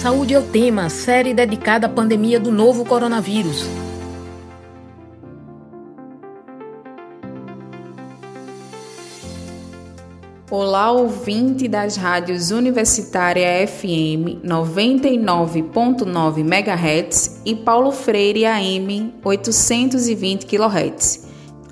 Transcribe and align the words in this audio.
Saúde 0.00 0.32
é 0.32 0.38
o 0.38 0.42
tema, 0.42 0.88
série 0.88 1.34
dedicada 1.34 1.86
à 1.86 1.90
pandemia 1.90 2.40
do 2.40 2.50
novo 2.50 2.86
coronavírus. 2.86 3.66
Olá, 10.50 10.90
ouvinte 10.90 11.68
das 11.68 11.98
rádios 11.98 12.50
Universitária 12.50 13.68
FM 13.68 14.42
99.9 14.42 16.38
MHz 16.38 17.42
e 17.44 17.54
Paulo 17.54 17.92
Freire 17.92 18.46
AM 18.46 19.12
820 19.22 20.46
kHz. 20.46 21.28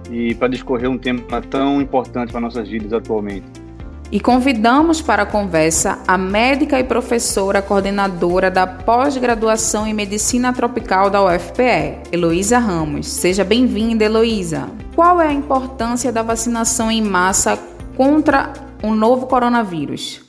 e 0.09 0.33
para 0.33 0.47
discorrer 0.47 0.89
um 0.89 0.97
tema 0.97 1.21
tão 1.51 1.79
importante 1.79 2.31
para 2.31 2.41
nossas 2.41 2.67
vidas 2.67 2.93
atualmente. 2.93 3.66
E 4.09 4.21
convidamos 4.21 5.01
para 5.01 5.23
a 5.23 5.25
conversa 5.25 6.01
a 6.07 6.17
médica 6.17 6.79
e 6.79 6.83
professora 6.83 7.61
coordenadora 7.61 8.49
da 8.49 8.65
pós-graduação 8.65 9.85
em 9.85 9.93
Medicina 9.93 10.53
Tropical 10.53 11.09
da 11.09 11.21
UFPE, 11.25 12.03
Heloísa 12.09 12.57
Ramos. 12.57 13.05
Seja 13.05 13.43
bem-vinda, 13.43 14.05
Heloísa. 14.05 14.69
Qual 14.95 15.19
é 15.19 15.27
a 15.27 15.33
importância 15.33 16.09
da 16.09 16.21
vacinação 16.21 16.89
em 16.89 17.01
massa 17.01 17.57
contra 17.97 18.53
o 18.81 18.95
novo 18.95 19.27
coronavírus? 19.27 20.25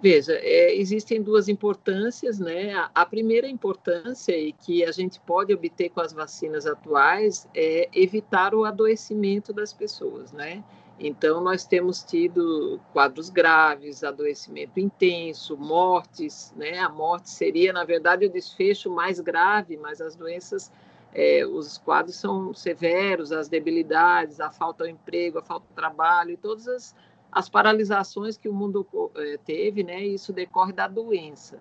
Veja, 0.00 0.34
é, 0.34 0.76
existem 0.76 1.20
duas 1.20 1.48
importâncias, 1.48 2.38
né? 2.38 2.72
A, 2.72 2.90
a, 2.94 3.06
primeira 3.06 3.48
importância 3.48 4.36
e 4.36 4.52
que 4.52 4.84
a 4.84 4.92
gente 4.92 5.18
pode 5.20 5.52
obter 5.52 5.88
com 5.88 6.00
as 6.00 6.12
vacinas 6.12 6.66
atuais 6.66 7.48
é 7.52 7.88
evitar 7.92 8.54
o 8.54 8.64
adoecimento 8.64 9.52
das 9.52 9.72
pessoas, 9.72 10.32
né? 10.32 10.62
Então, 11.04 11.40
nós 11.42 11.64
temos 11.64 12.04
tido 12.04 12.80
quadros 12.92 13.28
graves, 13.28 14.04
adoecimento 14.04 14.78
intenso, 14.78 15.56
mortes, 15.56 16.54
né? 16.56 16.78
A 16.78 16.88
morte 16.88 17.28
seria, 17.28 17.72
na 17.72 17.84
verdade, 17.84 18.26
o 18.26 18.30
desfecho 18.30 18.88
mais 18.88 19.18
grave, 19.18 19.76
mas 19.76 20.00
as 20.00 20.14
doenças, 20.14 20.70
é, 21.12 21.44
os 21.44 21.76
quadros 21.76 22.14
são 22.14 22.54
severos, 22.54 23.32
as 23.32 23.48
debilidades, 23.48 24.40
a 24.40 24.50
falta 24.50 24.84
ao 24.84 24.90
emprego, 24.90 25.38
a 25.38 25.42
falta 25.42 25.66
de 25.68 25.74
trabalho 25.74 26.30
e 26.30 26.36
todas 26.36 26.68
as 26.68 26.94
as 27.32 27.48
paralisações 27.48 28.36
que 28.36 28.46
o 28.46 28.52
mundo 28.52 28.86
eh, 29.16 29.38
teve, 29.42 29.82
né? 29.82 30.04
Isso 30.04 30.34
decorre 30.34 30.72
da 30.74 30.86
doença. 30.86 31.58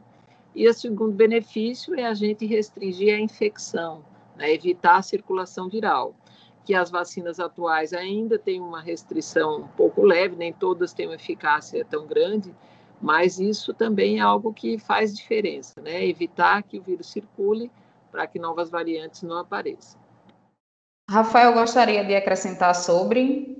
E 0.53 0.67
o 0.67 0.73
segundo 0.73 1.13
benefício 1.13 1.97
é 1.97 2.05
a 2.05 2.13
gente 2.13 2.45
restringir 2.45 3.15
a 3.15 3.19
infecção, 3.19 4.03
né, 4.35 4.53
evitar 4.53 4.97
a 4.97 5.01
circulação 5.01 5.69
viral, 5.69 6.13
que 6.63 6.73
as 6.73 6.91
vacinas 6.91 7.39
atuais 7.39 7.93
ainda 7.93 8.37
têm 8.37 8.61
uma 8.61 8.81
restrição 8.81 9.61
um 9.61 9.67
pouco 9.67 10.03
leve, 10.03 10.35
nem 10.35 10.53
todas 10.53 10.93
têm 10.93 11.07
uma 11.07 11.15
eficácia 11.15 11.83
tão 11.83 12.05
grande, 12.05 12.53
mas 13.01 13.39
isso 13.39 13.73
também 13.73 14.19
é 14.19 14.21
algo 14.21 14.53
que 14.53 14.77
faz 14.77 15.15
diferença, 15.15 15.81
né? 15.81 16.05
Evitar 16.05 16.61
que 16.63 16.77
o 16.77 16.81
vírus 16.81 17.07
circule 17.07 17.71
para 18.11 18.27
que 18.27 18.37
novas 18.37 18.69
variantes 18.69 19.23
não 19.23 19.37
apareçam. 19.37 19.99
Rafael 21.09 21.53
gostaria 21.53 22.05
de 22.05 22.15
acrescentar 22.15 22.75
sobre 22.75 23.57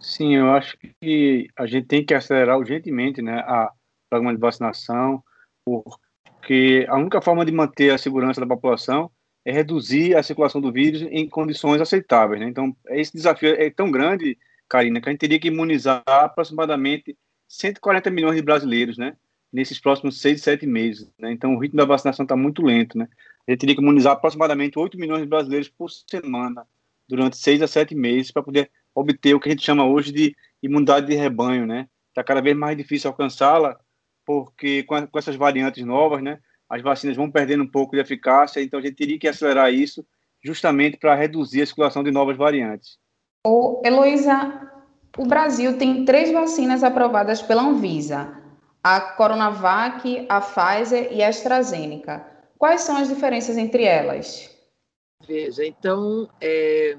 Sim, 0.00 0.34
eu 0.34 0.50
acho 0.52 0.78
que 0.78 1.48
a 1.54 1.66
gente 1.66 1.86
tem 1.86 2.04
que 2.04 2.14
acelerar 2.14 2.58
urgentemente 2.58 3.20
né, 3.20 3.40
a 3.40 3.70
programa 4.08 4.34
de 4.34 4.40
vacinação, 4.40 5.22
porque 5.62 6.86
a 6.88 6.96
única 6.96 7.20
forma 7.20 7.44
de 7.44 7.52
manter 7.52 7.90
a 7.90 7.98
segurança 7.98 8.40
da 8.40 8.46
população 8.46 9.10
é 9.44 9.52
reduzir 9.52 10.16
a 10.16 10.22
circulação 10.22 10.60
do 10.60 10.72
vírus 10.72 11.02
em 11.02 11.28
condições 11.28 11.80
aceitáveis. 11.80 12.40
Né? 12.40 12.48
Então, 12.48 12.76
esse 12.88 13.12
desafio 13.12 13.54
é 13.54 13.70
tão 13.70 13.90
grande, 13.90 14.38
Karina, 14.68 15.00
que 15.00 15.08
a 15.08 15.12
gente 15.12 15.20
teria 15.20 15.38
que 15.38 15.48
imunizar 15.48 16.02
aproximadamente 16.06 17.16
140 17.48 18.10
milhões 18.10 18.36
de 18.36 18.42
brasileiros 18.42 18.98
né, 18.98 19.16
nesses 19.52 19.80
próximos 19.80 20.20
seis, 20.20 20.42
sete 20.42 20.66
meses. 20.66 21.10
Né? 21.18 21.32
Então, 21.32 21.54
o 21.54 21.58
ritmo 21.58 21.78
da 21.78 21.84
vacinação 21.84 22.24
está 22.24 22.36
muito 22.36 22.62
lento. 22.62 22.98
Né? 22.98 23.08
A 23.48 23.50
gente 23.50 23.60
teria 23.60 23.74
que 23.74 23.82
imunizar 23.82 24.12
aproximadamente 24.12 24.78
8 24.78 24.98
milhões 24.98 25.22
de 25.22 25.28
brasileiros 25.28 25.68
por 25.68 25.90
semana 25.90 26.66
durante 27.10 27.36
seis 27.36 27.60
a 27.60 27.66
sete 27.66 27.94
meses 27.94 28.30
para 28.30 28.42
poder 28.42 28.70
obter 28.94 29.34
o 29.34 29.40
que 29.40 29.48
a 29.48 29.52
gente 29.52 29.64
chama 29.64 29.84
hoje 29.84 30.12
de 30.12 30.36
imunidade 30.62 31.06
de 31.06 31.14
rebanho, 31.14 31.66
né? 31.66 31.88
Está 32.08 32.22
cada 32.22 32.40
vez 32.40 32.56
mais 32.56 32.76
difícil 32.76 33.10
alcançá-la, 33.10 33.78
porque 34.24 34.84
com, 34.84 34.94
a, 34.94 35.06
com, 35.06 35.18
essas 35.18 35.34
variantes 35.34 35.84
novas, 35.84 36.22
né, 36.22 36.38
as 36.70 36.80
vacinas 36.80 37.16
vão 37.16 37.30
perdendo 37.30 37.64
um 37.64 37.70
pouco 37.70 37.96
de 37.96 38.00
eficácia, 38.00 38.62
então 38.62 38.78
a 38.78 38.82
gente 38.82 38.94
teria 38.94 39.18
que 39.18 39.28
acelerar 39.28 39.72
isso 39.72 40.06
justamente 40.42 40.96
para 40.96 41.14
reduzir 41.14 41.62
a 41.62 41.66
circulação 41.66 42.02
de 42.02 42.10
novas 42.10 42.36
variantes. 42.36 42.96
Ô, 43.44 43.82
Heloísa, 43.84 44.70
o 45.18 45.26
Brasil 45.26 45.76
tem 45.76 46.04
três 46.04 46.30
vacinas 46.30 46.84
aprovadas 46.84 47.42
pela 47.42 47.62
Anvisa, 47.62 48.40
a 48.82 49.00
Coronavac, 49.00 50.26
a 50.28 50.40
Pfizer 50.40 51.12
e 51.12 51.22
a 51.22 51.28
AstraZeneca. 51.28 52.26
Quais 52.56 52.82
são 52.82 52.96
as 52.96 53.08
diferenças 53.08 53.56
entre 53.56 53.84
elas? 53.84 54.48
Veja, 55.26 55.66
então, 55.66 56.28
é, 56.40 56.96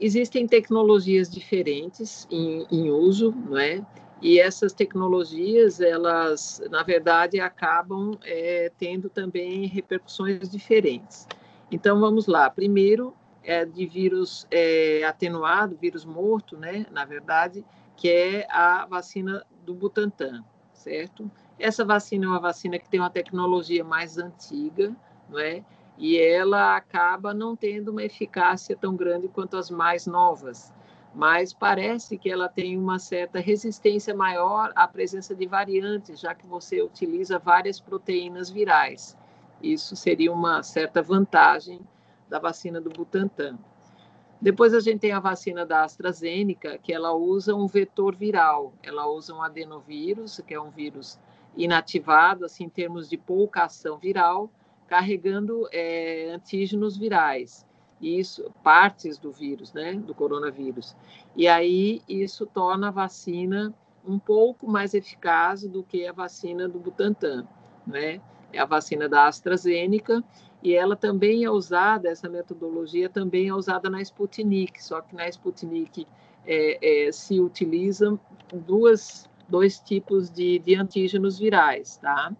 Existem 0.00 0.46
tecnologias 0.46 1.30
diferentes 1.30 2.26
em, 2.28 2.66
em 2.70 2.90
uso, 2.90 3.30
não 3.30 3.56
é? 3.56 3.80
E 4.22 4.38
essas 4.38 4.72
tecnologias, 4.72 5.80
elas, 5.80 6.62
na 6.70 6.82
verdade, 6.82 7.40
acabam 7.40 8.18
é, 8.24 8.72
tendo 8.78 9.10
também 9.10 9.66
repercussões 9.66 10.48
diferentes. 10.48 11.26
Então, 11.70 12.00
vamos 12.00 12.26
lá. 12.26 12.48
Primeiro, 12.48 13.14
é 13.42 13.64
de 13.64 13.86
vírus 13.86 14.46
é, 14.50 15.04
atenuado, 15.04 15.76
vírus 15.76 16.04
morto, 16.04 16.56
né? 16.56 16.86
Na 16.90 17.04
verdade, 17.04 17.64
que 17.96 18.08
é 18.08 18.46
a 18.50 18.86
vacina 18.86 19.44
do 19.64 19.74
Butantan, 19.74 20.42
certo? 20.72 21.30
Essa 21.58 21.84
vacina 21.84 22.24
é 22.24 22.28
uma 22.28 22.40
vacina 22.40 22.78
que 22.78 22.88
tem 22.88 23.00
uma 23.00 23.10
tecnologia 23.10 23.84
mais 23.84 24.16
antiga, 24.16 24.94
não 25.28 25.38
é? 25.38 25.62
e 25.96 26.18
ela 26.18 26.76
acaba 26.76 27.32
não 27.32 27.54
tendo 27.54 27.90
uma 27.90 28.02
eficácia 28.02 28.76
tão 28.76 28.96
grande 28.96 29.28
quanto 29.28 29.56
as 29.56 29.70
mais 29.70 30.06
novas, 30.06 30.72
mas 31.14 31.52
parece 31.52 32.18
que 32.18 32.30
ela 32.30 32.48
tem 32.48 32.76
uma 32.76 32.98
certa 32.98 33.38
resistência 33.38 34.14
maior 34.14 34.72
à 34.74 34.88
presença 34.88 35.34
de 35.34 35.46
variantes, 35.46 36.18
já 36.18 36.34
que 36.34 36.46
você 36.46 36.82
utiliza 36.82 37.38
várias 37.38 37.80
proteínas 37.80 38.50
virais. 38.50 39.16
Isso 39.62 39.94
seria 39.94 40.32
uma 40.32 40.62
certa 40.62 41.00
vantagem 41.00 41.80
da 42.28 42.38
vacina 42.38 42.80
do 42.80 42.90
Butantan. 42.90 43.56
Depois 44.40 44.74
a 44.74 44.80
gente 44.80 44.98
tem 44.98 45.12
a 45.12 45.20
vacina 45.20 45.64
da 45.64 45.84
AstraZeneca, 45.84 46.76
que 46.78 46.92
ela 46.92 47.14
usa 47.14 47.54
um 47.54 47.66
vetor 47.66 48.14
viral, 48.14 48.74
ela 48.82 49.06
usa 49.06 49.32
um 49.32 49.40
adenovírus, 49.40 50.40
que 50.46 50.52
é 50.52 50.60
um 50.60 50.70
vírus 50.70 51.18
inativado, 51.56 52.44
assim, 52.44 52.64
em 52.64 52.68
termos 52.68 53.08
de 53.08 53.16
pouca 53.16 53.64
ação 53.64 53.96
viral, 53.96 54.50
carregando 54.88 55.66
é, 55.72 56.30
antígenos 56.34 56.96
virais, 56.96 57.63
isso 58.00 58.50
partes 58.62 59.18
do 59.18 59.32
vírus, 59.32 59.72
né, 59.72 59.94
do 59.94 60.14
coronavírus. 60.14 60.96
E 61.36 61.48
aí 61.48 62.02
isso 62.08 62.46
torna 62.46 62.88
a 62.88 62.90
vacina 62.90 63.74
um 64.06 64.18
pouco 64.18 64.68
mais 64.68 64.94
eficaz 64.94 65.66
do 65.66 65.82
que 65.82 66.06
a 66.06 66.12
vacina 66.12 66.68
do 66.68 66.78
Butantan, 66.78 67.46
né? 67.86 68.20
É 68.52 68.58
a 68.60 68.66
vacina 68.66 69.08
da 69.08 69.26
AstraZeneca 69.26 70.22
e 70.62 70.74
ela 70.74 70.94
também 70.94 71.44
é 71.44 71.50
usada, 71.50 72.08
essa 72.08 72.28
metodologia 72.28 73.08
também 73.08 73.48
é 73.48 73.54
usada 73.54 73.90
na 73.90 74.00
Sputnik, 74.00 74.82
só 74.82 75.00
que 75.00 75.14
na 75.14 75.28
Sputnik 75.28 76.06
é, 76.46 77.06
é, 77.06 77.12
se 77.12 77.40
utilizam 77.40 78.18
duas, 78.52 79.28
dois 79.48 79.78
tipos 79.80 80.30
de, 80.30 80.58
de 80.60 80.74
antígenos 80.74 81.38
virais, 81.38 81.96
tá? 81.96 82.32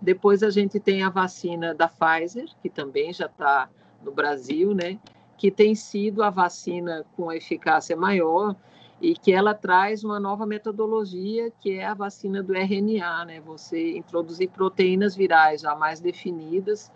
Depois 0.00 0.42
a 0.42 0.50
gente 0.50 0.78
tem 0.78 1.02
a 1.02 1.08
vacina 1.08 1.74
da 1.74 1.88
Pfizer, 1.88 2.46
que 2.60 2.68
também 2.68 3.12
já 3.12 3.26
está 3.26 3.70
no 4.04 4.12
Brasil, 4.12 4.74
né? 4.74 4.98
Que 5.36 5.50
tem 5.50 5.74
sido 5.74 6.22
a 6.22 6.30
vacina 6.30 7.04
com 7.16 7.32
eficácia 7.32 7.96
maior 7.96 8.54
e 9.00 9.14
que 9.14 9.32
ela 9.32 9.54
traz 9.54 10.04
uma 10.04 10.20
nova 10.20 10.46
metodologia, 10.46 11.52
que 11.60 11.72
é 11.72 11.84
a 11.84 11.94
vacina 11.94 12.42
do 12.42 12.54
RNA, 12.54 13.24
né? 13.24 13.40
Você 13.40 13.96
introduzir 13.96 14.48
proteínas 14.50 15.16
virais 15.16 15.60
já 15.60 15.74
mais 15.74 16.00
definidas, 16.00 16.90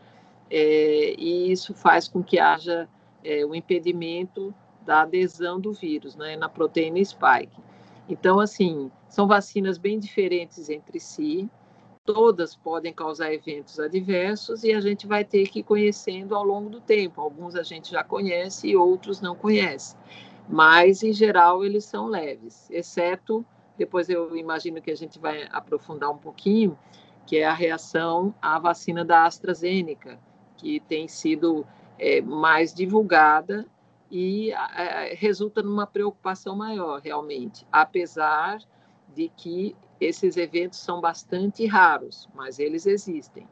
é, 0.51 1.15
e 1.19 1.51
isso 1.51 1.75
faz 1.75 2.09
com 2.09 2.23
que 2.23 2.39
haja 2.39 2.89
é, 3.25 3.45
o 3.45 3.55
impedimento 3.55 4.55
da 4.87 5.03
adesão 5.03 5.61
do 5.61 5.73
vírus, 5.73 6.17
né? 6.17 6.37
Na 6.37 6.49
proteína 6.49 7.05
spike. 7.05 7.61
Então, 8.09 8.41
assim, 8.41 8.91
são 9.09 9.27
vacinas 9.27 9.77
bem 9.77 9.99
diferentes 9.99 10.71
entre 10.71 10.99
si, 10.99 11.51
todas 12.13 12.57
podem 12.57 12.93
causar 12.93 13.33
eventos 13.33 13.79
adversos 13.79 14.65
e 14.65 14.73
a 14.73 14.81
gente 14.81 15.07
vai 15.07 15.25
ter 15.25 15.49
que 15.49 15.61
ir 15.61 15.63
conhecendo 15.63 16.35
ao 16.35 16.45
longo 16.45 16.71
do 16.71 16.81
tempo. 16.81 17.21
Alguns 17.21 17.55
a 17.55 17.63
gente 17.63 17.91
já 17.91 18.03
conhece 18.03 18.69
e 18.69 18.77
outros 18.77 19.21
não 19.21 19.35
conhece 19.35 19.97
mas 20.49 21.03
em 21.03 21.13
geral 21.13 21.63
eles 21.63 21.85
são 21.85 22.07
leves, 22.07 22.71
exceto 22.71 23.45
depois 23.77 24.09
eu 24.09 24.37
imagino 24.37 24.83
que 24.83 24.91
a 24.91 24.97
gente 24.97 25.21
vai 25.21 25.47
aprofundar 25.53 26.11
um 26.11 26.19
pouquinho, 26.19 26.77
que 27.25 27.37
é 27.39 27.47
a 27.47 27.55
reação 27.55 28.35
à 28.43 28.59
vacina 28.59 29.05
da 29.05 29.25
AstraZeneca, 29.25 30.19
que 30.57 30.81
tem 30.81 31.07
sido 31.07 31.65
é, 31.97 32.21
mais 32.21 32.75
divulgada 32.75 33.65
e 34.11 34.51
é, 34.51 35.15
resulta 35.15 35.63
numa 35.63 35.87
preocupação 35.87 36.57
maior, 36.57 37.01
realmente, 37.01 37.65
apesar 37.71 38.59
de 39.15 39.29
que 39.29 39.77
esses 40.01 40.37
eventos 40.37 40.79
são 40.79 41.01
bastante 41.01 41.67
raros, 41.67 42.29
mas 42.35 42.59
eles 42.59 42.87
existem. 42.87 43.47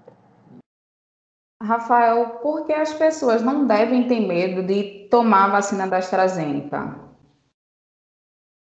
Rafael, 1.63 2.39
por 2.41 2.67
que 2.67 2.73
as 2.73 2.93
pessoas 2.93 3.43
não 3.43 3.67
devem 3.67 4.07
ter 4.07 4.21
medo 4.21 4.63
de 4.63 5.09
tomar 5.11 5.47
a 5.47 5.53
vacina 5.53 5.89
da 5.89 5.99
AstraZeneca? 5.99 6.95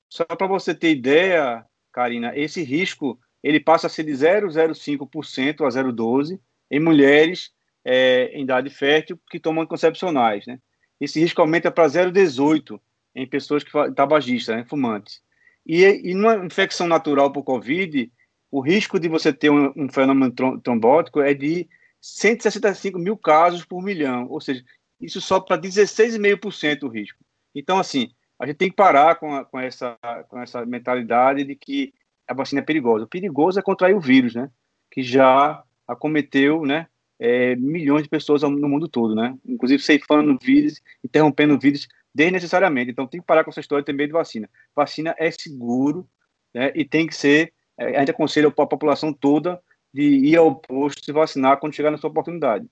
Só 0.10 0.26
para 0.26 0.48
você 0.48 0.74
ter 0.74 0.92
ideia, 0.92 1.66
Karina, 1.92 2.36
esse 2.36 2.64
risco 2.64 3.20
ele 3.44 3.60
passa 3.60 3.86
a 3.88 3.90
ser 3.90 4.04
de 4.04 4.14
0,05% 4.14 5.66
a 5.66 5.70
0,12% 5.70 6.40
em 6.70 6.80
mulheres 6.80 7.52
é, 7.84 8.26
em 8.34 8.44
idade 8.44 8.70
fértil 8.70 9.20
que 9.30 9.40
tomam 9.40 9.62
anticoncepcionais. 9.62 10.46
Né? 10.46 10.60
Esse 11.00 11.20
risco 11.20 11.42
aumenta 11.42 11.72
para 11.72 11.88
0,18% 11.88 12.80
em 13.16 13.26
pessoas 13.26 13.64
que 13.64 13.72
tabagistas, 13.96 14.56
né, 14.56 14.66
fumantes. 14.66 15.22
E, 15.66 15.84
e 15.84 16.14
numa 16.14 16.46
infecção 16.46 16.88
natural 16.88 17.32
por 17.32 17.44
Covid, 17.44 18.12
o 18.52 18.62
risco 18.62 19.00
de 19.00 19.08
você 19.08 19.34
ter 19.34 19.50
um, 19.50 19.74
um 19.76 19.90
fenômeno 19.90 20.32
trombótico 20.62 21.20
é 21.22 21.34
de 21.34 21.68
165 22.00 23.00
mil 23.00 23.18
casos 23.18 23.66
por 23.66 23.82
milhão, 23.82 24.28
ou 24.30 24.40
seja, 24.40 24.64
isso 25.02 25.20
sobe 25.20 25.48
para 25.48 25.60
16,5% 25.60 26.84
o 26.84 26.88
risco. 26.88 27.20
Então, 27.54 27.80
assim, 27.80 28.12
a 28.40 28.46
gente 28.46 28.58
tem 28.58 28.70
que 28.70 28.76
parar 28.76 29.16
com, 29.16 29.34
a, 29.34 29.44
com, 29.44 29.60
essa, 29.60 29.98
com 30.30 30.40
essa 30.40 30.66
mentalidade 30.66 31.44
de 31.44 31.56
que 31.56 31.94
a 32.28 32.34
vacina 32.34 32.62
é 32.62 32.64
perigosa. 32.64 33.06
O 33.06 33.10
perigoso 33.10 33.60
é 33.60 33.64
contrair 33.64 33.96
o 33.96 34.02
vírus, 34.02 34.36
né? 34.36 34.50
Que 34.92 35.02
já 35.02 35.64
acometeu, 35.88 36.66
né? 36.66 36.88
É, 37.20 37.56
milhões 37.56 38.04
de 38.04 38.10
pessoas 38.10 38.44
no 38.44 38.70
mundo 38.70 38.88
todo, 38.88 39.16
né? 39.16 39.36
Inclusive 39.46 39.82
ceifando 39.82 40.38
vírus, 40.42 40.82
interrompendo 41.04 41.58
vírus 41.58 41.88
desnecessariamente. 42.14 42.92
Então 42.92 43.08
tem 43.08 43.20
que 43.20 43.26
parar 43.26 43.44
com 43.44 43.50
essa 43.50 43.60
história 43.60 43.84
medo 43.94 44.08
de 44.08 44.14
vacina. 44.14 44.50
Vacina 44.76 45.16
é 45.18 45.32
seguro 45.32 46.08
né? 46.54 46.72
e 46.76 46.86
tem 46.86 47.08
que 47.08 47.16
ser 47.16 47.54
é, 47.78 47.96
a 47.96 48.00
gente 48.00 48.12
aconselha 48.12 48.48
a 48.48 48.52
população 48.52 49.14
toda 49.14 49.62
de 49.94 50.02
ir 50.02 50.36
ao 50.36 50.56
posto 50.56 51.06
se 51.06 51.12
vacinar 51.12 51.60
quando 51.60 51.76
chegar 51.76 51.92
na 51.92 51.98
sua 51.98 52.10
oportunidade. 52.10 52.68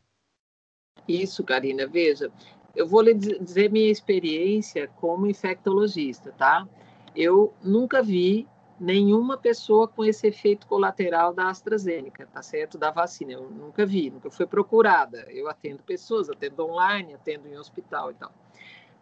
Isso, 1.07 1.43
Karina, 1.43 1.87
veja, 1.87 2.31
eu 2.75 2.87
vou 2.87 3.01
lhe 3.01 3.13
dizer 3.13 3.71
minha 3.71 3.91
experiência 3.91 4.87
como 4.87 5.27
infectologista, 5.27 6.31
tá? 6.31 6.67
Eu 7.15 7.53
nunca 7.63 8.01
vi 8.01 8.47
nenhuma 8.79 9.37
pessoa 9.37 9.87
com 9.87 10.03
esse 10.03 10.27
efeito 10.27 10.67
colateral 10.67 11.33
da 11.33 11.49
AstraZeneca, 11.49 12.27
tá 12.27 12.41
certo? 12.41 12.77
Da 12.77 12.91
vacina, 12.91 13.33
eu 13.33 13.49
nunca 13.49 13.85
vi, 13.85 14.09
nunca 14.09 14.29
fui 14.29 14.45
procurada. 14.45 15.25
Eu 15.29 15.49
atendo 15.49 15.81
pessoas, 15.83 16.29
atendo 16.29 16.65
online, 16.65 17.13
atendo 17.13 17.47
em 17.47 17.57
hospital 17.57 18.11
e 18.11 18.13
tal. 18.15 18.31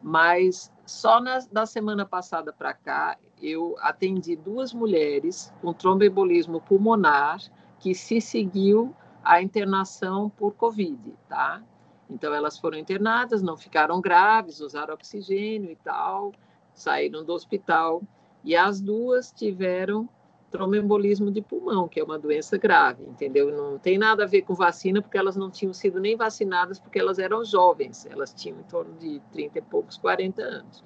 Mas 0.02 0.72
só 0.86 1.20
na, 1.22 1.40
da 1.52 1.66
semana 1.66 2.06
passada 2.06 2.52
para 2.52 2.74
cá, 2.74 3.18
eu 3.42 3.76
atendi 3.80 4.36
duas 4.36 4.74
mulheres 4.74 5.54
com 5.62 5.74
tromboembolismo 5.74 6.62
pulmonar 6.62 7.40
que 7.80 7.96
se 7.96 8.20
seguiu 8.22 8.94
a 9.24 9.42
internação 9.42 10.30
por 10.30 10.54
Covid, 10.54 11.14
tá? 11.30 11.64
Então, 12.10 12.34
elas 12.34 12.60
foram 12.60 12.78
internadas, 12.78 13.42
não 13.42 13.58
ficaram 13.58 14.00
graves, 14.02 14.60
usaram 14.60 14.94
oxigênio 14.94 15.72
e 15.72 15.76
tal, 15.78 16.34
saíram 16.74 17.24
do 17.24 17.34
hospital. 17.34 18.04
E 18.44 18.56
as 18.56 18.82
duas 18.82 19.32
tiveram 19.32 20.08
tromboembolismo 20.54 21.32
de 21.32 21.42
pulmão, 21.42 21.88
que 21.88 22.00
é 22.00 22.04
uma 22.04 22.20
doença 22.20 22.58
grave, 22.60 23.04
entendeu? 23.04 23.52
Não 23.52 23.80
tem 23.80 23.98
nada 23.98 24.24
a 24.24 24.28
ver 24.28 24.44
com 24.44 24.54
vacina, 24.54 25.02
porque 25.02 25.18
elas 25.18 25.36
não 25.36 25.50
tinham 25.50 25.74
sido 25.74 26.00
nem 26.00 26.16
vacinadas, 26.16 26.78
porque 26.80 27.00
elas 27.00 27.18
eram 27.18 27.44
jovens, 27.44 28.06
elas 28.06 28.32
tinham 28.32 28.60
em 28.60 28.64
torno 28.64 28.94
de 29.00 29.20
30 29.32 29.58
e 29.58 29.62
poucos, 29.64 29.98
40 29.98 30.44
anos. 30.44 30.84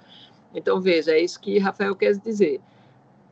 Então, 0.54 0.80
veja, 0.80 1.12
é 1.12 1.22
isso 1.22 1.40
que 1.42 1.60
Rafael 1.60 1.94
quer 1.96 2.18
dizer. 2.18 2.62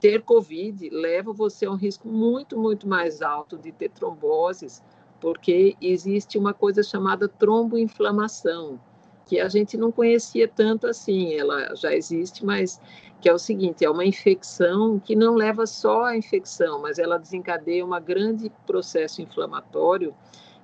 Ter 0.01 0.22
Covid 0.24 0.89
leva 0.89 1.32
você 1.32 1.65
a 1.65 1.72
um 1.72 1.75
risco 1.75 2.08
muito, 2.08 2.60
muito 2.60 2.86
mais 2.86 3.22
alto 3.22 3.58
de 3.58 3.72
ter 3.72 3.89
tromboses, 3.89 4.84
porque 5.22 5.77
existe 5.79 6.38
uma 6.38 6.53
coisa 6.53 6.84
chamada 6.84 7.29
tromboinflamação, 7.29 8.77
que 9.25 9.39
a 9.39 9.50
gente 9.50 9.75
não 9.75 9.91
conhecia 9.91 10.48
tanto 10.48 10.88
assim, 10.88 11.34
ela 11.34 11.75
já 11.75 11.94
existe, 11.94 12.46
mas 12.46 12.79
que 13.20 13.27
é 13.27 13.34
o 13.34 13.39
seguinte, 13.39 13.84
é 13.84 13.89
uma 13.89 14.05
infecção 14.05 15.00
que 15.00 15.15
não 15.15 15.34
leva 15.34 15.65
só 15.65 16.05
à 16.05 16.17
infecção, 16.17 16.82
mas 16.82 17.00
ela 17.00 17.17
desencadeia 17.17 17.86
um 17.86 18.00
grande 18.00 18.51
processo 18.67 19.22
inflamatório 19.22 20.13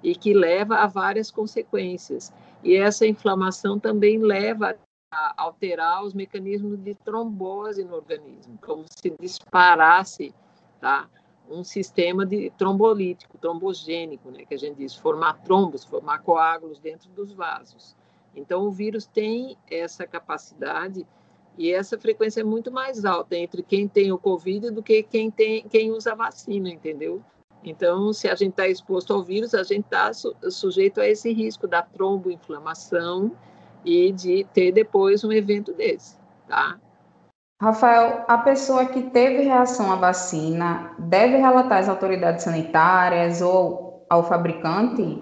e 0.04 0.16
que 0.16 0.34
leva 0.34 0.78
a 0.78 0.88
várias 0.88 1.32
consequências. 1.32 2.32
E 2.64 2.76
essa 2.76 3.06
inflamação 3.08 3.80
também 3.80 4.20
leva 4.20 4.76
a 5.12 5.34
alterar 5.36 6.04
os 6.04 6.14
mecanismos 6.14 6.78
de 6.80 6.94
trombose 6.94 7.84
no 7.84 7.96
organismo, 7.96 8.60
como 8.62 8.86
se 8.90 9.10
disparasse, 9.20 10.34
tá? 10.80 11.10
um 11.50 11.64
sistema 11.64 12.26
de 12.26 12.50
trombolítico, 12.52 13.38
trombogênico, 13.38 14.32
né, 14.32 14.46
que 14.46 14.54
a 14.54 14.58
gente 14.58 14.78
diz, 14.78 14.96
formar 14.96 15.34
trombos, 15.42 15.84
formar 15.84 16.20
coágulos 16.20 16.80
dentro 16.80 17.10
dos 17.10 17.34
vasos. 17.34 17.96
Então, 18.36 18.64
o 18.64 18.72
vírus 18.72 19.06
tem 19.06 19.58
essa 19.70 20.08
capacidade 20.08 21.06
e 21.58 21.72
essa 21.72 21.98
frequência 21.98 22.42
é 22.42 22.44
muito 22.44 22.72
mais 22.72 23.04
alta 23.04 23.36
entre 23.36 23.62
quem 23.62 23.88
tem 23.88 24.12
o 24.12 24.18
Covid 24.18 24.72
do 24.72 24.82
que 24.82 25.04
quem, 25.04 25.30
tem, 25.30 25.64
quem 25.68 25.92
usa 25.92 26.14
a 26.14 26.16
vacina, 26.16 26.70
entendeu? 26.70 27.22
Então, 27.64 28.12
se 28.12 28.28
a 28.28 28.36
gente 28.36 28.52
está 28.52 28.68
exposto 28.68 29.14
ao 29.14 29.24
vírus, 29.24 29.54
a 29.54 29.64
gente 29.64 29.86
está 29.86 30.12
su 30.14 30.36
sujeito 30.50 31.00
a 31.00 31.08
esse 31.08 31.32
risco 31.32 31.68
da 31.68 31.82
tromboinflamação 31.82 33.32
e 33.86 34.12
de 34.12 34.46
ter 34.54 34.72
depois 34.72 35.24
um 35.24 35.32
evento 35.32 35.74
desse, 35.74 36.18
tá? 36.48 36.80
Rafael, 37.62 38.26
a 38.28 38.40
pessoa 38.40 38.88
que 38.88 39.04
teve 39.12 39.44
reação 39.44 39.92
à 39.92 39.96
vacina 39.96 40.96
deve 40.98 41.38
relatar 41.38 41.78
às 41.78 41.88
autoridades 41.88 42.44
sanitárias 42.44 43.40
ou 43.40 44.04
ao 44.10 44.28
fabricante? 44.28 45.22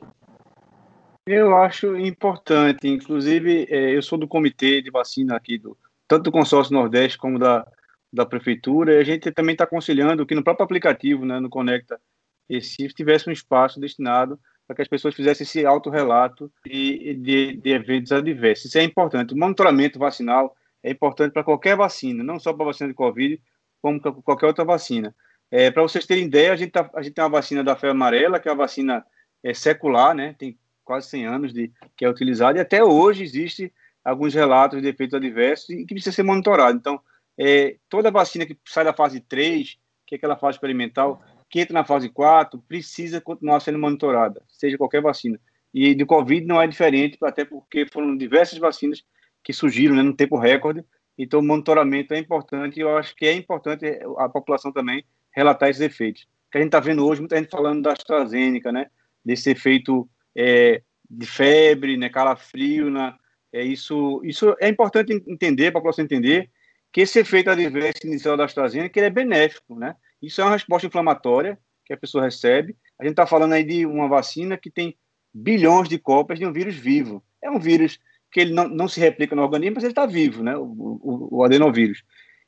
Eu 1.31 1.55
acho 1.55 1.95
importante, 1.95 2.88
inclusive, 2.88 3.67
é, 3.69 3.95
eu 3.95 4.01
sou 4.01 4.17
do 4.17 4.27
comitê 4.27 4.81
de 4.81 4.89
vacina 4.89 5.36
aqui, 5.36 5.59
do, 5.59 5.77
tanto 6.07 6.24
do 6.24 6.31
consórcio 6.31 6.74
Nordeste 6.74 7.19
como 7.19 7.38
da, 7.38 7.71
da 8.12 8.25
prefeitura, 8.25 8.95
e 8.95 8.98
a 8.98 9.03
gente 9.03 9.31
também 9.31 9.53
está 9.53 9.63
aconselhando 9.63 10.25
que 10.25 10.33
no 10.33 10.43
próprio 10.43 10.63
aplicativo, 10.63 11.27
né, 11.27 11.39
no 11.39 11.48
Conecta 11.48 12.01
Recife, 12.50 12.95
tivesse 12.95 13.29
um 13.29 13.31
espaço 13.31 13.79
destinado 13.79 14.39
para 14.65 14.75
que 14.75 14.81
as 14.81 14.88
pessoas 14.88 15.13
fizessem 15.13 15.43
esse 15.43 15.63
autorrelato 15.67 16.51
de, 16.65 17.13
de, 17.13 17.57
de 17.57 17.69
eventos 17.69 18.12
adversos. 18.12 18.65
Isso 18.65 18.79
é 18.79 18.83
importante. 18.83 19.36
O 19.36 19.38
monitoramento 19.38 20.00
vacinal 20.00 20.55
é 20.81 20.89
importante 20.89 21.31
para 21.31 21.43
qualquer 21.43 21.77
vacina, 21.77 22.24
não 22.24 22.39
só 22.39 22.51
para 22.53 22.63
a 22.63 22.67
vacina 22.69 22.89
de 22.89 22.95
Covid, 22.95 23.39
como 23.83 24.01
para 24.01 24.12
qualquer 24.13 24.48
outra 24.48 24.65
vacina. 24.65 25.15
É, 25.51 25.69
para 25.69 25.83
vocês 25.83 26.07
terem 26.07 26.25
ideia, 26.25 26.51
a 26.51 26.55
gente, 26.55 26.71
tá, 26.71 26.89
a 26.95 27.03
gente 27.03 27.13
tem 27.13 27.24
uma 27.24 27.29
vacina 27.29 27.63
da 27.63 27.75
febre 27.75 27.91
amarela, 27.91 28.39
que 28.39 28.50
é 28.50 28.51
uma 28.51 28.57
vacina 28.57 29.05
é, 29.43 29.53
secular, 29.53 30.15
né? 30.15 30.33
tem 30.36 30.57
quase 30.89 31.08
100 31.10 31.25
anos 31.27 31.53
de, 31.53 31.72
que 31.96 32.03
é 32.03 32.10
utilizada, 32.10 32.58
e 32.58 32.62
até 32.62 32.84
hoje 32.84 33.24
existe 33.24 33.72
alguns 34.03 34.34
relatos 34.34 34.81
de 34.81 34.88
efeitos 34.88 35.13
adversos 35.13 35.69
e 35.69 35.86
que 35.86 35.93
precisa 35.93 36.15
ser 36.15 36.24
monitorado. 36.24 36.75
Então, 36.75 37.00
é, 37.38 37.77
toda 37.88 38.10
vacina 38.10 38.43
que 38.43 38.58
sai 38.65 38.84
da 38.84 38.91
fase 38.91 39.19
3, 39.19 39.77
que 40.08 40.15
é 40.15 40.17
aquela 40.17 40.36
fase 40.36 40.55
experimental, 40.55 41.22
que 41.48 41.60
entra 41.60 41.75
na 41.75 41.86
fase 41.86 42.10
4, 42.10 42.60
precisa 42.67 43.22
continuar 43.22 43.60
sendo 43.60 43.77
monitorada, 43.77 44.41
seja 44.48 44.79
qualquer 44.79 45.00
vacina. 45.00 45.39
E 45.72 45.93
de 45.93 46.03
Covid 46.08 46.43
não 46.48 46.60
é 46.60 46.65
diferente, 46.65 47.19
até 47.22 47.46
porque 47.46 47.86
foram 47.86 48.17
diversas 48.17 48.58
vacinas 48.58 49.03
que 49.43 49.53
surgiram 49.53 49.96
né, 49.96 50.01
no 50.01 50.15
tempo 50.15 50.39
recorde, 50.39 50.84
então 51.15 51.39
o 51.39 51.43
monitoramento 51.43 52.15
é 52.15 52.17
importante 52.17 52.77
e 52.77 52.81
eu 52.81 52.98
acho 52.98 53.15
que 53.15 53.27
é 53.27 53.34
importante 53.34 53.86
a 54.17 54.27
população 54.27 54.72
também 54.72 55.05
relatar 55.31 55.69
esses 55.69 55.84
efeitos. 55.84 56.27
Que 56.51 56.58
a 56.58 56.62
gente 56.62 56.69
está 56.69 56.79
vendo 56.79 57.05
hoje, 57.05 57.22
muita 57.22 57.38
gente 57.38 57.51
falando 57.51 57.84
da 57.84 57.91
AstraZeneca, 57.91 58.72
né, 58.72 58.88
desse 59.24 59.51
efeito 59.51 60.10
é, 60.36 60.81
de 61.09 61.25
febre, 61.25 61.98
né, 61.98 62.09
calafrio, 62.09 62.89
né, 62.89 63.15
é 63.51 63.63
isso, 63.63 64.21
isso 64.24 64.55
é 64.59 64.67
importante 64.67 65.13
entender, 65.27 65.71
para 65.71 65.79
a 65.79 65.81
população 65.81 66.05
entender, 66.05 66.50
que 66.91 67.01
esse 67.01 67.19
efeito 67.19 67.50
adverso 67.50 68.05
inicial 68.05 68.38
da 68.38 68.45
AstraZeneca 68.45 69.00
ele 69.00 69.07
é 69.07 69.12
benéfico, 69.12 69.75
né? 69.75 69.95
Isso 70.21 70.41
é 70.41 70.43
uma 70.43 70.53
resposta 70.53 70.88
inflamatória 70.88 71.57
que 71.86 71.93
a 71.93 71.98
pessoa 71.98 72.24
recebe. 72.24 72.75
A 73.00 73.03
gente 73.03 73.12
está 73.12 73.27
falando 73.27 73.53
aí 73.53 73.63
de 73.63 73.86
uma 73.86 74.07
vacina 74.07 74.57
que 74.57 74.69
tem 74.71 74.98
bilhões 75.33 75.88
de 75.88 75.98
cópias 75.98 76.39
de 76.39 76.45
um 76.45 76.53
vírus 76.53 76.75
vivo. 76.75 77.24
É 77.41 77.50
um 77.50 77.59
vírus 77.59 78.00
que 78.31 78.39
ele 78.39 78.53
não, 78.53 78.67
não 78.67 78.88
se 78.88 79.00
replica 79.00 79.36
no 79.36 79.41
organismo, 79.41 79.75
mas 79.75 79.83
ele 79.83 79.91
está 79.91 80.05
vivo, 80.05 80.43
né? 80.43 80.55
O, 80.57 80.63
o, 80.63 81.38
o 81.38 81.43
adenovírus. 81.43 82.03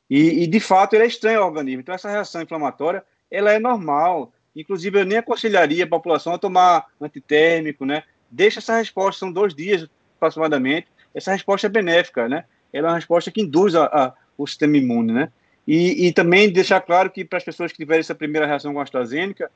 E, 0.10 0.44
e, 0.44 0.48
de 0.48 0.60
fato, 0.60 0.94
ele 0.94 1.04
é 1.04 1.08
estranho 1.08 1.40
ao 1.40 1.48
organismo. 1.48 1.82
Então, 1.82 1.96
essa 1.96 2.10
reação 2.10 2.42
inflamatória, 2.42 3.04
ela 3.30 3.52
é 3.52 3.60
normal. 3.60 4.34
Inclusive, 4.56 5.00
eu 5.00 5.06
nem 5.06 5.18
aconselharia 5.18 5.84
a 5.84 5.88
população 5.88 6.34
a 6.34 6.38
tomar 6.38 6.88
antitérmico, 7.00 7.86
né? 7.86 8.04
Deixa 8.30 8.60
essa 8.60 8.78
resposta, 8.78 9.20
são 9.20 9.32
dois 9.32 9.54
dias 9.54 9.88
aproximadamente. 10.18 10.88
Essa 11.14 11.32
resposta 11.32 11.68
é 11.68 11.70
benéfica, 11.70 12.28
né? 12.28 12.46
Ela 12.72 12.88
é 12.88 12.92
uma 12.92 12.96
resposta 12.96 13.32
que 13.32 13.42
induz 13.42 13.76
a, 13.76 13.86
a 13.86 14.14
o 14.38 14.48
sistema 14.48 14.78
imune, 14.78 15.14
né? 15.14 15.32
E, 15.68 16.08
e 16.08 16.14
também 16.14 16.52
deixar 16.52 16.82
claro 16.82 17.10
que 17.10 17.24
para 17.24 17.38
as 17.38 17.44
pessoas 17.44 17.72
que 17.72 17.78
tiverem 17.78 18.00
essa 18.00 18.16
primeira 18.16 18.48
reação 18.48 18.74
com 18.74 18.80
a 18.80 18.84
AstraZeneca, 18.84 19.52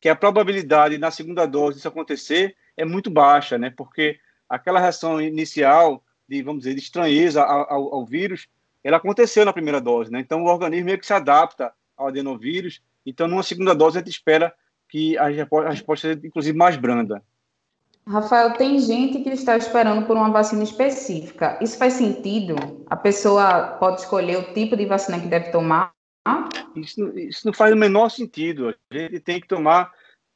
que 0.00 0.08
a 0.08 0.16
probabilidade 0.16 0.96
na 0.96 1.10
segunda 1.10 1.46
dose 1.46 1.76
disso 1.76 1.88
acontecer 1.88 2.56
é 2.76 2.84
muito 2.84 3.10
baixa, 3.10 3.58
né? 3.58 3.72
Porque 3.76 4.18
aquela 4.48 4.80
reação 4.80 5.20
inicial 5.20 6.02
de, 6.28 6.42
vamos 6.42 6.62
dizer, 6.62 6.74
de 6.74 6.80
estranheza 6.80 7.42
ao, 7.42 7.94
ao, 7.94 8.06
vírus, 8.06 8.48
ela 8.82 8.96
aconteceu 8.96 9.44
na 9.44 9.52
primeira 9.52 9.80
dose, 9.80 10.10
né? 10.10 10.20
Então 10.20 10.42
o 10.42 10.46
organismo 10.46 10.86
meio 10.86 10.98
que 10.98 11.06
se 11.06 11.12
adapta 11.12 11.72
ao 11.96 12.08
adenovírus. 12.08 12.80
Então, 13.04 13.26
numa 13.26 13.42
segunda 13.42 13.74
dose, 13.74 13.98
a 13.98 14.00
gente 14.00 14.10
espera 14.10 14.52
que 14.88 15.16
a 15.16 15.28
resposta 15.68 16.08
seja, 16.08 16.20
inclusive, 16.26 16.56
mais 16.56 16.76
branda. 16.76 17.22
Rafael, 18.06 18.54
tem 18.54 18.78
gente 18.80 19.20
que 19.20 19.30
está 19.30 19.56
esperando 19.56 20.06
por 20.06 20.16
uma 20.16 20.30
vacina 20.30 20.64
específica. 20.64 21.58
Isso 21.62 21.78
faz 21.78 21.94
sentido? 21.94 22.56
A 22.88 22.96
pessoa 22.96 23.76
pode 23.78 24.00
escolher 24.00 24.38
o 24.38 24.54
tipo 24.54 24.76
de 24.76 24.86
vacina 24.86 25.20
que 25.20 25.28
deve 25.28 25.50
tomar? 25.50 25.92
Isso, 26.74 27.18
isso 27.18 27.46
não 27.46 27.52
faz 27.52 27.72
o 27.72 27.76
menor 27.76 28.08
sentido. 28.08 28.74
A 28.90 28.94
gente 28.94 29.20
tem 29.20 29.40
que 29.40 29.46
tomar 29.46 29.92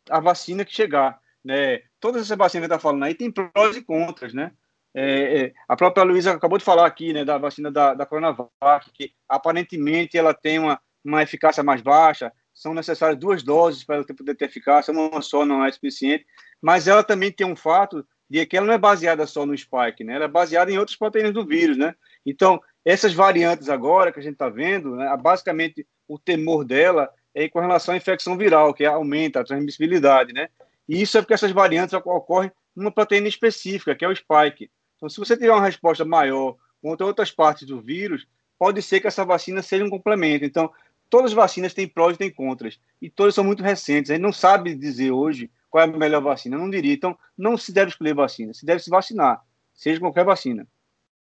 a 0.08 0.20
vacina 0.20 0.64
que 0.64 0.74
chegar. 0.74 1.18
Né? 1.44 1.82
Todas 1.98 2.22
essas 2.22 2.38
vacinas 2.38 2.68
que 2.68 2.74
está 2.74 2.78
falando 2.78 3.04
aí 3.04 3.14
tem 3.14 3.30
prós 3.30 3.76
e 3.76 3.82
contras, 3.82 4.32
né? 4.32 4.52
É, 4.96 5.40
é, 5.40 5.52
a 5.68 5.76
própria 5.76 6.04
Luísa 6.04 6.32
acabou 6.32 6.56
de 6.56 6.64
falar 6.64 6.86
aqui, 6.86 7.12
né, 7.12 7.24
da 7.24 7.36
vacina 7.36 7.68
da, 7.68 7.94
da 7.94 8.06
Coronavac, 8.06 8.92
que 8.92 9.12
aparentemente 9.28 10.16
ela 10.16 10.32
tem 10.32 10.60
uma, 10.60 10.80
uma 11.04 11.20
eficácia 11.20 11.64
mais 11.64 11.82
baixa, 11.82 12.32
são 12.54 12.72
necessárias 12.72 13.18
duas 13.18 13.42
doses 13.42 13.84
para 13.84 13.96
ela 13.96 14.04
poder 14.04 14.36
ter 14.36 14.44
eficácia, 14.44 14.92
uma 14.92 15.20
só 15.20 15.44
não 15.44 15.64
é 15.64 15.72
suficiente, 15.72 16.24
mas 16.62 16.86
ela 16.86 17.02
também 17.02 17.32
tem 17.32 17.46
um 17.46 17.56
fato 17.56 18.06
de 18.30 18.46
que 18.46 18.56
ela 18.56 18.66
não 18.66 18.74
é 18.74 18.78
baseada 18.78 19.26
só 19.26 19.44
no 19.44 19.56
spike, 19.56 20.04
né? 20.04 20.14
Ela 20.14 20.24
é 20.24 20.28
baseada 20.28 20.70
em 20.70 20.78
outras 20.78 20.96
proteínas 20.96 21.34
do 21.34 21.44
vírus, 21.44 21.76
né? 21.76 21.94
Então, 22.24 22.60
essas 22.84 23.12
variantes 23.12 23.68
agora 23.68 24.12
que 24.12 24.20
a 24.20 24.22
gente 24.22 24.34
está 24.34 24.48
vendo, 24.48 24.96
né, 24.96 25.14
basicamente 25.20 25.86
o 26.06 26.18
temor 26.18 26.64
dela 26.64 27.10
é 27.34 27.48
com 27.48 27.60
relação 27.60 27.92
à 27.92 27.96
infecção 27.96 28.36
viral, 28.38 28.72
que 28.72 28.84
aumenta 28.84 29.40
a 29.40 29.44
transmissibilidade, 29.44 30.32
né? 30.32 30.48
E 30.88 31.02
isso 31.02 31.18
é 31.18 31.20
porque 31.20 31.34
essas 31.34 31.50
variantes 31.50 31.94
ocorrem 31.94 32.52
numa 32.74 32.90
proteína 32.90 33.28
específica, 33.28 33.94
que 33.94 34.04
é 34.04 34.08
o 34.08 34.14
spike. 34.14 34.70
Então, 34.96 35.08
se 35.08 35.18
você 35.18 35.36
tiver 35.36 35.52
uma 35.52 35.64
resposta 35.64 36.04
maior 36.04 36.56
contra 36.80 37.06
outras 37.06 37.30
partes 37.30 37.66
do 37.66 37.80
vírus, 37.80 38.26
pode 38.58 38.80
ser 38.82 39.00
que 39.00 39.06
essa 39.06 39.24
vacina 39.24 39.62
seja 39.62 39.84
um 39.84 39.90
complemento. 39.90 40.44
Então, 40.44 40.70
todas 41.08 41.30
as 41.30 41.34
vacinas 41.34 41.74
têm 41.74 41.88
prós 41.88 42.14
e 42.14 42.18
têm 42.18 42.30
contras, 42.30 42.78
e 43.00 43.08
todas 43.08 43.34
são 43.34 43.44
muito 43.44 43.62
recentes. 43.62 44.10
A 44.10 44.14
gente 44.14 44.22
não 44.22 44.32
sabe 44.32 44.74
dizer 44.74 45.10
hoje 45.10 45.50
qual 45.70 45.84
é 45.84 45.88
a 45.88 45.96
melhor 45.96 46.22
vacina, 46.22 46.56
eu 46.56 46.60
não 46.60 46.70
diria. 46.70 46.94
Então, 46.94 47.16
não 47.36 47.56
se 47.56 47.72
deve 47.72 47.90
escolher 47.90 48.14
vacina, 48.14 48.54
se 48.54 48.64
deve 48.64 48.82
se 48.82 48.90
vacinar, 48.90 49.42
seja 49.72 50.00
qualquer 50.00 50.24
vacina. 50.24 50.66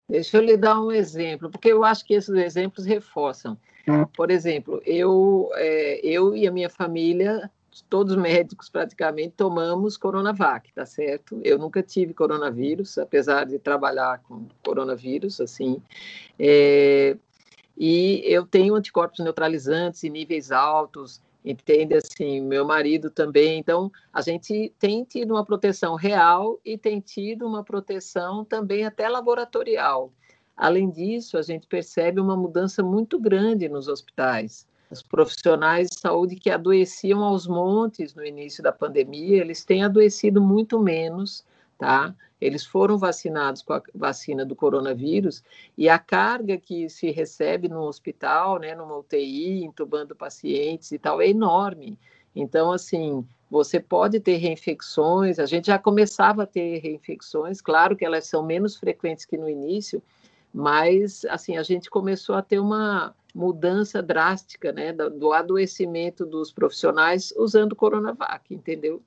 Deixa 0.08 0.36
eu 0.36 0.42
lhe 0.42 0.56
dar 0.56 0.80
um 0.80 0.92
exemplo, 0.92 1.50
porque 1.50 1.72
eu 1.72 1.84
acho 1.84 2.04
que 2.04 2.14
esses 2.14 2.34
exemplos 2.34 2.86
reforçam. 2.86 3.58
Hum. 3.88 4.06
Por 4.16 4.30
exemplo, 4.30 4.80
eu, 4.84 5.50
é, 5.54 6.00
eu 6.02 6.36
e 6.36 6.46
a 6.46 6.52
minha 6.52 6.70
família, 6.70 7.50
todos 7.88 8.16
médicos 8.16 8.68
praticamente, 8.68 9.34
tomamos 9.36 9.96
Coronavac, 9.96 10.72
tá 10.72 10.86
certo? 10.86 11.40
Eu 11.44 11.58
nunca 11.58 11.82
tive 11.82 12.14
coronavírus, 12.14 12.98
apesar 12.98 13.44
de 13.44 13.58
trabalhar 13.58 14.20
com 14.22 14.46
coronavírus, 14.64 15.40
assim. 15.40 15.82
É, 16.38 17.16
e 17.76 18.22
eu 18.24 18.46
tenho 18.46 18.74
anticorpos 18.74 19.20
neutralizantes 19.20 20.02
em 20.04 20.10
níveis 20.10 20.50
altos, 20.50 21.20
entende 21.44 21.94
assim, 21.94 22.40
meu 22.40 22.64
marido 22.64 23.10
também. 23.10 23.58
Então, 23.58 23.90
a 24.12 24.20
gente 24.20 24.72
tem 24.78 25.04
tido 25.04 25.32
uma 25.32 25.44
proteção 25.44 25.94
real 25.94 26.58
e 26.64 26.76
tem 26.76 27.00
tido 27.00 27.46
uma 27.46 27.62
proteção 27.62 28.44
também 28.44 28.84
até 28.84 29.08
laboratorial. 29.08 30.10
Além 30.56 30.90
disso, 30.90 31.36
a 31.36 31.42
gente 31.42 31.66
percebe 31.66 32.20
uma 32.20 32.36
mudança 32.36 32.82
muito 32.82 33.18
grande 33.18 33.68
nos 33.68 33.88
hospitais. 33.88 34.66
Os 34.90 35.02
profissionais 35.02 35.88
de 35.88 36.00
saúde 36.00 36.36
que 36.36 36.48
adoeciam 36.48 37.22
aos 37.22 37.46
montes 37.46 38.14
no 38.14 38.24
início 38.24 38.62
da 38.62 38.72
pandemia, 38.72 39.40
eles 39.40 39.64
têm 39.64 39.84
adoecido 39.84 40.40
muito 40.40 40.80
menos, 40.80 41.44
tá? 41.78 42.14
Eles 42.40 42.64
foram 42.64 42.98
vacinados 42.98 43.62
com 43.62 43.72
a 43.72 43.82
vacina 43.94 44.44
do 44.44 44.54
coronavírus 44.54 45.42
e 45.76 45.88
a 45.88 45.98
carga 45.98 46.58
que 46.58 46.88
se 46.88 47.10
recebe 47.10 47.68
no 47.68 47.82
hospital, 47.82 48.58
né, 48.58 48.74
numa 48.74 48.98
UTI, 48.98 49.64
entubando 49.64 50.14
pacientes 50.14 50.92
e 50.92 50.98
tal, 50.98 51.20
é 51.20 51.28
enorme. 51.28 51.98
Então, 52.34 52.70
assim, 52.70 53.26
você 53.50 53.80
pode 53.80 54.20
ter 54.20 54.36
reinfecções, 54.36 55.38
a 55.38 55.46
gente 55.46 55.68
já 55.68 55.78
começava 55.78 56.42
a 56.42 56.46
ter 56.46 56.78
reinfecções, 56.78 57.60
claro 57.60 57.96
que 57.96 58.04
elas 58.04 58.26
são 58.26 58.42
menos 58.42 58.76
frequentes 58.76 59.24
que 59.24 59.38
no 59.38 59.48
início, 59.48 60.02
mas, 60.52 61.24
assim, 61.26 61.56
a 61.56 61.62
gente 61.62 61.88
começou 61.88 62.34
a 62.34 62.42
ter 62.42 62.58
uma 62.58 63.14
mudança 63.34 64.02
drástica, 64.02 64.72
né, 64.72 64.92
do 64.92 65.32
adoecimento 65.32 66.24
dos 66.24 66.50
profissionais 66.50 67.32
usando 67.36 67.76
Coronavac, 67.76 68.52
entendeu? 68.52 69.02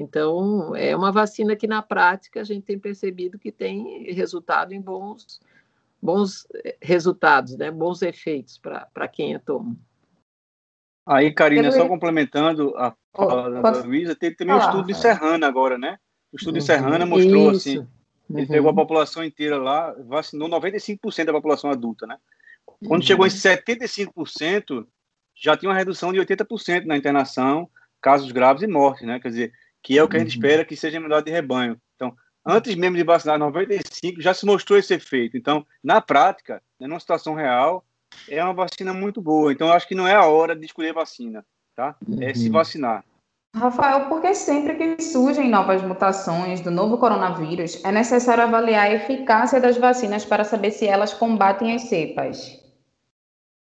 Então, 0.00 0.74
é 0.74 0.96
uma 0.96 1.12
vacina 1.12 1.54
que, 1.54 1.66
na 1.66 1.82
prática, 1.82 2.40
a 2.40 2.44
gente 2.44 2.64
tem 2.64 2.78
percebido 2.78 3.38
que 3.38 3.52
tem 3.52 4.10
resultado 4.14 4.72
em 4.72 4.80
bons, 4.80 5.40
bons 6.00 6.46
eh, 6.64 6.74
resultados, 6.80 7.54
né? 7.58 7.70
bons 7.70 8.00
efeitos 8.00 8.56
para 8.56 9.08
quem 9.08 9.34
a 9.34 9.38
toma. 9.38 9.76
Aí, 11.06 11.34
Karina, 11.34 11.70
só 11.70 11.86
complementando 11.86 12.74
a 12.78 12.94
fala 13.14 13.58
oh, 13.58 13.62
da 13.62 13.82
Luísa, 13.82 14.14
teve 14.14 14.36
também 14.36 14.54
o 14.54 14.58
um 14.58 14.60
estudo 14.60 14.86
de 14.86 14.94
Serrana 14.94 15.46
agora, 15.46 15.76
né? 15.76 15.98
O 16.32 16.36
estudo 16.36 16.58
de 16.58 16.64
Serrana 16.64 17.04
uhum. 17.04 17.10
mostrou, 17.10 17.52
Isso. 17.52 17.68
assim, 17.68 17.88
ele 18.30 18.42
uhum. 18.42 18.46
pegou 18.46 18.70
a 18.70 18.74
população 18.74 19.22
inteira 19.22 19.58
lá, 19.58 19.92
vacinou 20.06 20.48
95% 20.48 21.24
da 21.24 21.32
população 21.32 21.70
adulta, 21.70 22.06
né? 22.06 22.16
Quando 22.86 23.02
uhum. 23.02 23.06
chegou 23.06 23.26
em 23.26 23.30
75%, 23.30 24.86
já 25.34 25.56
tinha 25.56 25.68
uma 25.68 25.76
redução 25.76 26.10
de 26.10 26.20
80% 26.20 26.86
na 26.86 26.96
internação, 26.96 27.68
casos 28.00 28.32
graves 28.32 28.62
e 28.62 28.66
mortes, 28.66 29.06
né? 29.06 29.20
Quer 29.20 29.28
dizer, 29.28 29.52
que 29.82 29.98
é 29.98 30.02
o 30.02 30.08
que 30.08 30.16
a 30.16 30.20
gente 30.20 30.36
uhum. 30.36 30.42
espera 30.42 30.64
que 30.64 30.76
seja 30.76 30.96
imunidade 30.96 31.26
de 31.26 31.32
rebanho. 31.32 31.80
Então, 31.96 32.14
antes 32.46 32.74
mesmo 32.74 32.96
de 32.96 33.04
vacinar 33.04 33.38
95, 33.38 34.20
já 34.20 34.34
se 34.34 34.46
mostrou 34.46 34.78
esse 34.78 34.94
efeito. 34.94 35.36
Então, 35.36 35.66
na 35.82 36.00
prática, 36.00 36.62
né, 36.78 36.86
numa 36.86 37.00
situação 37.00 37.34
real, 37.34 37.84
é 38.28 38.42
uma 38.42 38.54
vacina 38.54 38.92
muito 38.92 39.20
boa. 39.20 39.52
Então, 39.52 39.68
eu 39.68 39.72
acho 39.72 39.86
que 39.86 39.94
não 39.94 40.06
é 40.06 40.14
a 40.14 40.26
hora 40.26 40.54
de 40.56 40.66
escolher 40.66 40.92
vacina, 40.92 41.44
tá? 41.74 41.96
É 42.20 42.34
se 42.34 42.46
uhum. 42.46 42.52
vacinar. 42.52 43.04
Rafael, 43.54 44.08
porque 44.08 44.32
sempre 44.32 44.74
que 44.74 45.02
surgem 45.02 45.50
novas 45.50 45.82
mutações 45.82 46.60
do 46.60 46.70
novo 46.70 46.98
coronavírus, 46.98 47.84
é 47.84 47.90
necessário 47.90 48.44
avaliar 48.44 48.86
a 48.86 48.94
eficácia 48.94 49.60
das 49.60 49.76
vacinas 49.76 50.24
para 50.24 50.44
saber 50.44 50.70
se 50.70 50.86
elas 50.86 51.12
combatem 51.12 51.74
as 51.74 51.82
cepas. 51.82 52.60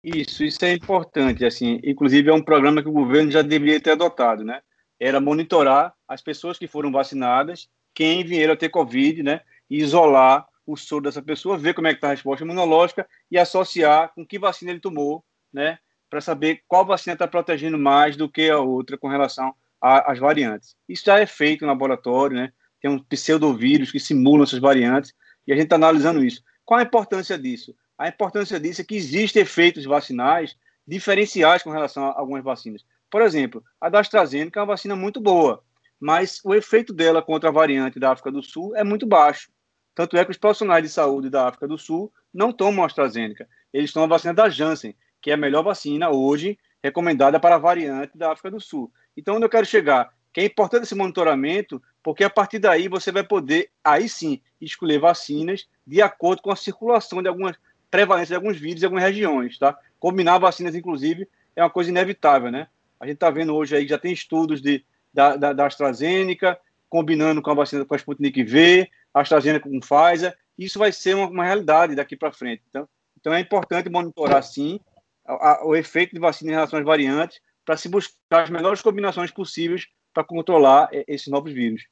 Isso, 0.02 0.44
isso 0.44 0.64
é 0.64 0.74
importante, 0.74 1.46
assim, 1.46 1.80
inclusive 1.84 2.30
é 2.30 2.34
um 2.34 2.42
programa 2.42 2.82
que 2.82 2.90
o 2.90 2.94
governo 2.94 3.32
já 3.32 3.42
deveria 3.42 3.80
ter 3.80 3.92
adotado, 3.92 4.44
né? 4.44 4.62
Era 5.00 5.20
monitorar 5.20 5.94
as 6.14 6.22
pessoas 6.22 6.60
que 6.60 6.68
foram 6.68 6.92
vacinadas, 6.92 7.68
quem 7.94 8.24
vieram 8.24 8.54
a 8.54 8.58
ter 8.58 8.70
Covid, 8.70 9.24
né? 9.24 9.42
E 9.70 9.78
isolar 9.78 10.48
o 10.66 10.78
soro 10.78 11.06
dessa 11.06 11.22
pessoa, 11.22 11.58
ver 11.58 11.74
como 11.74 11.88
é 11.88 11.92
que 11.92 11.98
está 11.98 12.08
a 12.08 12.12
resposta 12.12 12.44
imunológica 12.44 13.08
e 13.30 13.38
associar 13.38 14.14
com 14.14 14.26
que 14.26 14.38
vacina 14.38 14.72
ele 14.72 14.80
tomou, 14.80 15.24
né? 15.52 15.80
Para 16.10 16.22
saber 16.22 16.62
qual 16.68 16.86
vacina 16.86 17.14
está 17.14 17.28
protegendo 17.28 17.78
mais 17.78 18.16
do 18.16 18.30
que 18.30 18.50
a 18.50 18.60
outra 18.60 18.98
com 18.98 19.08
relação 19.08 19.56
às 19.82 20.20
variantes. 20.20 20.76
Isso 20.88 21.04
já 21.06 21.20
é 21.20 21.26
feito 21.26 21.62
no 21.62 21.68
laboratório, 21.68 22.38
né? 22.38 22.54
Tem 22.80 22.92
um 22.92 23.00
pseudovírus 23.00 23.92
que 23.92 24.00
simulam 24.00 24.44
essas 24.44 24.60
variantes 24.60 25.14
e 25.48 25.52
a 25.52 25.56
gente 25.56 25.66
está 25.66 25.76
analisando 25.76 26.24
isso. 26.24 26.44
Qual 26.64 26.80
a 26.80 26.84
importância 26.84 27.38
disso? 27.38 27.76
A 27.98 28.08
importância 28.08 28.60
disso 28.60 28.82
é 28.82 28.84
que 28.84 28.96
existem 28.96 29.42
efeitos 29.42 29.84
vacinais 29.86 30.56
diferenciais 30.88 31.64
com 31.64 31.72
relação 31.72 32.06
a 32.06 32.20
algumas 32.20 32.44
vacinas. 32.44 32.86
Por 33.10 33.22
exemplo, 33.22 33.64
a 33.80 33.90
da 33.90 34.00
AstraZeneca 34.00 34.60
é 34.60 34.62
uma 34.62 34.74
vacina 34.74 34.96
muito 34.96 35.20
boa, 35.20 35.64
mas 36.04 36.42
o 36.44 36.54
efeito 36.54 36.92
dela 36.92 37.22
contra 37.22 37.48
a 37.48 37.52
variante 37.52 37.98
da 37.98 38.12
África 38.12 38.30
do 38.30 38.44
Sul 38.44 38.76
é 38.76 38.84
muito 38.84 39.06
baixo. 39.06 39.50
Tanto 39.96 40.18
é 40.18 40.26
que 40.26 40.32
os 40.32 40.38
profissionais 40.38 40.84
de 40.84 40.90
saúde 40.90 41.30
da 41.30 41.48
África 41.48 41.66
do 41.66 41.78
Sul 41.78 42.12
não 42.34 42.52
tomam 42.52 42.84
AstraZeneca. 42.84 43.48
Eles 43.72 43.94
tomam 43.94 44.08
a 44.08 44.10
vacina 44.10 44.34
da 44.34 44.50
Janssen, 44.50 44.94
que 45.22 45.32
é 45.32 45.36
a 45.36 45.38
melhor 45.38 45.64
vacina 45.64 46.10
hoje 46.10 46.60
recomendada 46.84 47.40
para 47.40 47.56
a 47.56 47.58
variante 47.58 48.18
da 48.18 48.34
África 48.34 48.52
do 48.52 48.60
Sul. 48.60 48.92
Então, 49.16 49.38
onde 49.38 49.46
eu 49.46 49.50
quero 49.50 49.66
chegar? 49.66 50.14
Que 50.34 50.42
é 50.42 50.46
importante 50.46 50.84
esse 50.84 50.94
monitoramento, 50.94 51.82
porque 52.04 52.26
a 52.26 52.30
partir 52.30 52.60
daí 52.60 52.90
você 52.90 53.10
vai 53.10 53.24
poder, 53.24 53.70
aí 53.82 54.10
sim, 54.10 54.42
escolher 54.60 55.00
vacinas 55.00 55.70
de 55.88 56.02
acordo 56.02 56.42
com 56.42 56.52
a 56.52 56.56
circulação 56.58 57.22
de 57.22 57.30
algumas 57.30 57.56
prevalência 57.90 58.34
de 58.34 58.36
alguns 58.36 58.60
vírus 58.60 58.82
em 58.82 58.86
algumas 58.86 59.06
regiões, 59.06 59.58
tá? 59.58 59.78
Combinar 60.02 60.38
vacinas, 60.38 60.76
inclusive, 60.76 61.30
é 61.56 61.64
uma 61.64 61.70
coisa 61.70 61.92
inevitável, 61.92 62.52
né? 62.52 62.68
A 63.00 63.06
gente 63.06 63.16
está 63.16 63.30
vendo 63.30 63.56
hoje 63.56 63.74
aí, 63.74 63.88
já 63.88 63.98
tem 63.98 64.12
estudos 64.12 64.62
de, 64.62 64.84
da, 65.14 65.36
da, 65.36 65.54
da 65.54 65.66
AstraZeneca, 65.66 66.58
combinando 66.90 67.42
com 67.42 67.52
a 67.52 67.56
vacina 67.56 67.86
com 67.86 67.94
a 67.94 67.98
Sputnik 67.98 68.44
V, 68.44 68.90
a 69.14 69.22
AstraZeneca 69.22 69.70
com 69.70 69.80
Pfizer, 69.80 70.36
isso 70.58 70.80
vai 70.80 70.92
ser 70.92 71.16
uma, 71.16 71.28
uma 71.28 71.46
realidade 71.46 71.96
daqui 71.96 72.16
para 72.16 72.32
frente. 72.32 72.64
Então, 72.70 72.88
então 73.20 73.34
é 73.34 73.40
importante 73.40 73.90
monitorar, 73.90 74.44
sim, 74.44 74.80
a, 75.26 75.52
a, 75.52 75.66
o 75.66 75.76
efeito 75.76 76.14
de 76.14 76.20
vacina 76.20 76.52
em 76.52 76.56
relação 76.56 76.80
às 76.80 76.86
variantes, 76.86 77.40
para 77.66 77.78
se 77.78 77.88
buscar 77.88 78.44
as 78.44 78.50
melhores 78.50 78.82
combinações 78.82 79.32
possíveis 79.32 79.88
para 80.14 80.24
controlar 80.24 80.90
esses 81.08 81.28
novos 81.28 81.54
vírus. 81.54 81.84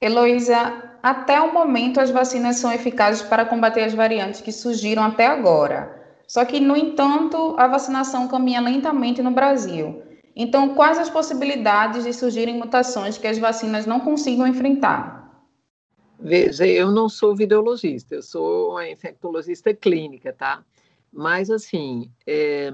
Heloísa, 0.00 0.98
até 1.00 1.40
o 1.40 1.52
momento 1.52 2.00
as 2.00 2.10
vacinas 2.10 2.56
são 2.56 2.72
eficazes 2.72 3.22
para 3.22 3.44
combater 3.44 3.84
as 3.84 3.94
variantes 3.94 4.40
que 4.40 4.50
surgiram 4.50 5.04
até 5.04 5.26
agora. 5.26 6.02
Só 6.26 6.44
que, 6.44 6.58
no 6.58 6.76
entanto, 6.76 7.54
a 7.56 7.68
vacinação 7.68 8.26
caminha 8.26 8.60
lentamente 8.60 9.22
no 9.22 9.30
Brasil. 9.30 10.02
Então, 10.34 10.74
quais 10.74 10.98
as 10.98 11.10
possibilidades 11.10 12.04
de 12.04 12.12
surgirem 12.12 12.58
mutações 12.58 13.18
que 13.18 13.26
as 13.26 13.38
vacinas 13.38 13.86
não 13.86 14.00
consigam 14.00 14.46
enfrentar? 14.46 15.22
Veja, 16.18 16.66
eu 16.66 16.90
não 16.90 17.08
sou 17.08 17.34
virologista, 17.34 18.14
eu 18.14 18.22
sou 18.22 18.70
uma 18.70 18.88
infectologista 18.88 19.74
clínica, 19.74 20.32
tá? 20.32 20.64
Mas, 21.12 21.50
assim, 21.50 22.10
é, 22.26 22.70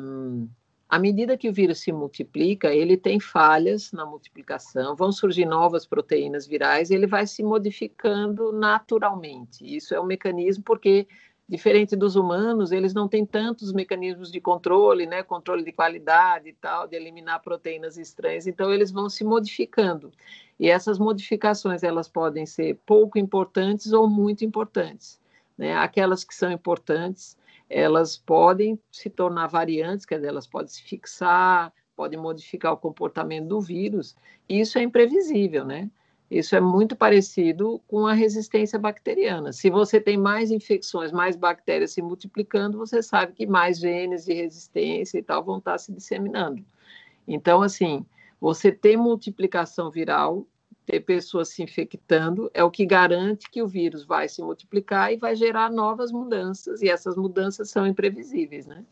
à 0.88 0.98
medida 0.98 1.36
que 1.36 1.48
o 1.48 1.52
vírus 1.52 1.80
se 1.80 1.92
multiplica, 1.92 2.72
ele 2.72 2.96
tem 2.96 3.18
falhas 3.18 3.90
na 3.92 4.06
multiplicação, 4.06 4.94
vão 4.94 5.10
surgir 5.10 5.44
novas 5.44 5.86
proteínas 5.86 6.46
virais 6.46 6.90
ele 6.90 7.06
vai 7.06 7.26
se 7.26 7.42
modificando 7.42 8.52
naturalmente. 8.52 9.64
Isso 9.64 9.94
é 9.94 10.00
um 10.00 10.06
mecanismo 10.06 10.62
porque 10.62 11.06
diferente 11.48 11.96
dos 11.96 12.14
humanos, 12.14 12.72
eles 12.72 12.92
não 12.92 13.08
têm 13.08 13.24
tantos 13.24 13.72
mecanismos 13.72 14.30
de 14.30 14.40
controle, 14.40 15.06
né, 15.06 15.22
controle 15.22 15.64
de 15.64 15.72
qualidade 15.72 16.50
e 16.50 16.52
tal, 16.52 16.86
de 16.86 16.94
eliminar 16.94 17.40
proteínas 17.40 17.96
estranhas, 17.96 18.46
então 18.46 18.72
eles 18.72 18.90
vão 18.90 19.08
se 19.08 19.24
modificando. 19.24 20.12
E 20.60 20.68
essas 20.68 20.98
modificações, 20.98 21.82
elas 21.82 22.08
podem 22.08 22.44
ser 22.44 22.78
pouco 22.84 23.18
importantes 23.18 23.92
ou 23.92 24.08
muito 24.08 24.44
importantes, 24.44 25.18
né? 25.56 25.74
Aquelas 25.76 26.24
que 26.24 26.34
são 26.34 26.50
importantes, 26.50 27.38
elas 27.70 28.18
podem 28.18 28.78
se 28.90 29.08
tornar 29.08 29.46
variantes, 29.46 30.04
quer 30.04 30.16
dizer, 30.16 30.28
elas 30.28 30.46
podem 30.46 30.68
se 30.68 30.82
fixar, 30.82 31.72
podem 31.96 32.18
modificar 32.18 32.72
o 32.72 32.76
comportamento 32.76 33.48
do 33.48 33.60
vírus, 33.60 34.16
isso 34.48 34.78
é 34.78 34.82
imprevisível, 34.82 35.64
né? 35.64 35.90
Isso 36.30 36.54
é 36.54 36.60
muito 36.60 36.94
parecido 36.94 37.80
com 37.88 38.06
a 38.06 38.12
resistência 38.12 38.78
bacteriana. 38.78 39.52
Se 39.52 39.70
você 39.70 39.98
tem 39.98 40.16
mais 40.16 40.50
infecções, 40.50 41.10
mais 41.10 41.36
bactérias 41.36 41.92
se 41.92 42.02
multiplicando, 42.02 42.76
você 42.76 43.02
sabe 43.02 43.32
que 43.32 43.46
mais 43.46 43.78
genes 43.78 44.26
de 44.26 44.34
resistência 44.34 45.18
e 45.18 45.22
tal 45.22 45.42
vão 45.42 45.58
estar 45.58 45.78
se 45.78 45.90
disseminando. 45.90 46.62
Então, 47.26 47.62
assim, 47.62 48.04
você 48.38 48.70
ter 48.70 48.96
multiplicação 48.96 49.90
viral 49.90 50.46
ter 50.88 51.00
pessoas 51.00 51.50
se 51.50 51.62
infectando, 51.62 52.50
é 52.54 52.64
o 52.64 52.70
que 52.70 52.86
garante 52.86 53.50
que 53.50 53.60
o 53.60 53.66
vírus 53.66 54.06
vai 54.06 54.26
se 54.26 54.40
multiplicar 54.40 55.12
e 55.12 55.18
vai 55.18 55.36
gerar 55.36 55.70
novas 55.70 56.10
mudanças, 56.10 56.80
e 56.80 56.88
essas 56.88 57.14
mudanças 57.14 57.68
são 57.68 57.86
imprevisíveis, 57.86 58.66
né? 58.66 58.82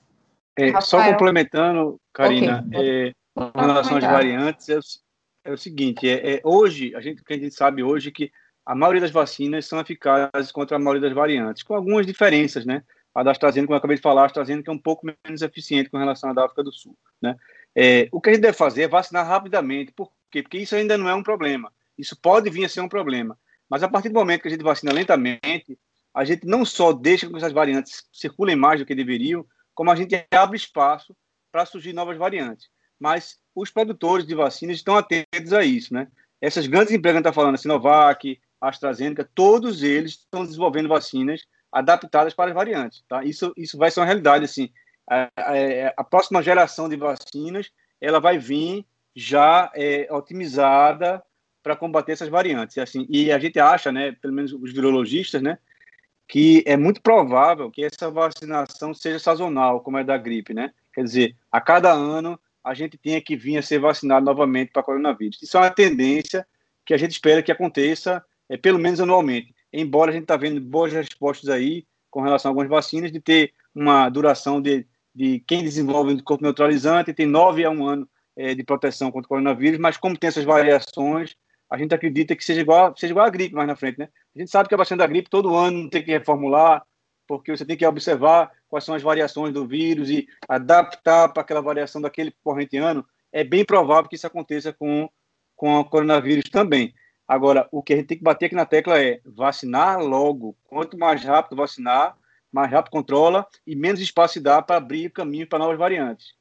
É, 0.58 0.78
só 0.82 1.02
complementando, 1.10 1.96
Karina, 2.12 2.62
okay. 2.68 3.08
é, 3.08 3.08
em 3.08 3.60
relação 3.60 3.96
às 3.96 4.04
variantes, 4.04 5.02
é 5.46 5.52
o, 5.52 5.58
seguinte, 5.58 6.08
é, 6.08 6.34
é, 6.34 6.40
hoje, 6.44 6.94
a 6.94 7.00
gente, 7.00 7.22
a 7.28 7.32
gente 7.34 7.54
sabe 7.54 7.82
hoje 7.82 8.08
é 8.08 8.12
que 8.12 8.32
a 8.64 8.74
maioria 8.74 9.00
das 9.00 9.10
vacinas 9.10 9.66
são 9.66 9.80
eficazes 9.80 10.50
contra 10.50 10.76
a 10.76 10.80
maioria 10.80 11.02
das 11.02 11.12
variantes, 11.12 11.62
com 11.62 11.74
algumas 11.74 12.06
diferenças, 12.06 12.66
né? 12.66 12.82
A 13.14 13.22
da 13.22 13.30
AstraZeneca, 13.30 13.68
como 13.68 13.74
eu 13.74 13.78
acabei 13.78 13.96
de 13.96 14.02
falar, 14.02 14.22
a 14.22 14.26
AstraZeneca 14.26 14.70
é 14.70 14.74
um 14.74 14.78
pouco 14.78 15.06
menos 15.06 15.40
eficiente 15.40 15.88
com 15.88 15.96
relação 15.96 16.30
à 16.30 16.32
da 16.32 16.44
África 16.44 16.62
do 16.62 16.72
Sul, 16.72 16.96
né? 17.22 17.36
É, 17.74 18.08
o 18.10 18.20
que 18.20 18.30
a 18.30 18.32
gente 18.32 18.42
deve 18.42 18.56
fazer 18.56 18.82
é 18.82 18.88
vacinar 18.88 19.26
rapidamente, 19.26 19.92
por 19.92 20.10
quê? 20.30 20.42
Porque 20.42 20.58
isso 20.58 20.74
ainda 20.74 20.98
não 20.98 21.08
é 21.08 21.14
um 21.14 21.22
problema. 21.22 21.72
Isso 21.96 22.16
pode 22.20 22.50
vir 22.50 22.64
a 22.64 22.68
ser 22.68 22.80
um 22.80 22.88
problema. 22.88 23.38
Mas 23.68 23.82
a 23.82 23.88
partir 23.88 24.08
do 24.08 24.14
momento 24.14 24.42
que 24.42 24.48
a 24.48 24.50
gente 24.50 24.62
vacina 24.62 24.92
lentamente, 24.92 25.78
a 26.12 26.24
gente 26.24 26.46
não 26.46 26.64
só 26.64 26.92
deixa 26.92 27.28
que 27.28 27.36
essas 27.36 27.52
variantes 27.52 28.04
circulem 28.12 28.56
mais 28.56 28.80
do 28.80 28.86
que 28.86 28.94
deveriam, 28.94 29.46
como 29.74 29.90
a 29.90 29.94
gente 29.94 30.26
abre 30.30 30.56
espaço 30.56 31.14
para 31.52 31.66
surgir 31.66 31.92
novas 31.92 32.16
variantes. 32.16 32.68
Mas 32.98 33.38
os 33.56 33.70
produtores 33.70 34.26
de 34.26 34.34
vacinas 34.34 34.76
estão 34.76 34.96
atentos 34.96 35.52
a 35.54 35.64
isso, 35.64 35.94
né? 35.94 36.08
Essas 36.40 36.66
grandes 36.66 36.92
empresas 36.92 37.22
que 37.22 37.28
está 37.28 37.32
falando, 37.32 37.54
a 37.54 37.58
Sinovac, 37.58 38.38
a 38.60 38.68
AstraZeneca, 38.68 39.28
todos 39.34 39.82
eles 39.82 40.12
estão 40.12 40.44
desenvolvendo 40.44 40.88
vacinas 40.88 41.46
adaptadas 41.72 42.34
para 42.34 42.50
as 42.50 42.54
variantes, 42.54 43.02
tá? 43.08 43.24
Isso, 43.24 43.52
isso 43.56 43.78
vai 43.78 43.90
ser 43.90 44.00
uma 44.00 44.06
realidade, 44.06 44.44
assim. 44.44 44.70
A, 45.08 45.28
a, 45.36 45.94
a 45.96 46.04
próxima 46.04 46.42
geração 46.42 46.88
de 46.88 46.96
vacinas, 46.96 47.70
ela 48.00 48.20
vai 48.20 48.38
vir 48.38 48.84
já 49.14 49.70
é, 49.74 50.06
otimizada 50.10 51.22
para 51.62 51.74
combater 51.74 52.12
essas 52.12 52.28
variantes. 52.28 52.76
E, 52.76 52.80
assim, 52.80 53.06
e 53.08 53.32
a 53.32 53.38
gente 53.38 53.58
acha, 53.58 53.90
né, 53.90 54.12
pelo 54.12 54.34
menos 54.34 54.52
os 54.52 54.72
virologistas, 54.72 55.42
né, 55.42 55.58
que 56.28 56.62
é 56.66 56.76
muito 56.76 57.00
provável 57.00 57.70
que 57.70 57.84
essa 57.84 58.10
vacinação 58.10 58.92
seja 58.92 59.18
sazonal, 59.18 59.80
como 59.80 59.96
é 59.96 60.04
da 60.04 60.18
gripe, 60.18 60.52
né? 60.52 60.72
Quer 60.92 61.04
dizer, 61.04 61.36
a 61.50 61.60
cada 61.60 61.92
ano 61.92 62.38
a 62.66 62.74
gente 62.74 62.98
tenha 62.98 63.20
que 63.20 63.36
vir 63.36 63.56
a 63.56 63.62
ser 63.62 63.78
vacinado 63.78 64.26
novamente 64.26 64.72
para 64.72 64.82
coronavírus. 64.82 65.40
Isso 65.40 65.56
é 65.56 65.60
uma 65.60 65.70
tendência 65.70 66.44
que 66.84 66.92
a 66.92 66.96
gente 66.96 67.12
espera 67.12 67.40
que 67.40 67.52
aconteça, 67.52 68.20
é, 68.48 68.56
pelo 68.56 68.76
menos 68.76 69.00
anualmente. 69.00 69.54
Embora 69.72 70.10
a 70.10 70.12
gente 70.12 70.24
está 70.24 70.36
vendo 70.36 70.60
boas 70.60 70.92
respostas 70.92 71.48
aí 71.48 71.86
com 72.10 72.20
relação 72.20 72.48
a 72.48 72.50
algumas 72.50 72.68
vacinas, 72.68 73.12
de 73.12 73.20
ter 73.20 73.52
uma 73.72 74.08
duração 74.08 74.60
de, 74.60 74.84
de 75.14 75.38
quem 75.46 75.62
desenvolve 75.62 76.14
o 76.14 76.24
corpo 76.24 76.42
neutralizante 76.42 77.12
tem 77.12 77.24
nove 77.24 77.64
a 77.64 77.70
um 77.70 77.86
ano 77.86 78.08
é, 78.34 78.52
de 78.52 78.64
proteção 78.64 79.12
contra 79.12 79.26
o 79.26 79.28
coronavírus, 79.28 79.78
mas 79.78 79.96
como 79.96 80.16
tem 80.16 80.26
essas 80.26 80.44
variações, 80.44 81.36
a 81.70 81.78
gente 81.78 81.94
acredita 81.94 82.34
que 82.34 82.44
seja 82.44 82.62
igual, 82.62 82.96
seja 82.96 83.12
igual 83.12 83.26
à 83.26 83.30
gripe 83.30 83.54
mais 83.54 83.68
na 83.68 83.76
frente, 83.76 83.98
né? 84.00 84.08
A 84.34 84.38
gente 84.40 84.50
sabe 84.50 84.68
que 84.68 84.74
a 84.74 84.78
vacina 84.78 84.98
da 84.98 85.06
gripe 85.06 85.30
todo 85.30 85.54
ano 85.54 85.88
tem 85.88 86.02
que 86.02 86.10
reformular, 86.10 86.84
porque 87.28 87.56
você 87.56 87.64
tem 87.64 87.76
que 87.76 87.86
observar 87.86 88.50
quais 88.68 88.84
são 88.84 88.94
as 88.94 89.02
variações 89.02 89.52
do 89.52 89.66
vírus 89.66 90.10
e 90.10 90.26
adaptar 90.48 91.28
para 91.28 91.42
aquela 91.42 91.60
variação 91.60 92.00
daquele 92.00 92.32
corrente 92.42 92.76
ano. 92.76 93.04
É 93.32 93.44
bem 93.44 93.64
provável 93.64 94.08
que 94.08 94.16
isso 94.16 94.26
aconteça 94.26 94.72
com, 94.72 95.08
com 95.54 95.78
o 95.78 95.84
coronavírus 95.84 96.50
também. 96.50 96.94
Agora, 97.26 97.68
o 97.72 97.82
que 97.82 97.92
a 97.92 97.96
gente 97.96 98.06
tem 98.06 98.18
que 98.18 98.24
bater 98.24 98.46
aqui 98.46 98.54
na 98.54 98.66
tecla 98.66 99.02
é 99.02 99.20
vacinar 99.24 99.98
logo. 100.00 100.56
Quanto 100.64 100.96
mais 100.96 101.24
rápido 101.24 101.56
vacinar, 101.56 102.16
mais 102.52 102.70
rápido 102.70 102.92
controla 102.92 103.46
e 103.66 103.74
menos 103.74 104.00
espaço 104.00 104.40
dá 104.40 104.62
para 104.62 104.76
abrir 104.76 105.10
caminho 105.10 105.46
para 105.46 105.58
novas 105.58 105.78
variantes. 105.78 106.34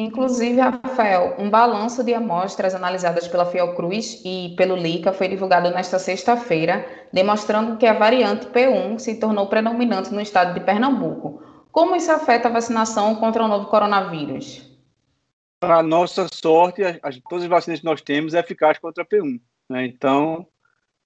Inclusive, 0.00 0.60
Rafael, 0.60 1.36
um 1.38 1.50
balanço 1.50 2.02
de 2.02 2.14
amostras 2.14 2.74
analisadas 2.74 3.28
pela 3.28 3.46
Fiocruz 3.46 4.22
e 4.24 4.54
pelo 4.56 4.76
LICA 4.76 5.12
foi 5.12 5.28
divulgado 5.28 5.70
nesta 5.70 5.98
sexta-feira, 5.98 6.86
demonstrando 7.12 7.76
que 7.76 7.86
a 7.86 7.92
variante 7.92 8.46
P1 8.46 8.98
se 8.98 9.20
tornou 9.20 9.46
predominante 9.48 10.12
no 10.12 10.20
estado 10.20 10.54
de 10.54 10.60
Pernambuco. 10.60 11.42
Como 11.70 11.94
isso 11.94 12.10
afeta 12.10 12.48
a 12.48 12.52
vacinação 12.52 13.14
contra 13.16 13.44
o 13.44 13.48
novo 13.48 13.66
coronavírus? 13.66 14.70
para 15.60 15.82
nossa 15.82 16.26
sorte, 16.32 16.82
as, 17.02 17.20
todas 17.28 17.44
as 17.44 17.50
vacinas 17.50 17.80
que 17.80 17.84
nós 17.84 18.00
temos 18.00 18.32
é 18.32 18.40
eficaz 18.40 18.78
contra 18.78 19.04
a 19.04 19.06
P1. 19.06 19.38
Né? 19.68 19.84
Então, 19.84 20.46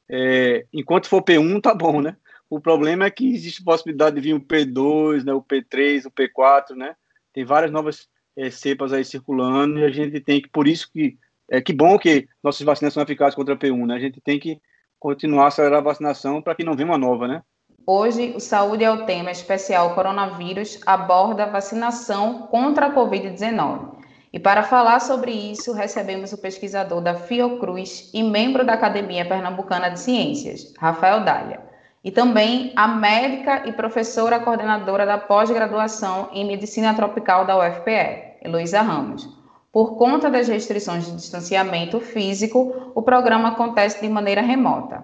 é, 0.08 0.64
enquanto 0.72 1.08
for 1.08 1.22
P1, 1.22 1.60
tá 1.60 1.74
bom, 1.74 2.00
né? 2.00 2.16
O 2.48 2.60
problema 2.60 3.04
é 3.04 3.10
que 3.10 3.34
existe 3.34 3.64
possibilidade 3.64 4.14
de 4.14 4.22
vir 4.22 4.34
o 4.34 4.40
P2, 4.40 5.24
né, 5.24 5.32
o 5.32 5.42
P3, 5.42 6.06
o 6.06 6.10
P4, 6.10 6.76
né? 6.76 6.94
Tem 7.32 7.44
várias 7.44 7.72
novas 7.72 8.08
é, 8.36 8.50
cepas 8.50 8.92
aí 8.92 9.04
circulando 9.04 9.78
e 9.78 9.84
a 9.84 9.90
gente 9.90 10.20
tem 10.20 10.40
que, 10.40 10.48
por 10.48 10.66
isso 10.66 10.90
que 10.92 11.16
é 11.50 11.60
que 11.60 11.72
bom 11.72 11.98
que 11.98 12.26
nossas 12.42 12.62
vacinas 12.62 12.94
são 12.94 13.02
eficazes 13.02 13.34
contra 13.34 13.54
a 13.54 13.56
P1, 13.56 13.86
né? 13.86 13.94
A 13.94 13.98
gente 13.98 14.20
tem 14.20 14.38
que 14.38 14.60
continuar 14.98 15.44
a 15.44 15.48
acelerar 15.48 15.80
a 15.80 15.84
vacinação 15.84 16.40
para 16.40 16.54
que 16.54 16.64
não 16.64 16.74
venha 16.74 16.88
uma 16.88 16.98
nova, 16.98 17.28
né? 17.28 17.42
Hoje, 17.86 18.32
o 18.34 18.40
Saúde 18.40 18.82
é 18.82 18.90
o 18.90 19.04
tema 19.04 19.30
especial 19.30 19.94
Coronavírus 19.94 20.80
aborda 20.86 21.44
vacinação 21.44 22.46
contra 22.46 22.86
a 22.86 22.94
Covid-19. 22.94 23.94
E 24.32 24.40
para 24.40 24.62
falar 24.62 25.00
sobre 25.00 25.30
isso, 25.30 25.72
recebemos 25.74 26.32
o 26.32 26.40
pesquisador 26.40 27.02
da 27.02 27.14
Fiocruz 27.14 28.10
e 28.14 28.22
membro 28.22 28.64
da 28.64 28.72
Academia 28.72 29.28
Pernambucana 29.28 29.90
de 29.90 30.00
Ciências, 30.00 30.72
Rafael 30.78 31.24
Dália, 31.24 31.60
e 32.04 32.10
também 32.10 32.70
a 32.76 32.86
médica 32.86 33.66
e 33.66 33.72
professora 33.72 34.38
coordenadora 34.38 35.06
da 35.06 35.16
pós-graduação 35.16 36.28
em 36.32 36.46
Medicina 36.46 36.92
Tropical 36.92 37.46
da 37.46 37.58
UFPE, 37.58 38.42
Heloísa 38.42 38.82
Ramos. 38.82 39.26
Por 39.72 39.96
conta 39.96 40.30
das 40.30 40.46
restrições 40.46 41.06
de 41.06 41.16
distanciamento 41.16 41.98
físico, 41.98 42.92
o 42.94 43.00
programa 43.00 43.48
acontece 43.48 44.02
de 44.02 44.08
maneira 44.08 44.42
remota. 44.42 45.02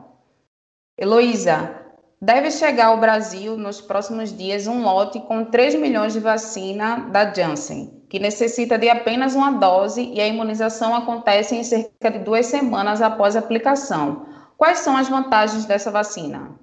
Heloísa, 0.99 1.75
deve 2.21 2.51
chegar 2.51 2.89
ao 2.89 3.01
Brasil 3.01 3.57
nos 3.57 3.81
próximos 3.81 4.37
dias 4.37 4.67
um 4.67 4.83
lote 4.83 5.19
com 5.21 5.47
3 5.47 5.77
milhões 5.77 6.13
de 6.13 6.21
vacina 6.21 7.09
da 7.11 7.33
Janssen, 7.33 8.05
que 8.11 8.19
necessita 8.19 8.77
de 8.77 8.91
apenas 8.91 9.35
uma 9.35 9.53
dose 9.53 10.03
e 10.03 10.21
a 10.21 10.29
imunização 10.29 10.95
acontece 10.95 11.57
em 11.57 11.65
cerca 11.65 12.11
de 12.11 12.19
duas 12.19 12.45
semanas 12.45 13.01
após 13.01 13.35
a 13.35 13.39
aplicação. 13.39 14.27
Quais 14.59 14.81
são 14.81 14.95
as 14.95 15.09
vantagens 15.09 15.65
dessa 15.65 15.91
vacina? 15.91 16.61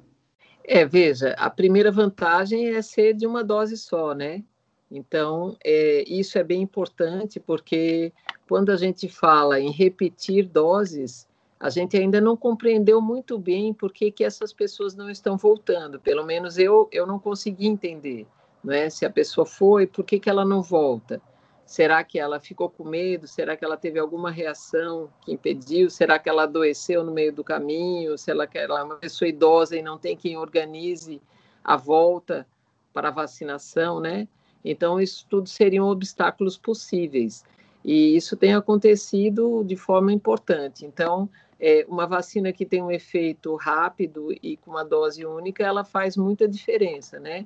É, 0.70 0.86
veja, 0.86 1.32
a 1.38 1.50
primeira 1.50 1.90
vantagem 1.90 2.76
é 2.76 2.82
ser 2.82 3.14
de 3.14 3.26
uma 3.26 3.42
dose 3.42 3.78
só, 3.78 4.14
né? 4.14 4.44
Então, 4.92 5.56
é, 5.64 6.04
isso 6.06 6.38
é 6.38 6.44
bem 6.44 6.62
importante, 6.62 7.40
porque 7.40 8.12
quando 8.50 8.70
a 8.70 8.76
gente 8.76 9.08
fala 9.08 9.62
em 9.62 9.72
repetir 9.72 10.46
doses, 10.46 11.26
a 11.58 11.70
gente 11.70 11.96
ainda 11.96 12.20
não 12.20 12.36
compreendeu 12.36 13.02
muito 13.02 13.40
bem 13.40 13.74
por 13.74 13.94
que, 13.94 14.12
que 14.12 14.26
essas 14.26 14.52
pessoas 14.52 14.94
não 14.94 15.10
estão 15.10 15.38
voltando. 15.38 16.02
Pelo 16.02 16.26
menos 16.26 16.58
eu, 16.58 16.90
eu 16.92 17.08
não 17.08 17.18
consegui 17.18 17.66
entender. 17.66 18.28
Né? 18.62 18.90
Se 18.90 19.06
a 19.06 19.10
pessoa 19.10 19.46
foi, 19.46 19.88
por 19.88 20.04
que, 20.04 20.20
que 20.20 20.30
ela 20.30 20.44
não 20.44 20.62
volta? 20.62 21.22
Será 21.68 22.02
que 22.02 22.18
ela 22.18 22.40
ficou 22.40 22.70
com 22.70 22.86
medo? 22.86 23.28
Será 23.28 23.58
que 23.58 23.66
ela 23.66 23.76
teve 23.76 24.00
alguma 24.00 24.32
reação 24.32 25.10
que 25.20 25.34
impediu? 25.34 25.90
Será 25.90 26.18
que 26.18 26.30
ela 26.30 26.44
adoeceu 26.44 27.04
no 27.04 27.12
meio 27.12 27.34
do 27.34 27.44
caminho? 27.44 28.18
Será 28.18 28.48
que 28.48 28.58
ela 28.58 28.80
é 28.80 28.84
uma 28.84 28.96
pessoa 28.96 29.28
idosa 29.28 29.76
e 29.76 29.82
não 29.82 29.98
tem 29.98 30.16
quem 30.16 30.38
organize 30.38 31.22
a 31.62 31.76
volta 31.76 32.48
para 32.94 33.10
a 33.10 33.12
vacinação, 33.12 34.00
né? 34.00 34.30
Então, 34.64 35.00
isso 35.00 35.28
tudo 35.30 35.50
seriam 35.50 35.90
obstáculos 35.90 36.58
possíveis. 36.58 37.44
E 37.84 38.16
isso 38.16 38.38
tem 38.38 38.56
acontecido 38.56 39.62
de 39.66 39.76
forma 39.76 40.14
importante. 40.14 40.86
Então, 40.86 41.30
é, 41.60 41.86
uma 41.90 42.08
vacina 42.08 42.54
que 42.54 42.66
tem 42.66 42.82
um 42.82 42.90
efeito 42.90 43.54
rápido 43.56 44.30
e 44.42 44.56
com 44.56 44.72
uma 44.72 44.86
dose 44.86 45.26
única, 45.26 45.66
ela 45.66 45.84
faz 45.84 46.16
muita 46.16 46.48
diferença, 46.48 47.20
né? 47.20 47.46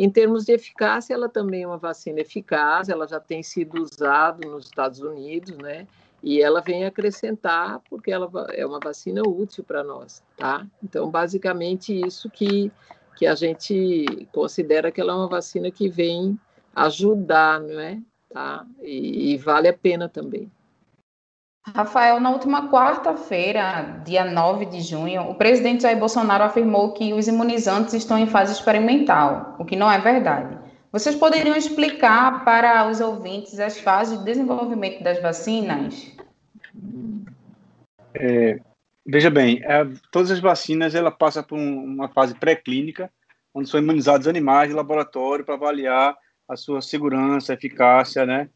Em 0.00 0.08
termos 0.08 0.46
de 0.46 0.52
eficácia, 0.52 1.12
ela 1.12 1.28
também 1.28 1.64
é 1.64 1.66
uma 1.66 1.76
vacina 1.76 2.20
eficaz, 2.20 2.88
ela 2.88 3.06
já 3.06 3.20
tem 3.20 3.42
sido 3.42 3.82
usada 3.82 4.48
nos 4.48 4.64
Estados 4.64 5.00
Unidos, 5.00 5.58
né? 5.58 5.86
E 6.22 6.40
ela 6.40 6.62
vem 6.62 6.86
acrescentar 6.86 7.82
porque 7.90 8.10
ela 8.10 8.26
é 8.54 8.64
uma 8.64 8.80
vacina 8.82 9.20
útil 9.20 9.62
para 9.62 9.84
nós, 9.84 10.22
tá? 10.38 10.66
Então, 10.82 11.10
basicamente, 11.10 11.92
isso 11.92 12.30
que, 12.30 12.72
que 13.14 13.26
a 13.26 13.34
gente 13.34 14.26
considera 14.32 14.90
que 14.90 15.02
ela 15.02 15.12
é 15.12 15.16
uma 15.16 15.28
vacina 15.28 15.70
que 15.70 15.86
vem 15.86 16.40
ajudar, 16.74 17.60
não 17.60 17.78
é? 17.78 18.00
Tá? 18.30 18.66
E, 18.80 19.34
e 19.34 19.36
vale 19.36 19.68
a 19.68 19.74
pena 19.74 20.08
também. 20.08 20.50
Rafael, 21.66 22.18
na 22.20 22.30
última 22.30 22.70
quarta-feira, 22.70 24.00
dia 24.04 24.24
9 24.24 24.66
de 24.66 24.80
junho, 24.80 25.22
o 25.22 25.34
presidente 25.34 25.82
Jair 25.82 25.98
Bolsonaro 25.98 26.44
afirmou 26.44 26.92
que 26.94 27.12
os 27.12 27.28
imunizantes 27.28 27.92
estão 27.92 28.18
em 28.18 28.26
fase 28.26 28.52
experimental, 28.52 29.56
o 29.58 29.64
que 29.64 29.76
não 29.76 29.90
é 29.90 29.98
verdade. 29.98 30.58
Vocês 30.90 31.14
poderiam 31.14 31.54
explicar 31.54 32.44
para 32.44 32.88
os 32.88 33.00
ouvintes 33.00 33.60
as 33.60 33.78
fases 33.78 34.18
de 34.18 34.24
desenvolvimento 34.24 35.04
das 35.04 35.20
vacinas? 35.20 36.10
É, 38.14 38.58
veja 39.06 39.30
bem, 39.30 39.60
é, 39.62 39.86
todas 40.10 40.30
as 40.30 40.40
vacinas 40.40 40.94
ela 40.94 41.10
passa 41.10 41.42
por 41.42 41.56
um, 41.56 41.84
uma 41.84 42.08
fase 42.08 42.34
pré-clínica, 42.34 43.10
onde 43.54 43.68
são 43.68 43.78
imunizados 43.78 44.26
animais 44.26 44.70
de 44.70 44.74
laboratório 44.74 45.44
para 45.44 45.54
avaliar 45.54 46.16
a 46.48 46.56
sua 46.56 46.80
segurança, 46.80 47.52
eficácia, 47.52 48.24
né? 48.24 48.48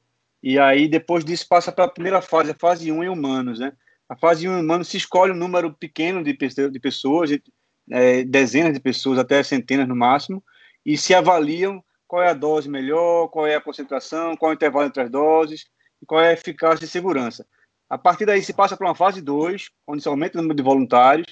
E 0.47 0.59
aí, 0.59 0.87
depois 0.87 1.25
disso, 1.25 1.49
passa 1.49 1.73
para 1.73 1.87
a 1.87 1.89
primeira 1.89 2.21
fase, 2.21 2.51
a 2.51 2.55
fase 2.55 2.93
1 2.93 3.03
em 3.03 3.09
humanos, 3.09 3.59
né? 3.59 3.73
A 4.07 4.15
fase 4.15 4.47
1 4.47 4.59
em 4.59 4.61
humanos 4.61 4.89
se 4.89 4.99
escolhe 4.99 5.33
um 5.33 5.37
número 5.37 5.73
pequeno 5.73 6.23
de, 6.23 6.37
de 6.37 6.81
pessoas, 6.81 7.31
é, 7.91 8.23
dezenas 8.25 8.75
de 8.75 8.79
pessoas, 8.79 9.19
até 9.19 9.43
centenas 9.43 9.89
no 9.89 9.97
máximo, 9.97 10.45
e 10.85 10.99
se 10.99 11.15
avaliam 11.15 11.83
qual 12.07 12.23
é 12.23 12.29
a 12.29 12.35
dose 12.35 12.69
melhor, 12.69 13.29
qual 13.29 13.47
é 13.47 13.55
a 13.55 13.61
concentração, 13.61 14.37
qual 14.37 14.53
é 14.53 14.55
o 14.55 14.57
intervalo 14.57 14.87
entre 14.87 15.05
as 15.05 15.11
doses, 15.11 15.65
e 16.03 16.05
qual 16.05 16.21
é 16.21 16.29
a 16.29 16.33
eficácia 16.35 16.85
e 16.85 16.89
segurança. 16.89 17.47
A 17.89 17.97
partir 17.97 18.27
daí, 18.27 18.43
se 18.43 18.53
passa 18.53 18.77
para 18.77 18.87
uma 18.87 18.95
fase 18.95 19.23
2, 19.23 19.71
onde 19.87 20.03
se 20.03 20.09
aumenta 20.09 20.37
o 20.37 20.43
número 20.43 20.59
de 20.59 20.63
voluntários 20.63 21.29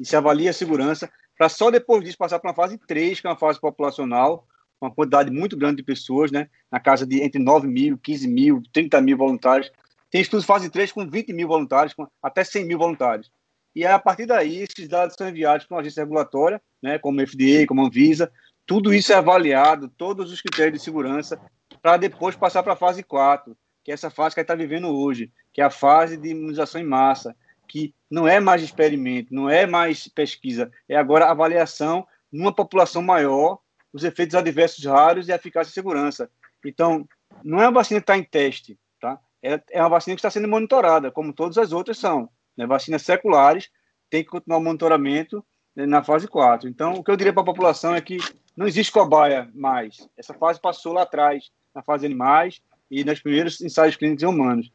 e 0.00 0.04
se 0.06 0.16
avalia 0.16 0.48
a 0.48 0.54
segurança, 0.54 1.12
para 1.36 1.50
só 1.50 1.70
depois 1.70 2.02
disso 2.02 2.16
passar 2.16 2.38
para 2.38 2.48
uma 2.48 2.56
fase 2.56 2.78
3, 2.78 3.20
que 3.20 3.26
é 3.26 3.30
uma 3.30 3.36
fase 3.36 3.60
populacional, 3.60 4.46
uma 4.80 4.90
quantidade 4.90 5.30
muito 5.30 5.56
grande 5.56 5.76
de 5.76 5.82
pessoas, 5.82 6.30
né? 6.30 6.48
na 6.70 6.78
casa 6.78 7.06
de 7.06 7.22
entre 7.22 7.40
9 7.40 7.66
mil, 7.66 7.98
15 7.98 8.28
mil, 8.28 8.62
30 8.72 9.00
mil 9.00 9.16
voluntários. 9.16 9.70
Tem 10.10 10.20
estudos 10.20 10.46
fase 10.46 10.70
3 10.70 10.92
com 10.92 11.08
20 11.08 11.32
mil 11.32 11.48
voluntários, 11.48 11.94
com 11.94 12.06
até 12.22 12.44
100 12.44 12.64
mil 12.64 12.78
voluntários. 12.78 13.30
E 13.74 13.84
a 13.84 13.98
partir 13.98 14.26
daí, 14.26 14.62
esses 14.62 14.88
dados 14.88 15.14
são 15.18 15.28
enviados 15.28 15.66
para 15.66 15.76
uma 15.76 15.80
agência 15.80 16.02
regulatória, 16.02 16.60
né, 16.82 16.98
como 16.98 17.20
a 17.20 17.26
FDA, 17.26 17.66
como 17.66 17.82
a 17.82 17.86
Anvisa. 17.86 18.32
Tudo 18.64 18.94
isso 18.94 19.12
é 19.12 19.16
avaliado, 19.16 19.88
todos 19.88 20.32
os 20.32 20.40
critérios 20.40 20.78
de 20.78 20.84
segurança, 20.84 21.38
para 21.82 21.96
depois 21.96 22.34
passar 22.34 22.62
para 22.62 22.72
a 22.72 22.76
fase 22.76 23.02
4, 23.02 23.56
que 23.84 23.90
é 23.90 23.94
essa 23.94 24.10
fase 24.10 24.34
que 24.34 24.40
a 24.40 24.42
gente 24.42 24.50
está 24.50 24.54
vivendo 24.54 24.88
hoje, 24.88 25.30
que 25.52 25.60
é 25.60 25.64
a 25.64 25.70
fase 25.70 26.16
de 26.16 26.30
imunização 26.30 26.80
em 26.80 26.84
massa, 26.84 27.36
que 27.68 27.94
não 28.10 28.26
é 28.26 28.40
mais 28.40 28.62
experimento, 28.62 29.34
não 29.34 29.48
é 29.50 29.66
mais 29.66 30.08
pesquisa, 30.08 30.70
é 30.88 30.96
agora 30.96 31.30
avaliação 31.30 32.06
numa 32.32 32.52
população 32.52 33.02
maior, 33.02 33.58
os 33.96 34.04
efeitos 34.04 34.34
adversos 34.34 34.84
raros 34.84 35.28
e 35.28 35.32
a 35.32 35.36
eficácia 35.36 35.70
e 35.70 35.74
segurança. 35.74 36.30
Então, 36.64 37.08
não 37.42 37.60
é 37.60 37.66
uma 37.66 37.80
vacina 37.80 38.00
que 38.00 38.04
está 38.04 38.16
em 38.16 38.24
teste, 38.24 38.78
tá? 39.00 39.18
É, 39.42 39.60
é 39.72 39.80
uma 39.80 39.88
vacina 39.88 40.14
que 40.14 40.20
está 40.20 40.30
sendo 40.30 40.48
monitorada, 40.48 41.10
como 41.10 41.32
todas 41.32 41.58
as 41.58 41.72
outras 41.72 41.98
são. 41.98 42.28
Né? 42.56 42.66
Vacinas 42.66 43.02
seculares 43.02 43.70
tem 44.10 44.22
que 44.22 44.30
continuar 44.30 44.58
o 44.58 44.62
monitoramento 44.62 45.44
né, 45.74 45.86
na 45.86 46.02
fase 46.02 46.28
4. 46.28 46.68
Então, 46.68 46.94
o 46.94 47.04
que 47.04 47.10
eu 47.10 47.16
diria 47.16 47.32
para 47.32 47.42
a 47.42 47.46
população 47.46 47.94
é 47.94 48.00
que 48.00 48.18
não 48.56 48.66
existe 48.66 48.92
cobaia 48.92 49.48
mais. 49.54 50.08
Essa 50.16 50.34
fase 50.34 50.60
passou 50.60 50.92
lá 50.92 51.02
atrás, 51.02 51.50
na 51.74 51.82
fase 51.82 52.00
de 52.00 52.06
animais 52.06 52.60
e 52.90 53.04
nos 53.04 53.20
primeiros 53.20 53.60
ensaios 53.60 53.96
clínicos 53.96 54.22
em 54.22 54.26
humanos. 54.26 54.72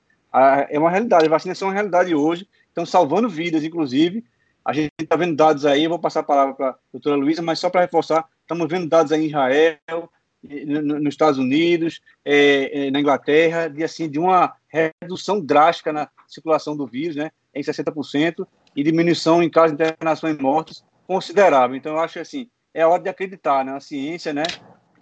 é 0.69 0.77
uma 0.77 0.89
realidade, 0.89 1.25
as 1.25 1.29
vacinas 1.29 1.57
são 1.57 1.67
uma 1.67 1.73
realidade 1.73 2.13
hoje, 2.13 2.47
estão 2.67 2.85
salvando 2.85 3.29
vidas, 3.29 3.63
inclusive. 3.63 4.23
A 4.63 4.73
gente 4.73 4.91
está 4.99 5.15
vendo 5.15 5.35
dados 5.35 5.65
aí, 5.65 5.83
eu 5.83 5.89
vou 5.89 5.97
passar 5.97 6.19
a 6.19 6.23
palavra 6.23 6.53
para 6.53 6.69
a 6.69 6.75
doutora 6.93 7.15
Luísa, 7.15 7.41
mas 7.41 7.57
só 7.57 7.69
para 7.69 7.81
reforçar, 7.81 8.27
estamos 8.51 8.67
vendo 8.67 8.89
dados 8.89 9.13
aí 9.13 9.23
em 9.23 9.27
Israel, 9.27 10.09
nos 10.43 11.13
Estados 11.13 11.37
Unidos, 11.37 12.01
é, 12.25 12.87
é, 12.87 12.91
na 12.91 12.99
Inglaterra, 12.99 13.69
de, 13.69 13.83
assim, 13.83 14.09
de 14.09 14.19
uma 14.19 14.53
redução 14.67 15.39
drástica 15.39 15.93
na 15.93 16.09
circulação 16.27 16.75
do 16.75 16.85
vírus, 16.85 17.15
né, 17.15 17.31
em 17.53 17.61
60%, 17.61 18.45
e 18.75 18.83
diminuição 18.83 19.41
em 19.41 19.49
casos 19.49 19.77
de 19.77 19.83
internação 19.83 20.29
e 20.29 20.41
mortes 20.41 20.83
considerável. 21.07 21.75
Então, 21.75 21.93
eu 21.93 21.99
acho 21.99 22.19
assim, 22.19 22.49
é 22.73 22.85
hora 22.85 23.01
de 23.01 23.09
acreditar 23.09 23.63
na 23.63 23.79
ciência, 23.79 24.33
né, 24.33 24.43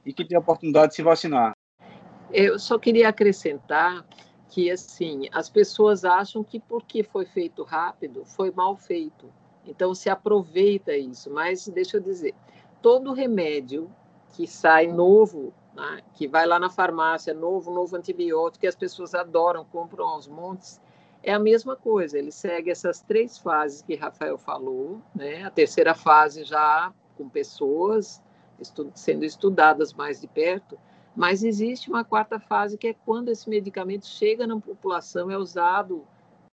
e 0.06 0.14
que 0.14 0.26
tem 0.26 0.38
a 0.38 0.42
oportunidade 0.42 0.90
de 0.90 0.96
se 0.96 1.02
vacinar. 1.02 1.54
Eu 2.32 2.60
só 2.60 2.78
queria 2.78 3.10
acrescentar 3.10 4.06
que, 4.50 4.70
assim, 4.70 5.28
as 5.32 5.50
pessoas 5.50 6.06
acham 6.06 6.44
que 6.44 6.60
porque 6.60 7.02
foi 7.02 7.26
feito 7.26 7.64
rápido, 7.64 8.26
foi 8.26 8.52
mal 8.52 8.76
feito. 8.76 9.32
Então, 9.66 9.94
se 9.96 10.10
aproveita 10.10 10.96
isso. 10.96 11.32
Mas, 11.32 11.68
deixa 11.68 11.98
eu 11.98 12.02
dizer, 12.02 12.34
todo 12.82 13.13
remédio 13.13 13.89
que 14.34 14.48
sai 14.48 14.88
novo, 14.88 15.54
né, 15.74 16.02
que 16.13 16.28
vai 16.28 16.46
lá 16.46 16.60
na 16.60 16.70
farmácia, 16.70 17.34
novo, 17.34 17.72
novo 17.72 17.96
antibiótico, 17.96 18.62
que 18.62 18.68
as 18.68 18.76
pessoas 18.76 19.13
adoram, 19.13 19.65
compram 19.65 20.08
aos 20.08 20.28
montes, 20.28 20.80
é 21.22 21.34
a 21.34 21.39
mesma 21.39 21.76
coisa. 21.76 22.18
Ele 22.18 22.32
segue 22.32 22.70
essas 22.70 23.02
três 23.02 23.38
fases 23.38 23.82
que 23.82 23.96
Rafael 23.96 24.38
falou, 24.38 25.02
né? 25.13 25.44
A 25.44 25.50
terceira 25.50 25.94
fase 25.94 26.44
já 26.44 26.94
com 27.18 27.28
pessoas 27.28 28.22
estu 28.60 28.92
sendo 28.94 29.24
estudadas 29.26 29.94
mais 29.94 30.20
de 30.22 30.28
perto, 30.28 30.78
Mas 31.15 31.44
existe 31.44 31.89
uma 31.89 32.04
quarta 32.04 32.39
fase 32.39 32.78
que 32.78 32.88
é 32.88 32.94
quando 32.94 33.30
esse 33.30 33.50
medicamento 33.50 34.06
chega 34.06 34.48
na 34.48 34.60
população, 34.60 35.30
é 35.30 35.38
usado 35.38 36.08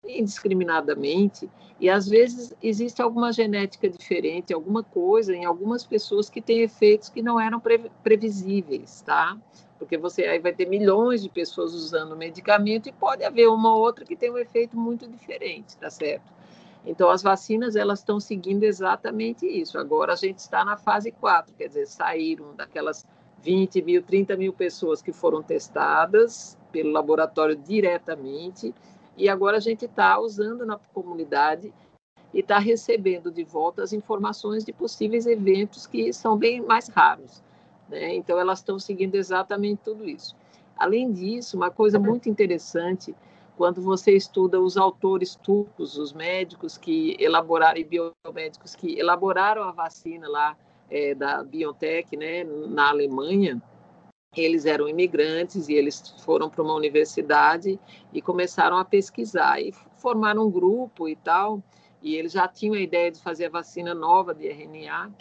indiscriminadamente 0.08 1.50
e 1.80 1.90
às 1.90 2.08
vezes 2.08 2.54
existe 2.64 3.02
alguma 3.02 3.34
genética 3.34 3.90
diferente, 3.90 4.54
alguma 4.54 4.82
coisa 4.84 5.36
em 5.36 5.44
algumas 5.44 5.86
pessoas 5.86 6.30
que 6.30 6.42
tem 6.42 6.62
efeitos 6.62 7.10
que 7.10 7.22
não 7.22 7.40
eram 7.40 7.60
pre 7.60 7.92
previsíveis, 8.02 9.02
tá? 9.02 9.38
Porque 9.78 9.98
você 9.98 10.24
aí 10.24 10.40
vai 10.40 10.54
ter 10.54 10.68
milhões 10.68 11.22
de 11.22 11.30
pessoas 11.30 11.74
usando 11.74 12.14
o 12.14 12.18
medicamento 12.18 12.88
e 12.88 12.94
pode 12.94 13.24
haver 13.24 13.48
uma 13.48 13.76
ou 13.76 13.82
outra 13.82 14.06
que 14.06 14.16
tem 14.16 14.32
um 14.32 14.38
efeito 14.38 14.78
muito 14.78 15.06
diferente, 15.08 15.76
tá 15.78 15.90
certo? 15.90 16.34
Então 16.86 17.10
as 17.10 17.22
vacinas 17.22 17.76
elas 17.76 18.00
estão 18.00 18.20
seguindo 18.20 18.64
exatamente 18.64 19.46
isso. 19.46 19.78
Agora 19.78 20.14
a 20.14 20.16
gente 20.16 20.38
está 20.38 20.64
na 20.64 20.78
fase 20.78 21.12
4, 21.12 21.54
quer 21.56 21.68
dizer, 21.68 21.88
saíram 21.88 22.56
daquelas 22.56 23.06
20 23.42 23.82
mil, 23.82 24.02
30 24.02 24.38
mil 24.38 24.54
pessoas 24.54 25.02
que 25.02 25.12
foram 25.12 25.44
testadas 25.44 26.58
pelo 26.72 26.92
laboratório 26.92 27.56
diretamente 27.56 28.74
e 29.18 29.30
agora 29.30 29.58
a 29.58 29.62
gente 29.62 29.86
está 29.86 30.20
usando 30.20 30.66
na 30.66 30.78
comunidade 30.94 31.74
e 32.34 32.40
está 32.40 32.60
recebendo 32.60 33.32
de 33.32 33.44
volta 33.44 33.82
as 33.82 33.94
informações 33.94 34.66
de 34.66 34.74
possíveis 34.74 35.26
eventos 35.26 35.88
que 35.88 36.12
são 36.12 36.38
bem 36.38 36.62
mais 36.62 36.90
raros. 36.90 37.42
Né? 37.88 38.16
Então, 38.16 38.38
elas 38.38 38.60
estão 38.60 38.78
seguindo 38.78 39.16
exatamente 39.16 39.82
tudo 39.84 40.08
isso. 40.08 40.36
Além 40.78 41.12
disso, 41.12 41.56
uma 41.56 41.72
coisa 41.72 41.98
muito 41.98 42.28
interessante, 42.28 43.16
quando 43.56 43.82
você 43.82 44.12
estuda 44.12 44.60
os 44.60 44.76
autores 44.76 45.36
turcos, 45.36 45.98
os 45.98 46.12
médicos 46.12 46.78
que 46.78 47.16
elaboraram, 47.20 47.80
e 47.80 47.84
biomédicos 47.86 48.76
que 48.76 49.00
elaboraram 49.00 49.64
a 49.64 49.72
vacina 49.72 50.28
lá 50.28 50.58
é, 50.90 51.16
da 51.16 51.42
BioNTech, 51.42 52.18
né, 52.18 52.44
na 52.44 52.90
Alemanha, 52.90 53.62
eles 54.42 54.66
eram 54.66 54.88
imigrantes 54.88 55.70
e 55.70 55.74
eles 55.74 56.14
foram 56.24 56.50
para 56.50 56.64
uma 56.64 56.74
universidade 56.74 57.80
e 58.14 58.22
começaram 58.22 58.78
a 58.78 58.86
pesquisar 58.86 59.62
e 59.62 59.74
formaram 59.98 60.48
um 60.48 60.52
grupo 60.52 61.08
e 61.08 61.16
tal. 61.16 61.62
E 62.02 62.16
eles 62.16 62.32
já 62.32 62.48
tinham 62.48 62.76
a 62.76 62.80
ideia 62.80 63.12
de 63.12 63.22
fazer 63.22 63.46
a 63.46 63.50
vacina 63.50 63.94
nova 63.94 64.34
de 64.34 64.48
RNA. 64.48 65.12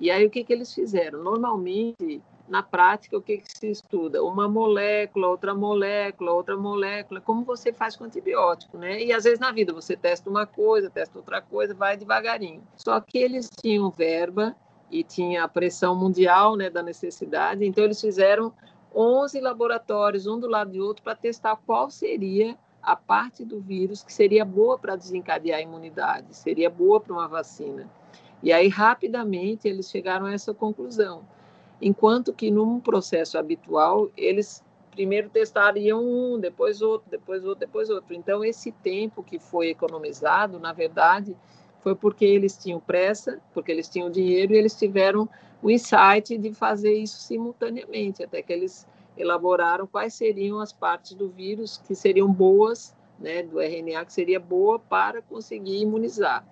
E 0.00 0.10
aí 0.10 0.26
o 0.26 0.30
que, 0.30 0.42
que 0.42 0.52
eles 0.52 0.74
fizeram? 0.74 1.22
Normalmente, 1.22 2.20
na 2.48 2.62
prática, 2.62 3.16
o 3.16 3.22
que, 3.22 3.38
que 3.38 3.50
se 3.50 3.70
estuda? 3.70 4.22
Uma 4.22 4.48
molécula, 4.48 5.28
outra 5.28 5.54
molécula, 5.54 6.32
outra 6.32 6.56
molécula, 6.56 7.20
como 7.20 7.44
você 7.44 7.72
faz 7.72 7.94
com 7.94 8.04
antibiótico, 8.04 8.76
né? 8.76 9.02
E 9.02 9.12
às 9.12 9.24
vezes 9.24 9.38
na 9.38 9.52
vida 9.52 9.72
você 9.72 9.96
testa 9.96 10.28
uma 10.28 10.44
coisa, 10.44 10.90
testa 10.90 11.16
outra 11.18 11.40
coisa, 11.40 11.72
vai 11.72 11.96
devagarinho. 11.96 12.62
Só 12.76 13.00
que 13.00 13.18
eles 13.18 13.48
tinham 13.48 13.90
verba 13.90 14.56
e 14.92 15.02
tinha 15.02 15.42
a 15.42 15.48
pressão 15.48 15.96
mundial 15.96 16.54
né, 16.54 16.68
da 16.68 16.82
necessidade. 16.82 17.64
Então, 17.64 17.82
eles 17.82 18.00
fizeram 18.00 18.52
11 18.94 19.40
laboratórios, 19.40 20.26
um 20.26 20.38
do 20.38 20.46
lado 20.46 20.72
do 20.72 20.84
outro, 20.84 21.02
para 21.02 21.16
testar 21.16 21.56
qual 21.56 21.90
seria 21.90 22.56
a 22.82 22.94
parte 22.94 23.44
do 23.44 23.58
vírus 23.60 24.02
que 24.02 24.12
seria 24.12 24.44
boa 24.44 24.78
para 24.78 24.96
desencadear 24.96 25.58
a 25.58 25.62
imunidade, 25.62 26.36
seria 26.36 26.68
boa 26.68 27.00
para 27.00 27.12
uma 27.12 27.28
vacina. 27.28 27.88
E 28.42 28.52
aí, 28.52 28.68
rapidamente, 28.68 29.66
eles 29.68 29.88
chegaram 29.88 30.26
a 30.26 30.32
essa 30.32 30.52
conclusão. 30.52 31.22
Enquanto 31.80 32.32
que, 32.32 32.50
num 32.50 32.80
processo 32.80 33.38
habitual, 33.38 34.10
eles 34.16 34.62
primeiro 34.90 35.30
testariam 35.30 36.04
um, 36.04 36.38
depois 36.38 36.82
outro, 36.82 37.10
depois 37.10 37.44
outro, 37.44 37.60
depois 37.60 37.88
outro. 37.88 38.14
Então, 38.14 38.44
esse 38.44 38.70
tempo 38.70 39.22
que 39.22 39.38
foi 39.38 39.70
economizado, 39.70 40.58
na 40.58 40.72
verdade, 40.72 41.36
foi 41.82 41.94
porque 41.94 42.24
eles 42.24 42.56
tinham 42.56 42.78
pressa, 42.78 43.40
porque 43.52 43.72
eles 43.72 43.88
tinham 43.88 44.08
dinheiro 44.08 44.54
e 44.54 44.56
eles 44.56 44.74
tiveram 44.78 45.28
o 45.62 45.70
insight 45.70 46.38
de 46.38 46.54
fazer 46.54 46.94
isso 46.94 47.18
simultaneamente, 47.18 48.22
até 48.22 48.42
que 48.42 48.52
eles 48.52 48.86
elaboraram 49.16 49.86
quais 49.86 50.14
seriam 50.14 50.60
as 50.60 50.72
partes 50.72 51.14
do 51.14 51.28
vírus 51.28 51.80
que 51.86 51.94
seriam 51.94 52.32
boas, 52.32 52.94
né, 53.18 53.42
do 53.42 53.60
RNA 53.60 54.04
que 54.04 54.12
seria 54.12 54.40
boa 54.40 54.78
para 54.78 55.22
conseguir 55.22 55.80
imunizar. 55.80 56.46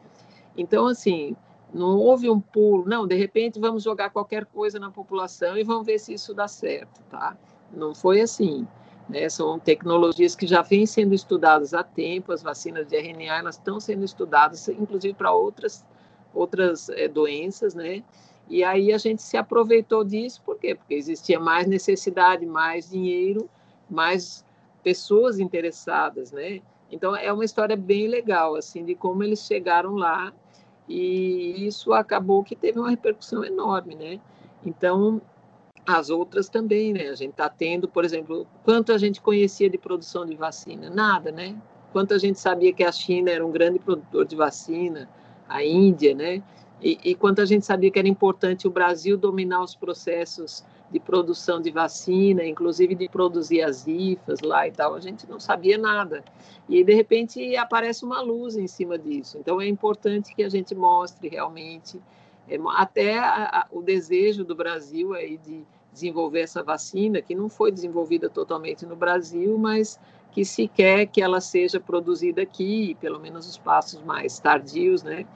Então, 0.57 0.87
assim, 0.87 1.35
não 1.73 1.97
houve 1.97 2.29
um 2.29 2.41
pulo, 2.41 2.85
não, 2.87 3.07
de 3.07 3.15
repente 3.15 3.59
vamos 3.59 3.83
jogar 3.83 4.11
qualquer 4.11 4.45
coisa 4.45 4.79
na 4.79 4.91
população 4.91 5.57
e 5.57 5.65
vamos 5.65 5.87
ver 5.87 5.99
se 5.99 6.13
isso 6.13 6.35
dá 6.35 6.47
certo, 6.49 7.01
tá? 7.09 7.37
Não 7.73 7.95
foi 7.95 8.21
assim. 8.21 8.67
Né? 9.11 9.29
São 9.29 9.59
tecnologias 9.59 10.37
que 10.37 10.47
já 10.47 10.63
vêm 10.63 10.87
sendo 10.87 11.15
estudadas 11.15 11.75
há 11.75 11.83
tempo, 11.83 12.33
as 12.33 12.43
vacinas 12.43 12.87
de 12.87 12.97
RNA 12.97 13.39
elas 13.39 13.57
estão 13.57 13.81
sendo 13.81 14.05
estudadas, 14.05 14.69
inclusive 14.69 15.15
para 15.15 15.33
outras, 15.33 15.85
outras 16.33 16.89
é, 16.91 17.09
doenças, 17.09 17.75
né? 17.75 18.05
E 18.49 18.65
aí 18.65 18.93
a 18.93 18.99
gente 18.99 19.23
se 19.23 19.37
aproveitou 19.37 20.05
disso, 20.05 20.41
por 20.45 20.59
quê? 20.59 20.75
Porque 20.75 20.95
existia 20.95 21.39
mais 21.39 21.67
necessidade, 21.67 22.47
mais 22.47 22.91
dinheiro, 22.91 23.49
mais 23.89 24.45
pessoas 24.83 25.39
interessadas, 25.39 26.31
né? 26.33 26.61
Então 26.91 27.15
é 27.15 27.33
uma 27.33 27.45
história 27.45 27.77
bem 27.77 28.09
legal, 28.09 28.55
assim, 28.55 28.85
de 28.85 28.95
como 28.95 29.23
eles 29.23 29.45
chegaram 29.45 29.97
lá 29.97 30.33
e 30.89 31.67
isso 31.67 31.93
acabou 31.93 32.43
que 32.43 32.57
teve 32.57 32.79
uma 32.79 32.91
repercussão 32.91 33.45
enorme, 33.45 33.95
né? 33.95 34.21
Então 34.65 35.21
as 35.97 36.11
outras 36.11 36.49
também, 36.49 36.93
né? 36.93 37.09
A 37.09 37.15
gente 37.15 37.31
está 37.31 37.49
tendo, 37.49 37.89
por 37.89 38.05
exemplo, 38.05 38.47
quanto 38.65 38.93
a 38.93 38.99
gente 38.99 39.21
conhecia 39.21 39.69
de 39.69 39.79
produção 39.79 40.27
de 40.27 40.37
vacina? 40.37 40.91
Nada, 40.91 41.31
né? 41.31 41.57
Quanto 41.93 42.15
a 42.15 42.19
gente 42.19 42.39
sabia 42.39 42.73
que 42.73 42.85
a 42.85 42.93
China 42.93 43.31
era 43.31 43.45
um 43.45 43.51
grande 43.51 43.79
produtor 43.79 44.25
de 44.25 44.37
vacina, 44.37 45.09
a 45.49 45.65
Índia, 45.65 46.15
né? 46.15 46.43
E, 46.83 46.99
e 47.05 47.15
quanto 47.15 47.41
a 47.41 47.45
gente 47.45 47.67
sabia 47.67 47.91
que 47.91 47.99
era 47.99 48.09
importante 48.09 48.67
o 48.67 48.71
Brasil 48.71 49.17
dominar 49.17 49.63
os 49.63 49.75
processos 49.75 50.65
de 50.91 50.99
produção 50.99 51.61
de 51.61 51.71
vacina, 51.71 52.45
inclusive 52.45 52.95
de 52.95 53.09
produzir 53.09 53.63
as 53.63 53.87
IFAs 53.87 54.41
lá 54.41 54.67
e 54.67 54.73
tal, 54.73 54.95
a 54.95 55.01
gente 55.01 55.29
não 55.29 55.39
sabia 55.39 55.79
nada. 55.79 56.25
E 56.69 56.83
de 56.83 56.95
repente 56.95 57.57
aparece 57.57 58.05
uma 58.05 58.21
luz 58.21 58.57
em 58.57 58.67
cima 58.67 58.99
disso. 58.99 59.39
Então 59.39 59.61
é 59.61 59.69
importante 59.69 60.35
que 60.35 60.43
a 60.43 60.49
gente 60.49 60.75
mostre 60.75 61.29
realmente 61.29 62.01
é, 62.49 62.59
até 62.77 63.19
a, 63.19 63.61
a, 63.61 63.67
o 63.71 63.83
desejo 63.83 64.45
do 64.45 64.55
Brasil 64.55 65.15
aí 65.15 65.39
de 65.39 65.65
desenvolver 65.93 66.41
essa 66.41 66.63
vacina, 66.63 67.21
que 67.21 67.35
não 67.35 67.49
foi 67.49 67.73
desenvolvida 67.73 68.29
totalmente 68.29 68.87
no 68.87 68.97
Brasil, 68.97 69.59
mas 69.59 69.99
que 70.31 70.45
se 70.45 70.69
quer 70.69 71.07
que 71.07 71.21
ela 71.21 71.41
seja 71.41 71.81
produzida 71.81 72.43
aqui, 72.43 72.97
pelo 73.01 73.19
menos 73.19 73.49
os 73.49 73.59
passos 73.59 74.03
mais 74.03 74.39
tardios, 74.39 75.03
né? 75.03 75.27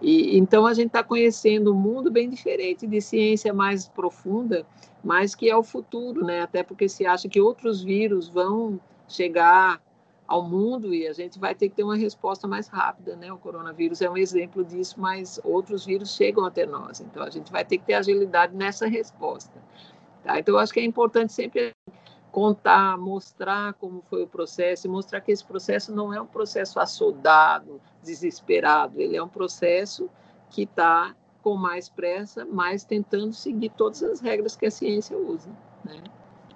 E, 0.00 0.38
então 0.38 0.66
a 0.66 0.72
gente 0.72 0.88
está 0.88 1.02
conhecendo 1.02 1.72
um 1.72 1.76
mundo 1.76 2.10
bem 2.10 2.28
diferente 2.28 2.86
de 2.86 3.00
ciência 3.00 3.52
mais 3.52 3.86
profunda, 3.86 4.66
mas 5.04 5.34
que 5.34 5.50
é 5.50 5.56
o 5.56 5.62
futuro, 5.62 6.24
né? 6.24 6.40
Até 6.40 6.62
porque 6.62 6.88
se 6.88 7.04
acha 7.06 7.28
que 7.28 7.40
outros 7.40 7.82
vírus 7.82 8.28
vão 8.28 8.80
chegar 9.06 9.80
ao 10.30 10.44
mundo 10.44 10.94
e 10.94 11.08
a 11.08 11.12
gente 11.12 11.40
vai 11.40 11.56
ter 11.56 11.68
que 11.68 11.74
ter 11.74 11.82
uma 11.82 11.96
resposta 11.96 12.46
mais 12.46 12.68
rápida, 12.68 13.16
né? 13.16 13.32
O 13.32 13.36
coronavírus 13.36 14.00
é 14.00 14.08
um 14.08 14.16
exemplo 14.16 14.64
disso, 14.64 14.94
mas 14.96 15.40
outros 15.42 15.84
vírus 15.84 16.14
chegam 16.14 16.44
até 16.44 16.64
nós, 16.64 17.00
então 17.00 17.24
a 17.24 17.30
gente 17.30 17.50
vai 17.50 17.64
ter 17.64 17.78
que 17.78 17.84
ter 17.84 17.94
agilidade 17.94 18.54
nessa 18.54 18.86
resposta. 18.86 19.60
Tá? 20.22 20.38
Então, 20.38 20.54
eu 20.54 20.60
acho 20.60 20.72
que 20.72 20.78
é 20.78 20.84
importante 20.84 21.32
sempre 21.32 21.74
contar, 22.30 22.96
mostrar 22.96 23.72
como 23.74 24.04
foi 24.08 24.22
o 24.22 24.26
processo 24.28 24.86
e 24.86 24.90
mostrar 24.90 25.20
que 25.20 25.32
esse 25.32 25.44
processo 25.44 25.92
não 25.92 26.14
é 26.14 26.20
um 26.20 26.26
processo 26.26 26.78
assoldado, 26.78 27.80
desesperado, 28.00 29.00
ele 29.00 29.16
é 29.16 29.22
um 29.22 29.28
processo 29.28 30.08
que 30.48 30.62
está 30.62 31.12
com 31.42 31.56
mais 31.56 31.88
pressa, 31.88 32.44
mas 32.44 32.84
tentando 32.84 33.32
seguir 33.32 33.70
todas 33.70 34.00
as 34.04 34.20
regras 34.20 34.54
que 34.54 34.66
a 34.66 34.70
ciência 34.70 35.18
usa. 35.18 35.50
Né? 35.84 36.00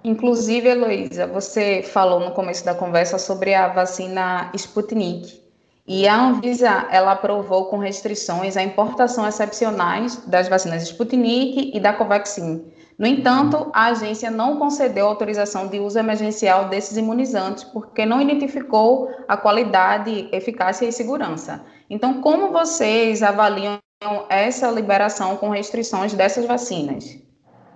Inclusive, 0.07 0.69
Heloísa, 0.69 1.25
você 1.25 1.81
falou 1.81 2.19
no 2.19 2.29
começo 2.29 2.63
da 2.63 2.75
conversa 2.75 3.17
sobre 3.17 3.55
a 3.55 3.69
vacina 3.69 4.51
Sputnik. 4.53 5.41
E 5.87 6.07
a 6.07 6.27
Anvisa, 6.27 6.87
ela 6.91 7.13
aprovou 7.13 7.65
com 7.65 7.79
restrições 7.79 8.55
a 8.55 8.61
importação 8.61 9.27
excepcionais 9.27 10.17
das 10.27 10.47
vacinas 10.47 10.83
Sputnik 10.83 11.71
e 11.73 11.79
da 11.79 11.91
Covaxin. 11.91 12.71
No 12.99 13.07
entanto, 13.07 13.71
a 13.73 13.87
agência 13.87 14.29
não 14.29 14.59
concedeu 14.59 15.07
autorização 15.07 15.65
de 15.69 15.79
uso 15.79 15.97
emergencial 15.97 16.69
desses 16.69 16.97
imunizantes 16.97 17.63
porque 17.63 18.05
não 18.05 18.21
identificou 18.21 19.09
a 19.27 19.35
qualidade, 19.35 20.29
eficácia 20.31 20.85
e 20.85 20.91
segurança. 20.91 21.65
Então, 21.89 22.21
como 22.21 22.51
vocês 22.51 23.23
avaliam 23.23 23.79
essa 24.29 24.69
liberação 24.69 25.35
com 25.37 25.49
restrições 25.49 26.13
dessas 26.13 26.45
vacinas? 26.45 27.24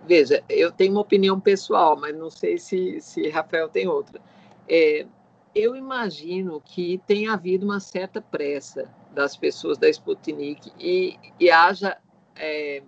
Veja, 0.09 0.43
eu 0.49 0.71
tenho 0.71 0.93
uma 0.93 1.01
opinião 1.01 1.39
pessoal, 1.39 1.95
mas 1.95 2.17
não 2.17 2.31
sei 2.31 2.57
se, 2.57 2.99
se 2.99 3.29
Rafael 3.29 3.69
tem 3.69 3.87
outra. 3.87 4.19
É, 4.67 5.05
eu 5.53 5.75
imagino 5.75 6.59
que 6.65 6.99
tenha 7.05 7.33
havido 7.33 7.63
uma 7.63 7.79
certa 7.79 8.19
pressa 8.19 8.89
das 9.13 9.37
pessoas 9.37 9.77
da 9.77 9.87
Sputnik 9.87 10.71
e, 10.79 11.15
e 11.39 11.51
haja. 11.51 11.95
É, 12.35 12.81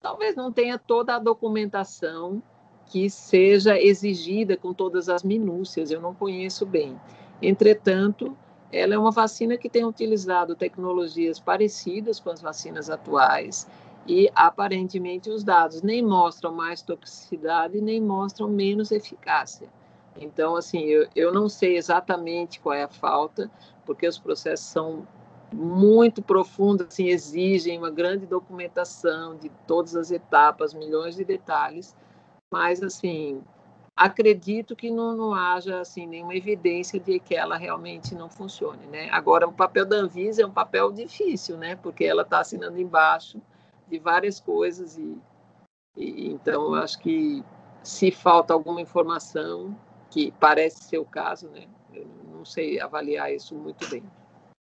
talvez 0.00 0.36
não 0.36 0.52
tenha 0.52 0.78
toda 0.78 1.16
a 1.16 1.18
documentação 1.18 2.40
que 2.86 3.10
seja 3.10 3.76
exigida 3.76 4.56
com 4.56 4.72
todas 4.72 5.08
as 5.08 5.24
minúcias, 5.24 5.90
eu 5.90 6.00
não 6.00 6.14
conheço 6.14 6.64
bem. 6.64 6.96
Entretanto, 7.42 8.38
ela 8.70 8.94
é 8.94 8.98
uma 8.98 9.10
vacina 9.10 9.56
que 9.56 9.68
tem 9.68 9.84
utilizado 9.84 10.54
tecnologias 10.54 11.40
parecidas 11.40 12.20
com 12.20 12.30
as 12.30 12.40
vacinas 12.40 12.88
atuais 12.88 13.66
e 14.06 14.30
aparentemente 14.34 15.30
os 15.30 15.44
dados 15.44 15.82
nem 15.82 16.02
mostram 16.02 16.52
mais 16.52 16.82
toxicidade, 16.82 17.80
nem 17.80 18.00
mostram 18.00 18.48
menos 18.48 18.90
eficácia. 18.90 19.68
Então, 20.20 20.56
assim, 20.56 20.80
eu, 20.84 21.08
eu 21.14 21.32
não 21.32 21.48
sei 21.48 21.76
exatamente 21.76 22.60
qual 22.60 22.74
é 22.74 22.82
a 22.82 22.88
falta, 22.88 23.50
porque 23.86 24.06
os 24.06 24.18
processos 24.18 24.66
são 24.66 25.06
muito 25.52 26.22
profundos, 26.22 26.86
assim, 26.86 27.08
exigem 27.08 27.78
uma 27.78 27.90
grande 27.90 28.26
documentação 28.26 29.36
de 29.36 29.48
todas 29.66 29.96
as 29.96 30.10
etapas, 30.10 30.74
milhões 30.74 31.16
de 31.16 31.24
detalhes, 31.24 31.96
mas, 32.50 32.82
assim, 32.82 33.42
acredito 33.96 34.74
que 34.74 34.90
não, 34.90 35.16
não 35.16 35.34
haja, 35.34 35.80
assim, 35.80 36.06
nenhuma 36.06 36.34
evidência 36.34 36.98
de 36.98 37.18
que 37.18 37.34
ela 37.34 37.56
realmente 37.56 38.14
não 38.14 38.28
funcione, 38.28 38.86
né? 38.86 39.08
Agora, 39.10 39.46
o 39.46 39.52
papel 39.52 39.84
da 39.86 39.96
Anvisa 39.96 40.42
é 40.42 40.46
um 40.46 40.52
papel 40.52 40.90
difícil, 40.92 41.56
né? 41.56 41.76
Porque 41.76 42.04
ela 42.04 42.22
está 42.22 42.40
assinando 42.40 42.80
embaixo 42.80 43.40
de 43.90 43.98
várias 43.98 44.40
coisas 44.40 44.96
e, 44.96 45.18
e 45.96 46.28
então, 46.30 46.74
eu 46.74 46.74
acho 46.76 46.98
que 47.00 47.42
se 47.82 48.10
falta 48.10 48.54
alguma 48.54 48.80
informação, 48.80 49.76
que 50.10 50.32
parece 50.38 50.84
ser 50.84 50.98
o 50.98 51.04
caso, 51.04 51.48
né? 51.50 51.66
Eu 51.92 52.06
não 52.32 52.44
sei 52.44 52.80
avaliar 52.80 53.32
isso 53.32 53.54
muito 53.54 53.88
bem. 53.88 54.02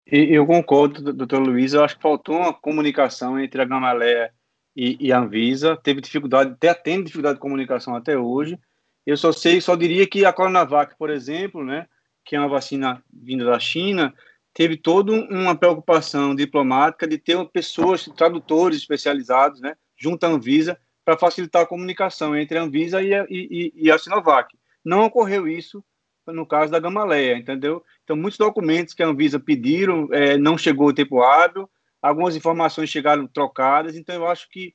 Eu 0.05 0.45
concordo, 0.45 1.13
doutor 1.13 1.39
Luiz. 1.39 1.73
Eu 1.73 1.83
acho 1.83 1.95
que 1.95 2.01
faltou 2.01 2.37
uma 2.37 2.53
comunicação 2.53 3.39
entre 3.39 3.61
a 3.61 3.65
Gamaleia 3.65 4.31
e, 4.75 4.97
e 4.99 5.11
a 5.11 5.19
Anvisa. 5.19 5.77
Teve 5.77 6.01
dificuldade, 6.01 6.51
até 6.51 6.73
tem 6.73 7.03
dificuldade 7.03 7.35
de 7.35 7.41
comunicação 7.41 7.95
até 7.95 8.17
hoje. 8.17 8.59
Eu 9.05 9.17
só 9.17 9.31
sei, 9.31 9.61
só 9.61 9.75
diria 9.75 10.07
que 10.07 10.25
a 10.25 10.33
Coronavac, 10.33 10.95
por 10.97 11.09
exemplo, 11.09 11.63
né, 11.63 11.87
que 12.23 12.35
é 12.35 12.39
uma 12.39 12.49
vacina 12.49 13.03
vinda 13.11 13.45
da 13.45 13.59
China, 13.59 14.13
teve 14.55 14.77
toda 14.77 15.11
uma 15.11 15.53
preocupação 15.53 16.33
diplomática 16.33 17.05
de 17.05 17.17
ter 17.17 17.37
pessoas, 17.49 18.05
tradutores 18.15 18.79
especializados, 18.79 19.59
né, 19.59 19.75
junto 19.97 20.23
à 20.23 20.29
Anvisa, 20.29 20.79
para 21.03 21.17
facilitar 21.17 21.63
a 21.63 21.67
comunicação 21.67 22.35
entre 22.35 22.57
a 22.57 22.63
Anvisa 22.63 23.03
e 23.03 23.13
a, 23.13 23.25
e, 23.29 23.73
e 23.75 23.91
a 23.91 23.97
Sinovac. 23.97 24.57
Não 24.83 25.03
ocorreu 25.03 25.45
isso 25.45 25.83
no 26.25 26.45
caso 26.45 26.71
da 26.71 26.79
Gamaleia, 26.79 27.37
entendeu? 27.37 27.83
Então, 28.03 28.15
muitos 28.15 28.39
documentos 28.39 28.93
que 28.93 29.03
a 29.03 29.07
Anvisa 29.07 29.39
pediram 29.39 30.07
é, 30.11 30.37
não 30.37 30.57
chegou 30.57 30.87
o 30.87 30.93
tempo 30.93 31.21
hábil, 31.21 31.69
algumas 32.01 32.35
informações 32.35 32.89
chegaram 32.89 33.27
trocadas, 33.27 33.95
então 33.95 34.15
eu 34.15 34.25
acho 34.25 34.49
que 34.49 34.73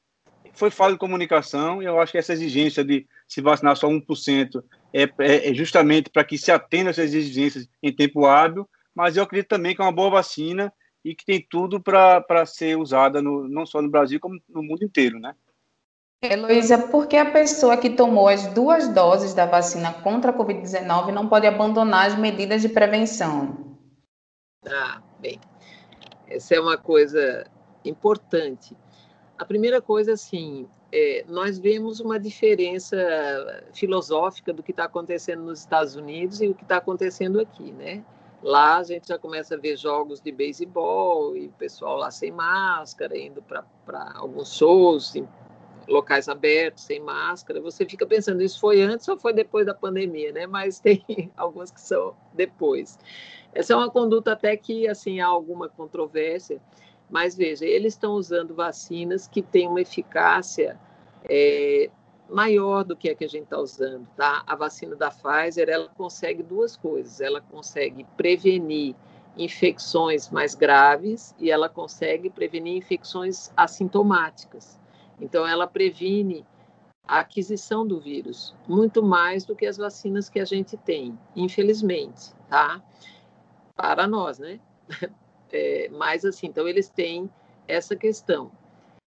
foi 0.52 0.70
falta 0.70 0.92
de 0.92 0.98
comunicação 0.98 1.82
e 1.82 1.86
eu 1.86 1.98
acho 1.98 2.12
que 2.12 2.18
essa 2.18 2.32
exigência 2.34 2.84
de 2.84 3.06
se 3.26 3.40
vacinar 3.40 3.76
só 3.76 3.88
1% 3.88 4.62
é, 4.92 5.02
é, 5.02 5.50
é 5.50 5.54
justamente 5.54 6.10
para 6.10 6.24
que 6.24 6.36
se 6.36 6.52
atenda 6.52 6.90
essas 6.90 7.14
exigências 7.14 7.68
em 7.82 7.92
tempo 7.92 8.26
hábil, 8.26 8.68
mas 9.00 9.16
eu 9.16 9.22
acredito 9.22 9.48
também 9.48 9.74
que 9.74 9.80
é 9.80 9.84
uma 9.84 9.92
boa 9.92 10.10
vacina 10.10 10.72
e 11.04 11.14
que 11.14 11.24
tem 11.24 11.44
tudo 11.48 11.80
para 11.80 12.44
ser 12.44 12.76
usada 12.76 13.22
no, 13.22 13.48
não 13.48 13.64
só 13.64 13.80
no 13.80 13.90
Brasil, 13.90 14.20
como 14.20 14.38
no 14.48 14.62
mundo 14.62 14.84
inteiro, 14.84 15.18
né? 15.18 15.34
Heloísa, 16.22 16.76
por 16.88 17.06
que 17.06 17.16
a 17.16 17.30
pessoa 17.30 17.78
que 17.78 17.88
tomou 17.88 18.28
as 18.28 18.46
duas 18.48 18.88
doses 18.88 19.32
da 19.32 19.46
vacina 19.46 19.94
contra 20.02 20.30
a 20.30 20.34
Covid-19 20.36 21.12
não 21.12 21.26
pode 21.26 21.46
abandonar 21.46 22.08
as 22.08 22.18
medidas 22.18 22.60
de 22.60 22.68
prevenção? 22.68 23.78
Ah, 24.66 25.00
bem, 25.18 25.40
essa 26.28 26.54
é 26.54 26.60
uma 26.60 26.76
coisa 26.76 27.50
importante. 27.82 28.76
A 29.38 29.46
primeira 29.46 29.80
coisa, 29.80 30.12
assim, 30.12 30.68
é, 30.92 31.24
nós 31.26 31.58
vemos 31.58 32.00
uma 32.00 32.20
diferença 32.20 32.98
filosófica 33.72 34.52
do 34.52 34.62
que 34.62 34.72
está 34.72 34.84
acontecendo 34.84 35.42
nos 35.42 35.60
Estados 35.60 35.96
Unidos 35.96 36.42
e 36.42 36.48
o 36.48 36.54
que 36.54 36.64
está 36.64 36.76
acontecendo 36.76 37.40
aqui, 37.40 37.72
né? 37.72 38.04
Lá 38.42 38.78
a 38.78 38.82
gente 38.82 39.08
já 39.08 39.18
começa 39.18 39.54
a 39.54 39.58
ver 39.58 39.76
jogos 39.76 40.20
de 40.20 40.32
beisebol 40.32 41.36
e 41.36 41.48
o 41.48 41.52
pessoal 41.52 41.96
lá 41.96 42.10
sem 42.10 42.32
máscara, 42.32 43.16
indo 43.18 43.42
para 43.42 43.64
alguns 44.14 44.54
shows 44.54 45.14
locais 45.86 46.28
abertos, 46.28 46.84
sem 46.84 47.00
máscara, 47.00 47.60
você 47.60 47.84
fica 47.84 48.06
pensando, 48.06 48.42
isso 48.42 48.60
foi 48.60 48.80
antes 48.80 49.06
ou 49.08 49.18
foi 49.18 49.32
depois 49.32 49.66
da 49.66 49.74
pandemia, 49.74 50.32
né? 50.32 50.46
Mas 50.46 50.78
tem 50.80 51.04
alguns 51.36 51.70
que 51.70 51.80
são 51.80 52.14
depois. 52.32 52.98
Essa 53.52 53.72
é 53.72 53.76
uma 53.76 53.90
conduta 53.90 54.32
até 54.32 54.56
que, 54.56 54.88
assim, 54.88 55.20
há 55.20 55.26
alguma 55.26 55.68
controvérsia, 55.68 56.60
mas 57.10 57.36
veja, 57.36 57.66
eles 57.66 57.94
estão 57.94 58.12
usando 58.12 58.54
vacinas 58.54 59.26
que 59.26 59.42
têm 59.42 59.66
uma 59.66 59.80
eficácia 59.80 60.78
é, 61.28 61.90
maior 62.30 62.84
do 62.84 62.96
que 62.96 63.10
a 63.10 63.14
que 63.14 63.24
a 63.24 63.28
gente 63.28 63.44
está 63.44 63.58
usando, 63.58 64.06
tá? 64.16 64.42
A 64.46 64.54
vacina 64.54 64.94
da 64.96 65.10
Pfizer, 65.10 65.68
ela 65.68 65.88
consegue 65.88 66.42
duas 66.42 66.76
coisas, 66.76 67.20
ela 67.20 67.40
consegue 67.40 68.06
prevenir 68.16 68.94
infecções 69.36 70.28
mais 70.30 70.54
graves 70.54 71.34
e 71.38 71.50
ela 71.50 71.68
consegue 71.68 72.30
prevenir 72.30 72.76
infecções 72.76 73.50
assintomáticas. 73.56 74.78
Então, 75.20 75.46
ela 75.46 75.66
previne 75.66 76.46
a 77.06 77.20
aquisição 77.20 77.86
do 77.86 78.00
vírus, 78.00 78.54
muito 78.68 79.02
mais 79.02 79.44
do 79.44 79.56
que 79.56 79.66
as 79.66 79.76
vacinas 79.76 80.28
que 80.28 80.38
a 80.38 80.44
gente 80.44 80.76
tem, 80.76 81.18
infelizmente, 81.34 82.32
tá? 82.48 82.82
Para 83.74 84.06
nós, 84.06 84.38
né? 84.38 84.60
É, 85.52 85.88
mas, 85.90 86.24
assim, 86.24 86.46
então, 86.46 86.68
eles 86.68 86.88
têm 86.88 87.28
essa 87.66 87.96
questão. 87.96 88.52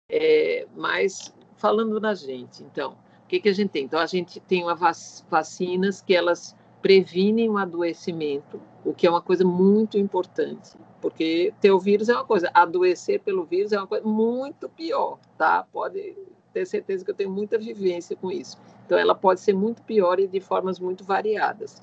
É, 0.10 0.68
mas, 0.76 1.34
falando 1.56 2.02
na 2.02 2.14
gente, 2.14 2.62
então, 2.64 2.98
o 3.24 3.28
que, 3.28 3.40
que 3.40 3.50
a 3.50 3.54
gente 3.54 3.70
tem? 3.70 3.86
Então, 3.86 4.00
a 4.00 4.06
gente 4.06 4.40
tem 4.40 4.64
uma 4.64 4.76
vac 4.76 4.98
vacinas 5.30 6.02
que 6.02 6.16
elas 6.16 6.56
previnem 6.82 7.50
o 7.50 7.58
adoecimento, 7.58 8.62
o 8.84 8.94
que 8.94 9.08
é 9.08 9.10
uma 9.10 9.22
coisa 9.22 9.46
muito 9.46 9.98
importante, 9.98 10.72
porque 11.02 11.54
ter 11.62 11.72
o 11.72 11.80
vírus 11.80 12.10
é 12.10 12.14
uma 12.14 12.26
coisa, 12.26 12.52
adoecer 12.54 13.22
pelo 13.22 13.46
vírus 13.46 13.72
é 13.72 13.78
uma 13.78 13.88
coisa 13.88 14.06
muito 14.06 14.68
pior, 14.68 15.18
tá? 15.38 15.66
Pode 15.72 16.16
ter 16.52 16.66
certeza 16.68 17.04
que 17.04 17.12
eu 17.12 17.16
tenho 17.16 17.32
muita 17.32 17.58
vivência 17.58 18.16
com 18.16 18.30
isso. 18.30 18.58
Então, 18.86 18.98
ela 18.98 19.16
pode 19.16 19.40
ser 19.40 19.54
muito 19.54 19.82
pior 19.84 20.20
e 20.20 20.28
de 20.28 20.42
formas 20.42 20.78
muito 20.78 21.04
variadas. 21.06 21.82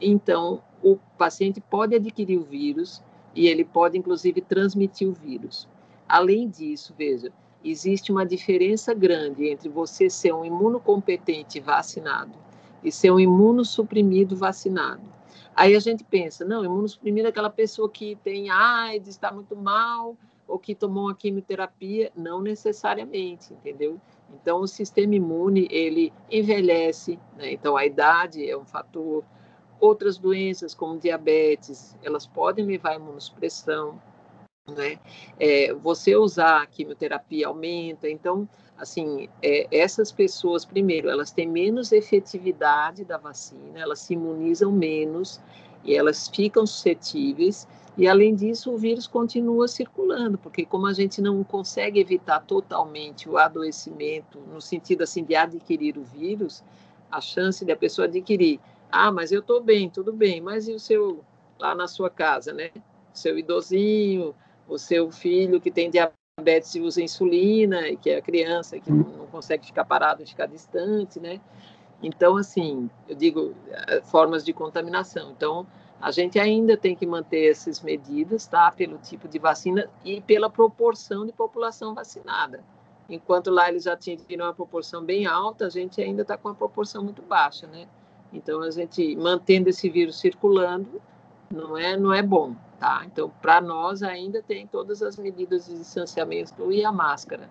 Então, 0.00 0.60
o 0.82 0.96
paciente 1.16 1.60
pode 1.60 1.94
adquirir 1.94 2.38
o 2.38 2.44
vírus 2.44 3.02
e 3.34 3.46
ele 3.46 3.64
pode, 3.64 3.96
inclusive, 3.96 4.40
transmitir 4.40 5.08
o 5.08 5.12
vírus. 5.12 5.68
Além 6.08 6.48
disso, 6.48 6.92
veja, 6.98 7.32
existe 7.64 8.10
uma 8.10 8.24
diferença 8.24 8.94
grande 8.94 9.48
entre 9.48 9.68
você 9.68 10.08
ser 10.08 10.32
um 10.32 10.44
imunocompetente 10.44 11.60
vacinado 11.60 12.32
e 12.82 12.90
ser 12.90 13.10
um 13.10 13.20
imunossuprimido 13.20 14.36
vacinado. 14.36 15.02
Aí 15.54 15.76
a 15.76 15.80
gente 15.80 16.02
pensa, 16.04 16.44
não, 16.44 16.64
imunossuprimido 16.64 17.26
é 17.26 17.30
aquela 17.30 17.50
pessoa 17.50 17.88
que 17.88 18.16
tem 18.24 18.50
AIDS, 18.50 19.08
está 19.08 19.30
muito 19.30 19.54
mal, 19.54 20.16
ou 20.50 20.58
que 20.58 20.74
tomou 20.74 21.04
uma 21.04 21.14
quimioterapia, 21.14 22.10
não 22.16 22.40
necessariamente, 22.40 23.52
entendeu? 23.52 24.00
Então, 24.34 24.60
o 24.60 24.66
sistema 24.66 25.14
imune, 25.14 25.68
ele 25.70 26.12
envelhece, 26.30 27.18
né? 27.36 27.52
então 27.52 27.76
a 27.76 27.86
idade 27.86 28.48
é 28.48 28.56
um 28.56 28.64
fator. 28.64 29.24
Outras 29.78 30.18
doenças, 30.18 30.74
como 30.74 30.98
diabetes, 30.98 31.96
elas 32.02 32.26
podem 32.26 32.64
levar 32.64 32.90
à 32.90 32.94
imunossupressão, 32.96 34.00
né? 34.70 34.98
É, 35.38 35.72
você 35.74 36.16
usar 36.16 36.62
a 36.62 36.66
quimioterapia 36.66 37.46
aumenta, 37.48 38.08
então 38.08 38.48
assim, 38.80 39.28
é, 39.42 39.66
essas 39.70 40.10
pessoas, 40.10 40.64
primeiro, 40.64 41.10
elas 41.10 41.30
têm 41.30 41.46
menos 41.46 41.92
efetividade 41.92 43.04
da 43.04 43.18
vacina, 43.18 43.78
elas 43.78 43.98
se 43.98 44.14
imunizam 44.14 44.72
menos 44.72 45.38
e 45.84 45.94
elas 45.94 46.28
ficam 46.28 46.66
suscetíveis. 46.66 47.68
E, 47.98 48.08
além 48.08 48.34
disso, 48.34 48.72
o 48.72 48.78
vírus 48.78 49.06
continua 49.06 49.68
circulando, 49.68 50.38
porque 50.38 50.64
como 50.64 50.86
a 50.86 50.92
gente 50.94 51.20
não 51.20 51.44
consegue 51.44 52.00
evitar 52.00 52.40
totalmente 52.40 53.28
o 53.28 53.36
adoecimento, 53.36 54.38
no 54.50 54.60
sentido 54.60 55.02
assim 55.02 55.22
de 55.22 55.34
adquirir 55.34 55.98
o 55.98 56.02
vírus, 56.02 56.64
a 57.10 57.20
chance 57.20 57.62
de 57.62 57.72
a 57.72 57.76
pessoa 57.76 58.06
adquirir, 58.06 58.58
ah, 58.90 59.12
mas 59.12 59.30
eu 59.30 59.40
estou 59.40 59.60
bem, 59.60 59.90
tudo 59.90 60.12
bem, 60.12 60.40
mas 60.40 60.66
e 60.68 60.72
o 60.72 60.80
seu, 60.80 61.22
lá 61.58 61.74
na 61.74 61.86
sua 61.86 62.08
casa, 62.08 62.52
né? 62.52 62.70
Seu 63.12 63.38
idosinho, 63.38 64.34
o 64.70 64.78
seu 64.78 65.10
filho 65.10 65.60
que 65.60 65.70
tem 65.70 65.90
diabetes, 65.90 66.74
e 66.74 66.80
usa 66.80 67.02
insulina, 67.02 67.94
que 67.96 68.08
é 68.08 68.16
a 68.16 68.22
criança 68.22 68.78
que 68.78 68.90
não, 68.90 69.26
consegue 69.26 69.66
ficar 69.66 69.84
parado, 69.84 70.24
ficar 70.24 70.46
distante, 70.46 71.20
né? 71.20 71.40
Então, 72.02 72.36
assim, 72.36 72.88
eu 73.06 73.14
digo, 73.14 73.54
eh, 73.68 74.00
formas 74.04 74.42
de 74.42 74.52
contaminação. 74.54 75.32
Então, 75.32 75.66
a 76.00 76.10
gente 76.10 76.38
ainda 76.38 76.76
tem 76.76 76.96
que 76.96 77.04
manter 77.04 77.50
essas 77.50 77.82
medidas, 77.82 78.46
tá? 78.46 78.72
Pelo 78.72 78.96
tipo 78.96 79.28
de 79.28 79.38
vacina 79.38 79.90
e 80.02 80.20
pela 80.22 80.48
proporção 80.48 81.26
de 81.26 81.32
população 81.32 81.94
vacinada. 81.94 82.64
Enquanto 83.08 83.50
lá 83.50 83.68
eles 83.68 83.82
já 83.82 83.92
atingiram 83.92 84.46
uma 84.46 84.54
proporção 84.54 85.04
bem 85.04 85.26
alta, 85.26 85.66
a 85.66 85.70
gente 85.70 86.00
ainda 86.00 86.22
está 86.22 86.38
com 86.38 86.48
uma 86.48 86.54
proporção 86.54 87.04
muito 87.04 87.20
baixa, 87.20 87.66
né? 87.66 87.86
Então, 88.32 88.62
a 88.62 88.70
gente 88.70 89.14
mantendo 89.16 89.68
esse 89.68 89.90
vírus 89.90 90.18
circulando 90.18 91.02
não 91.50 91.76
é, 91.76 91.96
não 91.96 92.14
é 92.14 92.22
bom. 92.22 92.54
Tá? 92.80 93.02
Então, 93.04 93.30
para 93.42 93.60
nós 93.60 94.02
ainda 94.02 94.42
tem 94.42 94.66
todas 94.66 95.02
as 95.02 95.18
medidas 95.18 95.66
de 95.66 95.74
distanciamento 95.74 96.72
e 96.72 96.82
a 96.82 96.90
máscara. 96.90 97.46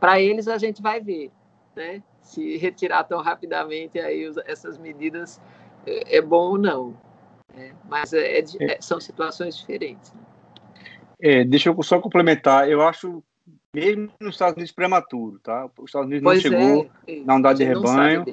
Para 0.00 0.20
eles 0.20 0.48
a 0.48 0.58
gente 0.58 0.82
vai 0.82 1.00
ver, 1.00 1.30
né? 1.76 2.02
Se 2.20 2.56
retirar 2.56 3.04
tão 3.04 3.22
rapidamente 3.22 4.00
aí 4.00 4.28
essas 4.44 4.76
medidas 4.76 5.40
é, 5.86 6.16
é 6.16 6.20
bom 6.20 6.50
ou 6.50 6.58
não. 6.58 6.96
Né? 7.54 7.72
Mas 7.88 8.12
é, 8.12 8.40
é, 8.40 8.44
é, 8.60 8.78
são 8.80 9.00
situações 9.00 9.56
diferentes. 9.56 10.12
Né? 10.12 10.20
É, 11.20 11.44
deixa 11.44 11.68
eu 11.68 11.82
só 11.84 12.00
complementar. 12.00 12.68
Eu 12.68 12.82
acho 12.82 13.22
mesmo 13.72 14.10
nos 14.20 14.34
Estados 14.34 14.56
Unidos 14.56 14.72
prematuro, 14.72 15.38
tá? 15.38 15.70
Os 15.78 15.90
Estados 15.90 16.08
Unidos 16.08 16.24
pois 16.24 16.42
não 16.42 16.50
chegou 16.50 16.90
é, 17.06 17.20
na 17.20 17.34
unidade 17.34 17.58
de 17.58 17.64
rebanho, 17.64 18.24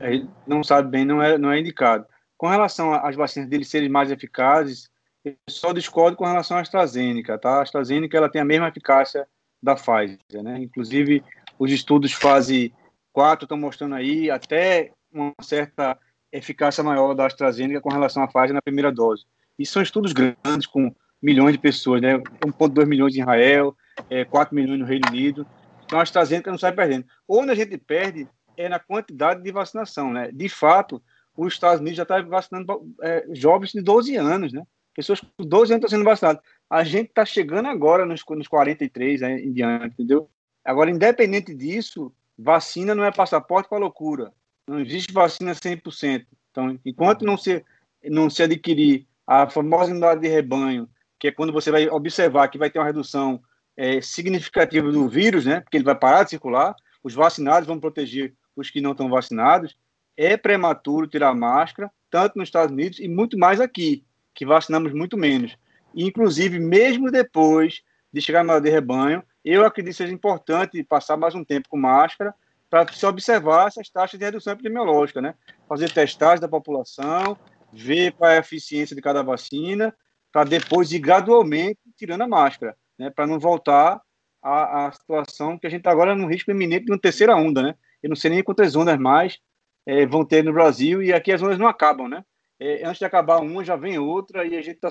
não 0.00 0.08
uhum. 0.08 0.28
não 0.46 0.64
sabe 0.64 0.88
bem, 0.88 1.04
não 1.04 1.22
é, 1.22 1.36
não 1.36 1.52
é 1.52 1.60
indicado. 1.60 2.06
Com 2.38 2.48
relação 2.48 2.94
às 2.94 3.14
vacinas 3.14 3.50
deles 3.50 3.68
serem 3.68 3.90
mais 3.90 4.10
eficazes, 4.10 4.90
eu 5.24 5.34
só 5.48 5.72
discordo 5.72 6.16
com 6.16 6.24
relação 6.24 6.56
à 6.56 6.60
AstraZeneca, 6.60 7.38
tá? 7.38 7.58
A 7.58 7.62
AstraZeneca 7.62 8.16
ela 8.16 8.28
tem 8.28 8.42
a 8.42 8.44
mesma 8.44 8.68
eficácia 8.68 9.26
da 9.62 9.74
Pfizer, 9.74 10.18
né? 10.42 10.58
Inclusive, 10.58 11.24
os 11.58 11.72
estudos 11.72 12.12
fase 12.12 12.74
4 13.12 13.44
estão 13.44 13.56
mostrando 13.56 13.94
aí 13.94 14.30
até 14.30 14.92
uma 15.10 15.32
certa 15.40 15.98
eficácia 16.30 16.84
maior 16.84 17.14
da 17.14 17.26
AstraZeneca 17.26 17.80
com 17.80 17.88
relação 17.88 18.22
à 18.22 18.26
Pfizer 18.26 18.52
na 18.52 18.62
primeira 18.62 18.92
dose. 18.92 19.24
E 19.58 19.64
são 19.64 19.80
estudos 19.80 20.12
grandes, 20.12 20.66
com 20.66 20.94
milhões 21.22 21.52
de 21.52 21.58
pessoas, 21.58 22.02
né? 22.02 22.18
1,2 22.18 22.86
milhões 22.86 23.16
em 23.16 23.20
Israel, 23.20 23.74
é, 24.10 24.24
4 24.24 24.54
milhões 24.54 24.78
no 24.78 24.84
Reino 24.84 25.08
Unido. 25.08 25.46
Então, 25.86 25.98
a 25.98 26.02
AstraZeneca 26.02 26.50
não 26.50 26.58
sai 26.58 26.72
perdendo. 26.72 27.06
Onde 27.26 27.50
a 27.50 27.54
gente 27.54 27.78
perde 27.78 28.28
é 28.56 28.68
na 28.68 28.78
quantidade 28.78 29.42
de 29.42 29.50
vacinação, 29.50 30.12
né? 30.12 30.30
De 30.32 30.48
fato, 30.48 31.02
os 31.36 31.54
Estados 31.54 31.80
Unidos 31.80 31.96
já 31.96 32.02
está 32.02 32.20
vacinando 32.20 32.94
é, 33.00 33.26
jovens 33.32 33.72
de 33.72 33.80
12 33.80 34.16
anos, 34.16 34.52
né? 34.52 34.62
Pessoas 34.94 35.20
com 35.20 35.28
12 35.38 35.72
anos 35.72 35.84
estão 35.84 35.98
sendo 35.98 36.04
vacinadas. 36.04 36.42
A 36.70 36.84
gente 36.84 37.08
está 37.08 37.24
chegando 37.24 37.66
agora 37.66 38.06
nos, 38.06 38.22
nos 38.30 38.48
43 38.48 39.20
né, 39.20 39.40
em 39.40 39.52
diante, 39.52 39.94
entendeu? 39.94 40.28
Agora, 40.64 40.90
independente 40.90 41.54
disso, 41.54 42.12
vacina 42.38 42.94
não 42.94 43.04
é 43.04 43.10
passaporte 43.10 43.68
para 43.68 43.78
loucura. 43.78 44.32
Não 44.68 44.80
existe 44.80 45.12
vacina 45.12 45.52
100%. 45.52 46.26
Então, 46.50 46.78
enquanto 46.84 47.24
não 47.24 47.36
se, 47.36 47.64
não 48.04 48.30
se 48.30 48.42
adquirir 48.42 49.06
a 49.26 49.48
famosa 49.48 49.90
unidade 49.90 50.20
de 50.20 50.28
rebanho, 50.28 50.88
que 51.18 51.28
é 51.28 51.32
quando 51.32 51.52
você 51.52 51.70
vai 51.70 51.88
observar 51.88 52.48
que 52.48 52.58
vai 52.58 52.70
ter 52.70 52.78
uma 52.78 52.86
redução 52.86 53.42
é, 53.76 54.00
significativa 54.00 54.90
do 54.90 55.08
vírus, 55.08 55.44
né? 55.44 55.60
Porque 55.60 55.76
ele 55.76 55.84
vai 55.84 55.94
parar 55.94 56.22
de 56.22 56.30
circular, 56.30 56.74
os 57.02 57.14
vacinados 57.14 57.66
vão 57.66 57.80
proteger 57.80 58.34
os 58.56 58.70
que 58.70 58.80
não 58.80 58.92
estão 58.92 59.08
vacinados. 59.08 59.76
É 60.16 60.36
prematuro 60.36 61.08
tirar 61.08 61.34
máscara, 61.34 61.90
tanto 62.08 62.38
nos 62.38 62.48
Estados 62.48 62.72
Unidos 62.72 63.00
e 63.00 63.08
muito 63.08 63.36
mais 63.36 63.60
aqui, 63.60 64.04
que 64.34 64.44
vacinamos 64.44 64.92
muito 64.92 65.16
menos. 65.16 65.56
E, 65.94 66.04
inclusive, 66.04 66.58
mesmo 66.58 67.10
depois 67.10 67.82
de 68.12 68.20
chegar 68.20 68.44
na 68.44 68.58
de 68.58 68.70
rebanho, 68.70 69.22
eu 69.44 69.64
acredito 69.64 69.92
que 69.92 69.98
seja 69.98 70.12
importante 70.12 70.82
passar 70.82 71.16
mais 71.16 71.34
um 71.34 71.44
tempo 71.44 71.68
com 71.68 71.76
máscara 71.76 72.34
para 72.70 72.90
se 72.92 73.04
observar 73.06 73.68
essas 73.68 73.88
taxas 73.88 74.18
de 74.18 74.24
redução 74.24 74.52
epidemiológica, 74.52 75.20
né? 75.20 75.34
Fazer 75.68 75.92
testagem 75.92 76.40
da 76.40 76.48
população, 76.48 77.36
ver 77.72 78.12
qual 78.12 78.30
é 78.30 78.36
a 78.36 78.40
eficiência 78.40 78.96
de 78.96 79.02
cada 79.02 79.22
vacina, 79.22 79.94
para 80.32 80.44
depois 80.48 80.90
ir 80.90 80.98
gradualmente 80.98 81.78
tirando 81.96 82.22
a 82.22 82.28
máscara, 82.28 82.76
né? 82.98 83.10
Para 83.10 83.26
não 83.26 83.38
voltar 83.38 84.00
à, 84.42 84.86
à, 84.86 84.92
situação 84.92 85.58
que 85.58 85.66
a 85.66 85.70
gente 85.70 85.80
está 85.80 85.90
agora 85.92 86.16
no 86.16 86.26
risco 86.26 86.50
iminente 86.50 86.86
de 86.86 86.92
uma 86.92 86.98
terceira 86.98 87.36
onda, 87.36 87.62
né? 87.62 87.74
Eu 88.02 88.08
não 88.08 88.16
sei 88.16 88.30
nem 88.30 88.42
quantas 88.42 88.74
ondas 88.74 88.98
mais 88.98 89.38
é, 89.86 90.04
vão 90.06 90.24
ter 90.24 90.42
no 90.42 90.52
Brasil 90.52 91.02
e 91.02 91.12
aqui 91.12 91.30
as 91.32 91.42
ondas 91.42 91.58
não 91.58 91.68
acabam, 91.68 92.08
né? 92.08 92.24
É, 92.58 92.86
antes 92.86 92.98
de 92.98 93.04
acabar 93.04 93.40
uma, 93.40 93.64
já 93.64 93.76
vem 93.76 93.98
outra 93.98 94.44
e 94.46 94.56
a 94.56 94.62
gente 94.62 94.76
está 94.76 94.90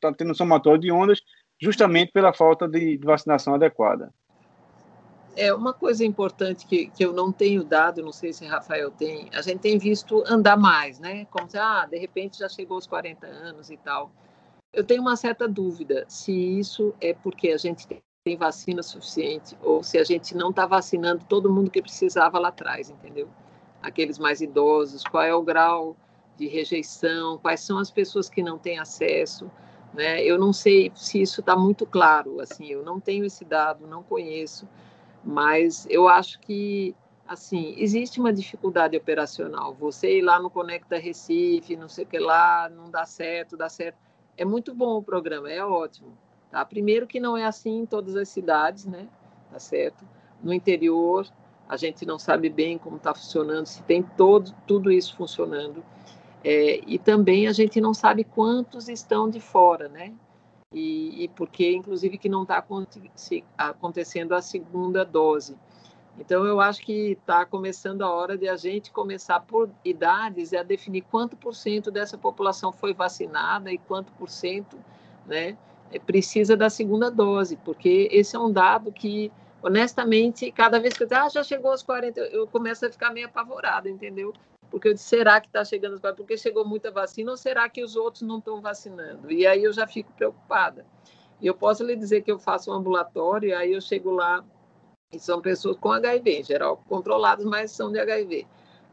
tá 0.00 0.12
tendo 0.12 0.32
um 0.32 0.34
somatório 0.34 0.80
de 0.80 0.92
ondas 0.92 1.20
justamente 1.60 2.12
pela 2.12 2.32
falta 2.32 2.68
de, 2.68 2.96
de, 2.96 3.06
vacinação 3.06 3.54
adequada. 3.54 4.12
É 5.36 5.52
uma 5.54 5.72
coisa 5.72 6.04
importante 6.04 6.66
que, 6.66 6.88
que 6.88 7.04
eu 7.04 7.12
não 7.12 7.30
tenho 7.32 7.62
dado, 7.62 8.02
não 8.02 8.12
sei 8.12 8.32
se 8.32 8.44
Rafael 8.44 8.90
tem, 8.90 9.28
a 9.32 9.40
gente 9.40 9.60
tem 9.60 9.78
visto 9.78 10.22
andar 10.26 10.56
mais, 10.56 10.98
né? 10.98 11.26
Como 11.26 11.48
se, 11.48 11.56
ah, 11.56 11.86
de 11.86 11.96
repente 11.96 12.38
já 12.38 12.48
chegou 12.48 12.74
aos 12.74 12.86
40 12.86 13.26
anos 13.26 13.70
e 13.70 13.76
tal. 13.76 14.10
Eu 14.72 14.84
tenho 14.84 15.00
uma 15.00 15.16
certa 15.16 15.48
dúvida 15.48 16.04
se 16.08 16.32
isso 16.32 16.94
é 17.00 17.14
porque 17.14 17.50
a 17.50 17.56
gente 17.56 17.86
tem 18.24 18.36
vacina 18.36 18.82
suficiente 18.82 19.56
ou 19.62 19.82
se 19.82 19.96
a 19.96 20.04
gente 20.04 20.36
não 20.36 20.50
está 20.50 20.66
vacinando 20.66 21.24
todo 21.28 21.52
mundo 21.52 21.70
que 21.70 21.80
precisava 21.80 22.38
lá 22.38 22.48
atrás, 22.48 22.90
entendeu? 22.90 23.28
Aqueles 23.80 24.18
mais 24.18 24.40
idosos, 24.40 25.04
qual 25.04 25.22
é 25.22 25.34
o 25.34 25.42
grau 25.42 25.96
de 26.38 26.46
rejeição, 26.46 27.36
quais 27.38 27.60
são 27.60 27.78
as 27.78 27.90
pessoas 27.90 28.30
que 28.30 28.42
não 28.42 28.56
têm 28.56 28.78
acesso. 28.78 29.50
Né? 29.92 30.22
Eu 30.22 30.38
não 30.38 30.52
sei 30.52 30.92
se 30.94 31.20
isso 31.20 31.40
está 31.40 31.56
muito 31.56 31.84
claro, 31.84 32.40
assim, 32.40 32.66
eu 32.66 32.84
não 32.84 33.00
tenho 33.00 33.24
esse 33.24 33.44
dado, 33.44 33.86
não 33.86 34.02
conheço, 34.02 34.68
mas 35.24 35.86
eu 35.90 36.06
acho 36.06 36.38
que, 36.40 36.94
assim, 37.26 37.74
existe 37.76 38.20
uma 38.20 38.32
dificuldade 38.32 38.96
operacional. 38.96 39.74
Você 39.74 40.18
ir 40.18 40.22
lá 40.22 40.38
no 40.38 40.50
Conecta 40.50 40.98
Recife, 40.98 41.76
não 41.76 41.88
sei 41.88 42.04
o 42.04 42.06
que 42.06 42.18
lá, 42.18 42.68
não 42.68 42.90
dá 42.90 43.04
certo, 43.04 43.56
dá 43.56 43.68
certo. 43.68 43.98
É 44.36 44.44
muito 44.44 44.72
bom 44.74 44.98
o 44.98 45.02
programa, 45.02 45.50
é 45.50 45.64
ótimo. 45.64 46.16
Tá? 46.50 46.64
Primeiro 46.64 47.06
que 47.06 47.18
não 47.18 47.36
é 47.36 47.44
assim 47.44 47.80
em 47.80 47.86
todas 47.86 48.14
as 48.14 48.28
cidades, 48.28 48.86
né? 48.86 49.08
Tá 49.50 49.58
certo? 49.58 50.06
No 50.42 50.52
interior, 50.52 51.26
a 51.68 51.76
gente 51.76 52.06
não 52.06 52.18
sabe 52.18 52.48
bem 52.48 52.78
como 52.78 52.96
está 52.96 53.12
funcionando, 53.12 53.66
se 53.66 53.82
tem 53.82 54.02
todo, 54.02 54.54
tudo 54.66 54.92
isso 54.92 55.16
funcionando. 55.16 55.84
É, 56.44 56.80
e 56.86 56.98
também 56.98 57.48
a 57.48 57.52
gente 57.52 57.80
não 57.80 57.92
sabe 57.92 58.24
quantos 58.24 58.88
estão 58.88 59.28
de 59.28 59.40
fora, 59.40 59.88
né? 59.88 60.12
E, 60.72 61.24
e 61.24 61.28
porque, 61.28 61.72
inclusive, 61.72 62.18
que 62.18 62.28
não 62.28 62.42
está 62.42 62.62
acontecendo 63.56 64.34
a 64.34 64.42
segunda 64.42 65.04
dose. 65.04 65.56
Então, 66.18 66.44
eu 66.44 66.60
acho 66.60 66.80
que 66.82 67.12
está 67.12 67.46
começando 67.46 68.02
a 68.02 68.10
hora 68.10 68.36
de 68.36 68.48
a 68.48 68.56
gente 68.56 68.90
começar 68.90 69.40
por 69.40 69.70
idades 69.84 70.52
a 70.52 70.62
definir 70.62 71.02
quanto 71.02 71.36
por 71.36 71.54
cento 71.54 71.90
dessa 71.90 72.18
população 72.18 72.72
foi 72.72 72.92
vacinada 72.92 73.72
e 73.72 73.78
quanto 73.78 74.12
por 74.12 74.28
cento 74.28 74.76
né, 75.26 75.56
precisa 76.06 76.56
da 76.56 76.68
segunda 76.68 77.10
dose, 77.10 77.56
porque 77.56 78.08
esse 78.10 78.34
é 78.34 78.38
um 78.38 78.50
dado 78.50 78.90
que, 78.90 79.30
honestamente, 79.62 80.50
cada 80.50 80.80
vez 80.80 80.94
que 80.94 81.04
eu 81.04 81.06
digo, 81.06 81.20
ah, 81.20 81.28
já 81.28 81.42
chegou 81.44 81.70
aos 81.70 81.82
40, 81.82 82.20
eu 82.20 82.46
começo 82.48 82.84
a 82.84 82.90
ficar 82.90 83.10
meio 83.10 83.26
apavorada, 83.26 83.88
entendeu? 83.88 84.34
Porque 84.70 84.88
eu 84.88 84.94
disse, 84.94 85.08
será 85.08 85.40
que 85.40 85.46
está 85.46 85.64
chegando 85.64 86.00
porque 86.14 86.36
chegou 86.36 86.64
muita 86.64 86.90
vacina 86.90 87.30
ou 87.30 87.36
será 87.36 87.68
que 87.68 87.82
os 87.82 87.96
outros 87.96 88.22
não 88.22 88.38
estão 88.38 88.60
vacinando? 88.60 89.32
E 89.32 89.46
aí 89.46 89.64
eu 89.64 89.72
já 89.72 89.86
fico 89.86 90.12
preocupada. 90.12 90.84
E 91.40 91.46
eu 91.46 91.54
posso 91.54 91.84
lhe 91.84 91.96
dizer 91.96 92.22
que 92.22 92.30
eu 92.30 92.38
faço 92.38 92.70
um 92.70 92.74
ambulatório, 92.74 93.56
aí 93.56 93.72
eu 93.72 93.80
chego 93.80 94.10
lá 94.10 94.44
e 95.12 95.18
são 95.18 95.40
pessoas 95.40 95.76
com 95.78 95.90
HIV, 95.90 96.40
em 96.40 96.44
geral 96.44 96.76
controladas, 96.88 97.44
mas 97.44 97.70
são 97.70 97.90
de 97.90 97.98
HIV. 97.98 98.46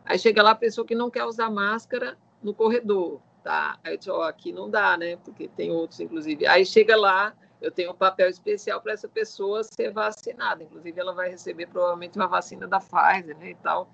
Aí 0.05 0.17
chega 0.19 0.41
lá 0.43 0.51
a 0.51 0.55
pessoa 0.55 0.85
que 0.85 0.95
não 0.95 1.09
quer 1.09 1.25
usar 1.25 1.49
máscara 1.49 2.17
no 2.41 2.53
corredor, 2.53 3.19
tá? 3.43 3.77
Aí 3.83 3.95
eu 3.95 3.97
digo, 3.97 4.15
ó, 4.15 4.23
aqui 4.23 4.53
não 4.53 4.69
dá, 4.69 4.95
né? 4.95 5.17
Porque 5.17 5.47
tem 5.47 5.71
outros, 5.71 5.99
inclusive. 5.99 6.45
Aí 6.45 6.65
chega 6.65 6.95
lá, 6.95 7.33
eu 7.59 7.71
tenho 7.71 7.91
um 7.91 7.95
papel 7.95 8.29
especial 8.29 8.79
para 8.79 8.93
essa 8.93 9.09
pessoa 9.09 9.63
ser 9.63 9.91
vacinada. 9.91 10.63
Inclusive, 10.63 10.99
ela 10.99 11.13
vai 11.13 11.29
receber 11.29 11.65
provavelmente 11.65 12.15
uma 12.17 12.27
vacina 12.27 12.67
da 12.67 12.79
Pfizer, 12.79 13.35
né? 13.37 13.49
E 13.49 13.55
tal. 13.55 13.89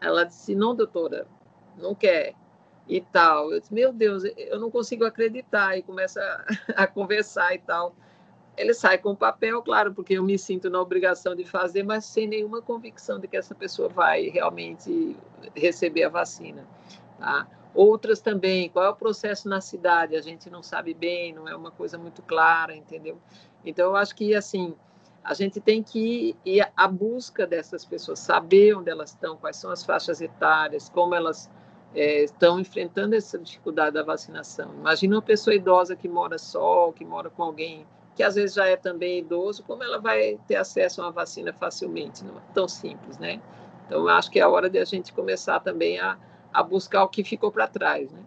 Ela 0.00 0.24
disse: 0.24 0.54
Não, 0.54 0.74
doutora, 0.74 1.26
não 1.76 1.94
quer. 1.94 2.34
E 2.88 3.00
tal. 3.00 3.52
Eu 3.52 3.60
disse: 3.60 3.72
Meu 3.72 3.92
Deus, 3.92 4.22
eu 4.36 4.58
não 4.58 4.70
consigo 4.70 5.04
acreditar. 5.04 5.76
E 5.76 5.82
começa 5.82 6.20
a, 6.74 6.86
conversar 6.86 7.54
e 7.54 7.58
tal. 7.58 7.94
Ele 8.56 8.74
sai 8.74 8.98
com 8.98 9.10
o 9.10 9.16
papel, 9.16 9.62
claro, 9.62 9.94
porque 9.94 10.14
eu 10.14 10.22
me 10.24 10.36
sinto 10.36 10.68
na 10.68 10.80
obrigação 10.80 11.34
de 11.36 11.44
fazer, 11.44 11.84
mas 11.84 12.04
sem 12.04 12.26
nenhuma 12.26 12.60
convicção 12.60 13.20
de 13.20 13.28
que 13.28 13.36
essa 13.36 13.54
pessoa 13.54 13.88
vai 13.88 14.28
realmente 14.30 15.16
receber 15.54 16.02
a 16.02 16.08
vacina. 16.08 16.66
Tá? 17.18 17.46
Outras 17.72 18.20
também, 18.20 18.68
qual 18.68 18.84
é 18.84 18.88
o 18.88 18.96
processo 18.96 19.48
na 19.48 19.60
cidade? 19.60 20.16
A 20.16 20.20
gente 20.20 20.50
não 20.50 20.60
sabe 20.62 20.92
bem, 20.92 21.32
não 21.32 21.46
é 21.46 21.54
uma 21.54 21.70
coisa 21.70 21.96
muito 21.96 22.20
clara, 22.22 22.74
entendeu? 22.74 23.20
Então, 23.64 23.90
eu 23.90 23.96
acho 23.96 24.16
que, 24.16 24.34
assim, 24.34 24.74
a 25.22 25.34
gente 25.34 25.60
tem 25.60 25.82
que 25.82 26.36
ir 26.44 26.66
à 26.76 26.88
busca 26.88 27.46
dessas 27.46 27.84
pessoas, 27.84 28.18
saber 28.18 28.74
onde 28.74 28.90
elas 28.90 29.10
estão, 29.10 29.36
quais 29.36 29.56
são 29.56 29.70
as 29.70 29.84
faixas 29.84 30.20
etárias, 30.20 30.88
como 30.88 31.14
elas 31.14 31.50
é, 31.94 32.24
estão 32.24 32.60
enfrentando 32.60 33.14
essa 33.14 33.38
dificuldade 33.38 33.94
da 33.94 34.02
vacinação. 34.02 34.72
Imagina 34.74 35.16
uma 35.16 35.22
pessoa 35.22 35.54
idosa 35.54 35.96
que 35.96 36.08
mora 36.08 36.38
só, 36.38 36.92
que 36.92 37.04
mora 37.04 37.30
com 37.30 37.42
alguém 37.42 37.86
que 38.18 38.22
às 38.24 38.34
vezes 38.34 38.56
já 38.56 38.66
é 38.66 38.76
também 38.76 39.20
idoso, 39.20 39.62
como 39.62 39.84
ela 39.84 40.00
vai 40.00 40.40
ter 40.48 40.56
acesso 40.56 41.00
a 41.00 41.04
uma 41.04 41.12
vacina 41.12 41.52
facilmente? 41.52 42.24
Não 42.24 42.36
é 42.36 42.42
tão 42.52 42.66
simples, 42.66 43.16
né? 43.16 43.40
Então, 43.86 44.08
acho 44.08 44.28
que 44.28 44.40
é 44.40 44.42
a 44.42 44.48
hora 44.48 44.68
de 44.68 44.76
a 44.76 44.84
gente 44.84 45.12
começar 45.12 45.60
também 45.60 46.00
a, 46.00 46.18
a 46.52 46.62
buscar 46.64 47.04
o 47.04 47.08
que 47.08 47.22
ficou 47.22 47.52
para 47.52 47.68
trás, 47.68 48.10
né? 48.10 48.20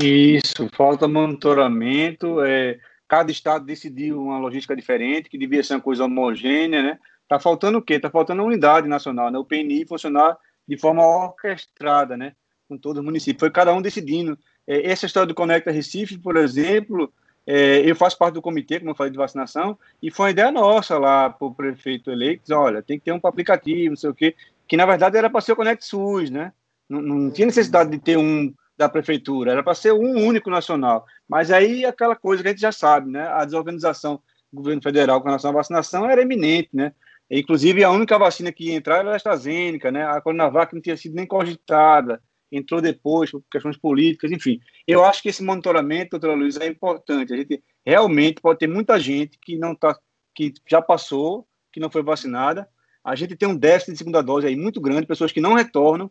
Isso, 0.00 0.68
falta 0.72 1.08
monitoramento, 1.08 2.40
é, 2.40 2.78
cada 3.08 3.30
estado 3.30 3.64
decidiu 3.64 4.20
uma 4.20 4.38
logística 4.38 4.74
diferente, 4.74 5.28
que 5.28 5.38
devia 5.38 5.62
ser 5.62 5.74
uma 5.74 5.80
coisa 5.80 6.04
homogênea, 6.04 6.82
né? 6.82 6.98
Tá 7.28 7.38
faltando 7.38 7.78
o 7.78 7.82
quê? 7.82 7.98
Tá 7.98 8.10
faltando 8.10 8.42
a 8.42 8.44
unidade 8.44 8.88
nacional, 8.88 9.30
né? 9.30 9.38
O 9.38 9.44
PNI 9.44 9.86
funcionar 9.86 10.36
de 10.66 10.78
forma 10.78 11.04
orquestrada, 11.04 12.16
né? 12.16 12.32
Com 12.68 12.76
todos 12.76 13.00
os 13.00 13.04
municípios. 13.04 13.40
Foi 13.40 13.50
cada 13.50 13.72
um 13.72 13.82
decidindo. 13.82 14.38
É, 14.66 14.90
essa 14.90 15.06
história 15.06 15.26
do 15.26 15.34
Conecta 15.34 15.70
Recife, 15.70 16.18
por 16.18 16.36
exemplo, 16.36 17.12
é, 17.46 17.78
eu 17.88 17.94
faço 17.94 18.16
parte 18.16 18.34
do 18.34 18.42
comitê, 18.42 18.78
como 18.78 18.90
eu 18.90 18.94
falei, 18.94 19.12
de 19.12 19.18
vacinação, 19.18 19.78
e 20.02 20.10
foi 20.10 20.26
uma 20.26 20.30
ideia 20.30 20.50
nossa 20.50 20.98
lá 20.98 21.28
para 21.28 21.46
o 21.46 21.54
prefeito 21.54 22.10
eleito, 22.10 22.54
olha, 22.54 22.82
tem 22.82 22.98
que 22.98 23.04
ter 23.04 23.12
um 23.12 23.20
aplicativo, 23.22 23.90
não 23.90 23.96
sei 23.96 24.10
o 24.10 24.14
quê, 24.14 24.34
que 24.66 24.76
na 24.76 24.86
verdade 24.86 25.18
era 25.18 25.28
para 25.28 25.42
ser 25.42 25.52
o 25.52 25.56
Conect 25.56 25.84
SUS, 25.84 26.30
né? 26.30 26.52
Não, 26.88 27.02
não 27.02 27.30
tinha 27.30 27.46
necessidade 27.46 27.90
de 27.90 27.98
ter 27.98 28.16
um 28.16 28.52
da 28.76 28.88
prefeitura, 28.88 29.52
era 29.52 29.62
para 29.62 29.74
ser 29.74 29.92
um 29.92 30.26
único 30.26 30.50
nacional. 30.50 31.04
Mas 31.28 31.50
aí 31.50 31.84
aquela 31.84 32.16
coisa 32.16 32.42
que 32.42 32.48
a 32.48 32.52
gente 32.52 32.60
já 32.60 32.72
sabe, 32.72 33.10
né? 33.10 33.28
A 33.28 33.44
desorganização 33.44 34.20
governo 34.52 34.82
federal 34.82 35.20
com 35.20 35.26
relação 35.26 35.50
à 35.50 35.54
vacinação 35.54 36.08
era 36.08 36.22
eminente, 36.22 36.70
né? 36.72 36.92
Inclusive, 37.30 37.82
a 37.82 37.90
única 37.90 38.18
vacina 38.18 38.52
que 38.52 38.68
ia 38.68 38.74
entrar 38.74 38.98
era 38.98 39.12
a 39.12 39.16
AstraZeneca, 39.16 39.90
né? 39.90 40.04
A 40.06 40.20
Coronavac 40.20 40.74
não 40.74 40.80
tinha 40.80 40.96
sido 40.96 41.14
nem 41.14 41.26
cogitada, 41.26 42.22
entrou 42.52 42.80
depois 42.80 43.30
por 43.30 43.42
questões 43.50 43.76
políticas, 43.76 44.30
enfim. 44.30 44.60
Eu 44.86 45.04
acho 45.04 45.22
que 45.22 45.28
esse 45.28 45.42
monitoramento, 45.42 46.10
doutora 46.10 46.34
Luiz, 46.34 46.56
é 46.56 46.66
importante. 46.66 47.32
A 47.32 47.36
gente 47.36 47.62
realmente 47.84 48.40
pode 48.40 48.58
ter 48.58 48.68
muita 48.68 48.98
gente 49.00 49.38
que 49.40 49.56
não 49.56 49.74
tá, 49.74 49.98
que 50.34 50.52
já 50.68 50.80
passou, 50.80 51.46
que 51.72 51.80
não 51.80 51.90
foi 51.90 52.02
vacinada. 52.02 52.68
A 53.02 53.14
gente 53.14 53.36
tem 53.36 53.48
um 53.48 53.56
déficit 53.56 53.92
de 53.92 53.98
segunda 53.98 54.22
dose 54.22 54.46
aí 54.46 54.56
muito 54.56 54.80
grande, 54.80 55.06
pessoas 55.06 55.32
que 55.32 55.40
não 55.40 55.54
retornam 55.54 56.10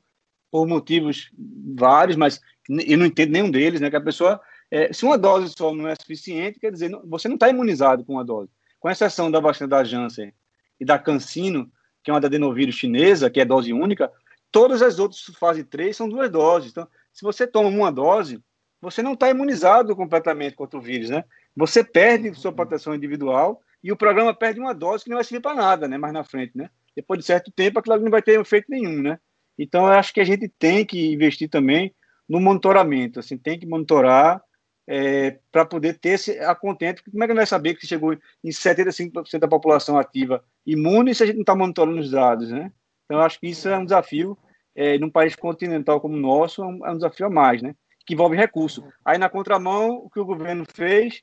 por 0.54 0.68
motivos 0.68 1.32
vários, 1.76 2.16
mas 2.16 2.39
eu 2.70 2.95
não 2.95 3.08
entendo 3.08 3.32
nenhum 3.32 3.49
deles, 3.49 3.82
né? 3.82 3.89
Que 3.89 3.95
a 3.95 4.01
pessoa, 4.01 4.39
é, 4.70 4.93
se 4.93 5.04
uma 5.04 5.18
dose 5.18 5.51
só 5.58 5.74
não 5.74 5.88
é 5.88 5.95
suficiente, 5.95 6.60
quer 6.60 6.72
dizer, 6.72 6.91
você 7.06 7.28
não 7.28 7.34
está 7.34 7.49
imunizado 7.49 8.06
com 8.06 8.14
uma 8.14 8.24
dose. 8.24 8.51
Com 8.80 8.88
exceção 8.88 9.32
da 9.32 9.39
vacina 9.39 9.68
da 9.68 9.84
Janssen 9.84 10.32
e 10.80 10.86
da 10.86 10.99
Cancino, 10.99 11.72
que 12.04 12.12
é 12.12 12.14
uma 12.14 12.22
da 12.22 12.28
adenovírus 12.28 12.76
chinesa, 12.76 13.32
que 13.32 13.41
é 13.41 13.45
dose 13.45 13.74
única, 13.74 14.12
todas 14.51 14.84
as 14.84 14.99
outras 14.99 15.24
fase 15.39 15.64
3 15.64 15.97
são 15.97 16.08
duas 16.08 16.30
doses. 16.30 16.70
Então, 16.70 16.88
se 17.12 17.24
você 17.24 17.47
toma 17.47 17.70
uma 17.70 17.91
dose, 17.91 18.39
você 18.80 19.01
não 19.01 19.14
está 19.14 19.32
imunizado 19.32 19.95
completamente 19.95 20.56
contra 20.56 20.78
o 20.78 20.82
vírus, 20.84 21.10
né? 21.10 21.24
Você 21.56 21.84
perde 21.84 22.32
sua 22.36 22.54
proteção 22.54 22.93
individual 22.93 23.60
e 23.84 23.91
o 23.91 23.97
programa 23.97 24.36
perde 24.36 24.60
uma 24.60 24.76
dose 24.76 25.04
que 25.04 25.10
não 25.10 25.18
vai 25.18 25.24
servir 25.24 25.41
para 25.41 25.56
nada, 25.56 25.88
né? 25.88 25.97
Mais 25.97 26.14
na 26.14 26.24
frente, 26.24 26.56
né? 26.56 26.70
Depois 26.95 27.20
de 27.20 27.26
certo 27.26 27.51
tempo, 27.51 27.80
aquilo 27.80 27.97
não 27.97 28.12
vai 28.12 28.22
ter 28.22 28.39
efeito 28.39 28.68
nenhum, 28.70 29.01
né? 29.01 29.18
Então, 29.58 29.86
eu 29.86 29.93
acho 29.93 30.14
que 30.14 30.20
a 30.20 30.24
gente 30.24 30.47
tem 30.47 30.86
que 30.86 31.14
investir 31.14 31.49
também 31.49 31.93
no 32.28 32.39
monitoramento, 32.39 33.20
assim, 33.20 33.38
tem 33.38 33.60
que 33.60 33.68
monitorar 33.68 34.41
é, 34.88 35.39
para 35.51 35.66
poder 35.66 35.99
ter 35.99 36.10
esse 36.10 36.39
a 36.39 36.56
contento. 36.56 37.04
Como 37.10 37.24
é 37.24 37.28
que 37.28 37.34
vai 37.34 37.45
saber 37.45 37.76
que 37.76 37.88
chegou 37.88 38.14
em 38.14 38.49
75% 38.49 39.39
da 39.39 39.47
população 39.47 39.97
ativa 39.97 40.43
imune 40.66 41.14
se 41.14 41.24
a 41.24 41.26
gente 41.26 41.36
não 41.36 41.41
está 41.41 41.56
monitorando 41.56 41.99
os 41.99 42.12
dados, 42.12 42.49
né? 42.49 42.72
Então, 43.06 43.20
acho 43.20 43.39
que 43.39 43.47
isso 43.47 43.68
é 43.70 43.78
um 43.78 43.86
desafio, 43.86 44.38
é, 44.76 44.97
num 44.97 45.10
país 45.10 45.36
continental 45.36 46.01
como 46.01 46.16
o 46.16 46.20
nosso, 46.20 46.64
é 46.64 46.66
um, 46.66 46.88
é 46.88 46.91
um 46.91 46.95
desafio 46.95 47.28
a 47.28 47.30
mais, 47.30 47.62
né? 47.62 47.76
Que 48.06 48.14
envolve 48.14 48.36
recurso. 48.36 48.84
Aí, 49.06 49.18
na 49.18 49.30
contramão, 49.30 49.95
o 49.95 50.10
que 50.10 50.20
o 50.20 50.26
governo 50.26 50.66
fez, 50.74 51.22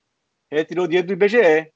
retirou 0.51 0.85
o 0.85 0.89
dinheiro 0.89 1.07
do 1.09 1.13
IBGE. 1.13 1.71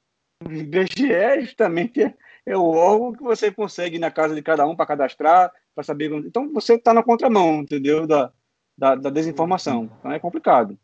O 0.44 0.52
IBGE 0.52 1.40
justamente 1.40 2.02
é, 2.02 2.14
é 2.46 2.56
o 2.56 2.64
órgão 2.64 3.12
que 3.12 3.22
você 3.22 3.50
consegue 3.50 3.96
ir 3.96 4.00
na 4.00 4.10
casa 4.10 4.34
de 4.34 4.42
cada 4.42 4.66
um 4.66 4.76
para 4.76 4.86
cadastrar, 4.86 5.52
para 5.74 5.84
saber. 5.84 6.12
Então, 6.12 6.52
você 6.52 6.74
está 6.74 6.92
na 6.92 7.02
contramão, 7.02 7.60
entendeu? 7.60 8.06
Da, 8.06 8.30
da, 8.76 8.94
da 8.94 9.10
desinformação. 9.10 9.90
Então, 9.98 10.12
é 10.12 10.18
complicado. 10.18 10.78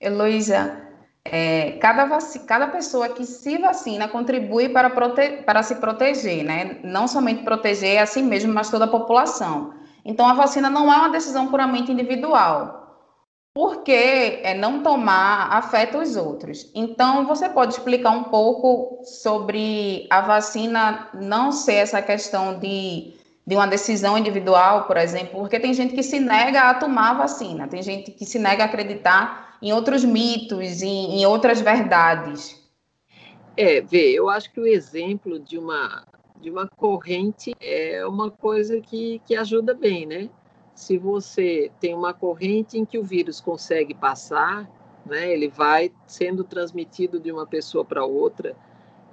Heloísa, 0.00 0.82
é, 1.24 1.72
cada, 1.78 2.18
cada 2.46 2.68
pessoa 2.68 3.08
que 3.08 3.24
se 3.24 3.58
vacina 3.58 4.08
contribui 4.08 4.68
para, 4.68 4.90
prote 4.90 5.42
para 5.44 5.62
se 5.62 5.76
proteger, 5.76 6.44
né? 6.44 6.78
Não 6.84 7.08
somente 7.08 7.42
proteger 7.42 7.98
a 7.98 8.06
si 8.06 8.22
mesmo, 8.22 8.52
mas 8.52 8.70
toda 8.70 8.84
a 8.84 8.88
população. 8.88 9.74
Então, 10.04 10.26
a 10.28 10.34
vacina 10.34 10.68
não 10.68 10.92
é 10.92 10.96
uma 10.96 11.08
decisão 11.08 11.48
puramente 11.48 11.90
individual, 11.90 12.83
porque 13.54 14.40
é, 14.42 14.52
não 14.52 14.82
tomar 14.82 15.48
afeta 15.52 15.98
os 15.98 16.16
outros. 16.16 16.68
Então, 16.74 17.24
você 17.24 17.48
pode 17.48 17.74
explicar 17.74 18.10
um 18.10 18.24
pouco 18.24 19.00
sobre 19.04 20.08
a 20.10 20.20
vacina 20.20 21.08
não 21.14 21.52
ser 21.52 21.74
essa 21.74 22.02
questão 22.02 22.58
de, 22.58 23.14
de 23.46 23.54
uma 23.54 23.68
decisão 23.68 24.18
individual, 24.18 24.88
por 24.88 24.96
exemplo, 24.96 25.38
porque 25.38 25.60
tem 25.60 25.72
gente 25.72 25.94
que 25.94 26.02
se 26.02 26.18
nega 26.18 26.62
a 26.62 26.74
tomar 26.74 27.12
a 27.12 27.14
vacina, 27.14 27.68
tem 27.68 27.80
gente 27.80 28.10
que 28.10 28.26
se 28.26 28.40
nega 28.40 28.64
a 28.64 28.66
acreditar 28.66 29.56
em 29.62 29.72
outros 29.72 30.04
mitos, 30.04 30.82
em, 30.82 31.20
em 31.20 31.26
outras 31.26 31.60
verdades. 31.60 32.60
É, 33.56 33.80
vê, 33.80 34.10
eu 34.10 34.28
acho 34.28 34.52
que 34.52 34.58
o 34.58 34.66
exemplo 34.66 35.38
de 35.38 35.56
uma, 35.56 36.04
de 36.40 36.50
uma 36.50 36.66
corrente 36.66 37.54
é 37.60 38.04
uma 38.04 38.32
coisa 38.32 38.80
que, 38.80 39.20
que 39.24 39.36
ajuda 39.36 39.72
bem, 39.74 40.06
né? 40.06 40.28
Se 40.74 40.98
você 40.98 41.70
tem 41.80 41.94
uma 41.94 42.12
corrente 42.12 42.78
em 42.78 42.84
que 42.84 42.98
o 42.98 43.04
vírus 43.04 43.40
consegue 43.40 43.94
passar, 43.94 44.68
né, 45.06 45.32
ele 45.32 45.48
vai 45.48 45.92
sendo 46.06 46.42
transmitido 46.42 47.20
de 47.20 47.30
uma 47.30 47.46
pessoa 47.46 47.84
para 47.84 48.04
outra, 48.04 48.56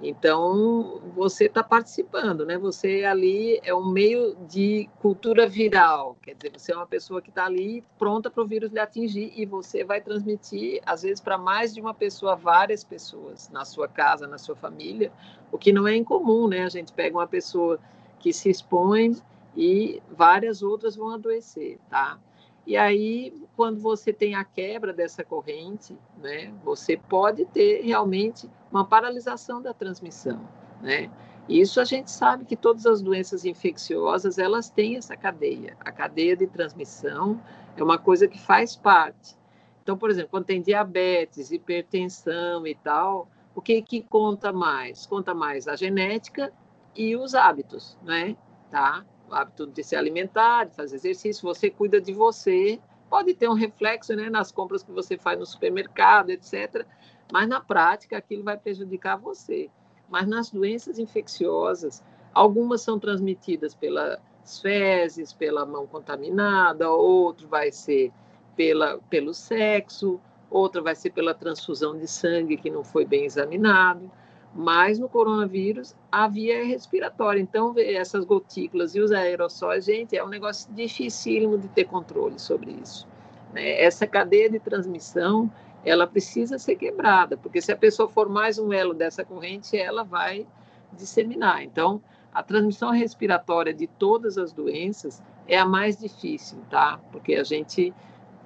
então, 0.02 1.00
você 1.14 1.44
está 1.44 1.62
participando, 1.62 2.44
né? 2.44 2.58
Você 2.58 3.04
ali 3.04 3.60
é 3.62 3.72
um 3.72 3.86
meio 3.86 4.34
de 4.48 4.90
cultura 4.98 5.46
viral, 5.46 6.16
quer 6.20 6.34
dizer, 6.34 6.50
você 6.58 6.72
é 6.72 6.76
uma 6.76 6.88
pessoa 6.88 7.22
que 7.22 7.28
está 7.28 7.44
ali 7.46 7.84
pronta 7.96 8.28
para 8.28 8.42
o 8.42 8.46
vírus 8.46 8.72
lhe 8.72 8.80
atingir 8.80 9.32
e 9.36 9.46
você 9.46 9.84
vai 9.84 10.00
transmitir, 10.00 10.82
às 10.84 11.02
vezes, 11.02 11.20
para 11.20 11.38
mais 11.38 11.72
de 11.72 11.80
uma 11.80 11.94
pessoa, 11.94 12.34
várias 12.34 12.82
pessoas 12.82 13.48
na 13.50 13.64
sua 13.64 13.86
casa, 13.86 14.26
na 14.26 14.38
sua 14.38 14.56
família, 14.56 15.12
o 15.52 15.58
que 15.58 15.72
não 15.72 15.86
é 15.86 15.94
incomum, 15.94 16.48
né? 16.48 16.64
A 16.64 16.68
gente 16.68 16.92
pega 16.92 17.16
uma 17.16 17.28
pessoa 17.28 17.78
que 18.18 18.32
se 18.32 18.50
expõe 18.50 19.16
e 19.56 20.02
várias 20.10 20.62
outras 20.62 20.96
vão 20.96 21.10
adoecer, 21.10 21.78
tá? 21.90 22.18
E 22.66 22.76
aí, 22.76 23.34
quando 23.56 23.80
você 23.80 24.12
tem 24.12 24.34
a 24.34 24.44
quebra 24.44 24.92
dessa 24.92 25.24
corrente, 25.24 25.98
né, 26.18 26.52
você 26.64 26.96
pode 26.96 27.44
ter 27.46 27.82
realmente 27.82 28.48
uma 28.70 28.84
paralisação 28.84 29.60
da 29.60 29.74
transmissão, 29.74 30.40
né? 30.80 31.10
Isso 31.48 31.80
a 31.80 31.84
gente 31.84 32.10
sabe 32.10 32.44
que 32.44 32.56
todas 32.56 32.86
as 32.86 33.02
doenças 33.02 33.44
infecciosas, 33.44 34.38
elas 34.38 34.70
têm 34.70 34.96
essa 34.96 35.16
cadeia. 35.16 35.76
A 35.80 35.90
cadeia 35.90 36.36
de 36.36 36.46
transmissão 36.46 37.42
é 37.76 37.82
uma 37.82 37.98
coisa 37.98 38.28
que 38.28 38.38
faz 38.38 38.76
parte. 38.76 39.36
Então, 39.82 39.98
por 39.98 40.08
exemplo, 40.08 40.30
quando 40.30 40.44
tem 40.44 40.62
diabetes, 40.62 41.50
hipertensão 41.50 42.64
e 42.64 42.76
tal, 42.76 43.28
o 43.54 43.60
que 43.60 43.82
que 43.82 44.02
conta 44.02 44.52
mais? 44.52 45.04
Conta 45.04 45.34
mais 45.34 45.66
a 45.66 45.74
genética 45.74 46.52
e 46.94 47.16
os 47.16 47.34
hábitos, 47.34 47.98
né? 48.04 48.36
Tá? 48.70 49.04
Hábito 49.34 49.66
de 49.66 49.82
se 49.82 49.96
alimentar, 49.96 50.64
de 50.64 50.74
fazer 50.74 50.96
exercício, 50.96 51.42
você 51.42 51.70
cuida 51.70 52.00
de 52.00 52.12
você, 52.12 52.78
pode 53.08 53.34
ter 53.34 53.48
um 53.48 53.54
reflexo 53.54 54.14
né, 54.14 54.30
nas 54.30 54.50
compras 54.52 54.82
que 54.82 54.90
você 54.90 55.16
faz 55.16 55.38
no 55.38 55.46
supermercado, 55.46 56.30
etc. 56.30 56.86
Mas 57.32 57.48
na 57.48 57.60
prática 57.60 58.16
aquilo 58.16 58.44
vai 58.44 58.56
prejudicar 58.56 59.16
você. 59.16 59.70
Mas 60.08 60.26
nas 60.26 60.50
doenças 60.50 60.98
infecciosas, 60.98 62.02
algumas 62.32 62.82
são 62.82 62.98
transmitidas 62.98 63.74
pelas 63.74 64.20
fezes, 64.60 65.32
pela 65.32 65.64
mão 65.64 65.86
contaminada, 65.86 66.90
outro 66.90 67.48
vai 67.48 67.70
ser 67.70 68.12
pela, 68.56 68.98
pelo 69.08 69.32
sexo, 69.32 70.20
outra 70.50 70.82
vai 70.82 70.94
ser 70.94 71.10
pela 71.10 71.34
transfusão 71.34 71.96
de 71.98 72.06
sangue 72.06 72.56
que 72.56 72.70
não 72.70 72.84
foi 72.84 73.04
bem 73.04 73.24
examinado 73.24 74.10
mas 74.54 74.98
no 74.98 75.08
coronavírus 75.08 75.94
a 76.10 76.28
via 76.28 76.60
é 76.60 76.64
respiratória. 76.64 77.40
Então, 77.40 77.74
essas 77.76 78.24
gotículas 78.24 78.94
e 78.94 79.00
os 79.00 79.10
aerossóis, 79.10 79.84
gente, 79.84 80.16
é 80.16 80.24
um 80.24 80.28
negócio 80.28 80.72
dificílimo 80.72 81.58
de 81.58 81.68
ter 81.68 81.84
controle 81.84 82.38
sobre 82.38 82.72
isso. 82.82 83.08
Né? 83.52 83.80
Essa 83.80 84.06
cadeia 84.06 84.50
de 84.50 84.58
transmissão, 84.58 85.50
ela 85.84 86.06
precisa 86.06 86.58
ser 86.58 86.76
quebrada, 86.76 87.36
porque 87.36 87.60
se 87.60 87.72
a 87.72 87.76
pessoa 87.76 88.08
for 88.08 88.28
mais 88.28 88.58
um 88.58 88.72
elo 88.72 88.94
dessa 88.94 89.24
corrente, 89.24 89.76
ela 89.76 90.04
vai 90.04 90.46
disseminar. 90.92 91.62
Então, 91.62 92.02
a 92.32 92.42
transmissão 92.42 92.90
respiratória 92.90 93.72
de 93.72 93.86
todas 93.86 94.38
as 94.38 94.52
doenças 94.52 95.22
é 95.46 95.58
a 95.58 95.66
mais 95.66 95.98
difícil, 95.98 96.58
tá? 96.70 97.00
Porque 97.10 97.34
a 97.34 97.44
gente 97.44 97.92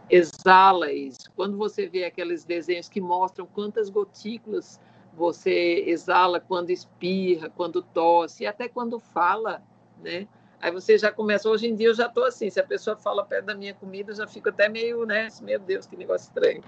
exala 0.08 0.92
isso. 0.92 1.30
Quando 1.34 1.56
você 1.56 1.86
vê 1.86 2.04
aqueles 2.04 2.44
desenhos 2.44 2.88
que 2.88 3.00
mostram 3.00 3.46
quantas 3.46 3.90
gotículas 3.90 4.80
você 5.16 5.84
exala 5.86 6.38
quando 6.38 6.70
espirra, 6.70 7.48
quando 7.48 7.80
tosse, 7.82 8.44
e 8.44 8.46
até 8.46 8.68
quando 8.68 9.00
fala, 9.00 9.62
né? 10.02 10.28
Aí 10.60 10.70
você 10.70 10.96
já 10.98 11.10
começa, 11.10 11.48
hoje 11.48 11.66
em 11.66 11.74
dia 11.74 11.88
eu 11.88 11.94
já 11.94 12.06
estou 12.06 12.24
assim, 12.24 12.50
se 12.50 12.60
a 12.60 12.64
pessoa 12.64 12.96
fala 12.96 13.24
perto 13.24 13.46
da 13.46 13.54
minha 13.54 13.74
comida, 13.74 14.12
eu 14.12 14.16
já 14.16 14.26
fico 14.26 14.48
até 14.48 14.68
meio, 14.68 15.04
né? 15.06 15.28
Meu 15.42 15.58
Deus, 15.58 15.86
que 15.86 15.96
negócio 15.96 16.28
estranho. 16.28 16.62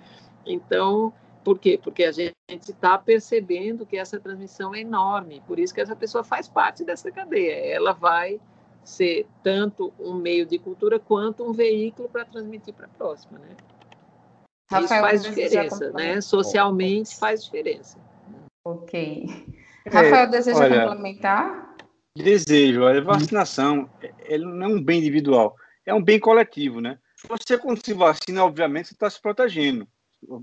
Então, 0.47 1.13
por 1.45 1.59
quê? 1.59 1.79
Porque 1.83 2.05
a 2.05 2.13
gente 2.13 2.35
está 2.51 2.97
percebendo 2.97 3.85
que 3.85 3.99
essa 3.99 4.19
transmissão 4.19 4.75
é 4.75 4.81
enorme, 4.81 5.43
por 5.47 5.59
isso 5.59 5.75
que 5.75 5.81
essa 5.81 5.97
pessoa 5.97 6.25
faz 6.25 6.49
parte 6.49 6.85
dessa 6.85 7.11
cadeia. 7.11 7.75
Ela 7.75 7.93
vai 7.93 8.41
ser 8.83 9.27
tanto 9.43 9.93
um 9.99 10.15
meio 10.15 10.47
de 10.47 10.59
cultura 10.59 10.99
quanto 10.99 11.45
um 11.45 11.53
veículo 11.53 12.09
para 12.09 12.25
transmitir 12.25 12.73
para 12.73 12.87
a 12.87 12.91
próxima, 12.91 13.39
né? 13.39 13.57
Rafael, 14.71 14.85
isso 14.85 15.01
faz 15.01 15.23
diferença, 15.23 15.91
né? 15.93 16.21
Socialmente 16.21 17.17
faz 17.17 17.45
diferença. 17.45 18.08
Ok. 18.69 19.25
É, 19.87 19.91
Rafael, 19.91 20.29
deseja 20.29 20.59
olha, 20.59 20.85
complementar? 20.85 21.75
Desejo. 22.15 22.85
A 22.85 23.01
vacinação 23.01 23.89
ele 24.27 24.45
não 24.45 24.67
é 24.67 24.69
um 24.69 24.83
bem 24.83 24.99
individual, 24.99 25.57
é 25.87 25.95
um 25.95 26.03
bem 26.03 26.21
coletivo, 26.21 26.79
né? 26.79 26.99
Você, 27.27 27.57
quando 27.57 27.83
se 27.83 27.95
vacina, 27.95 28.45
obviamente, 28.45 28.89
você 28.89 28.95
está 28.95 29.09
se 29.09 29.21
protegendo, 29.23 29.89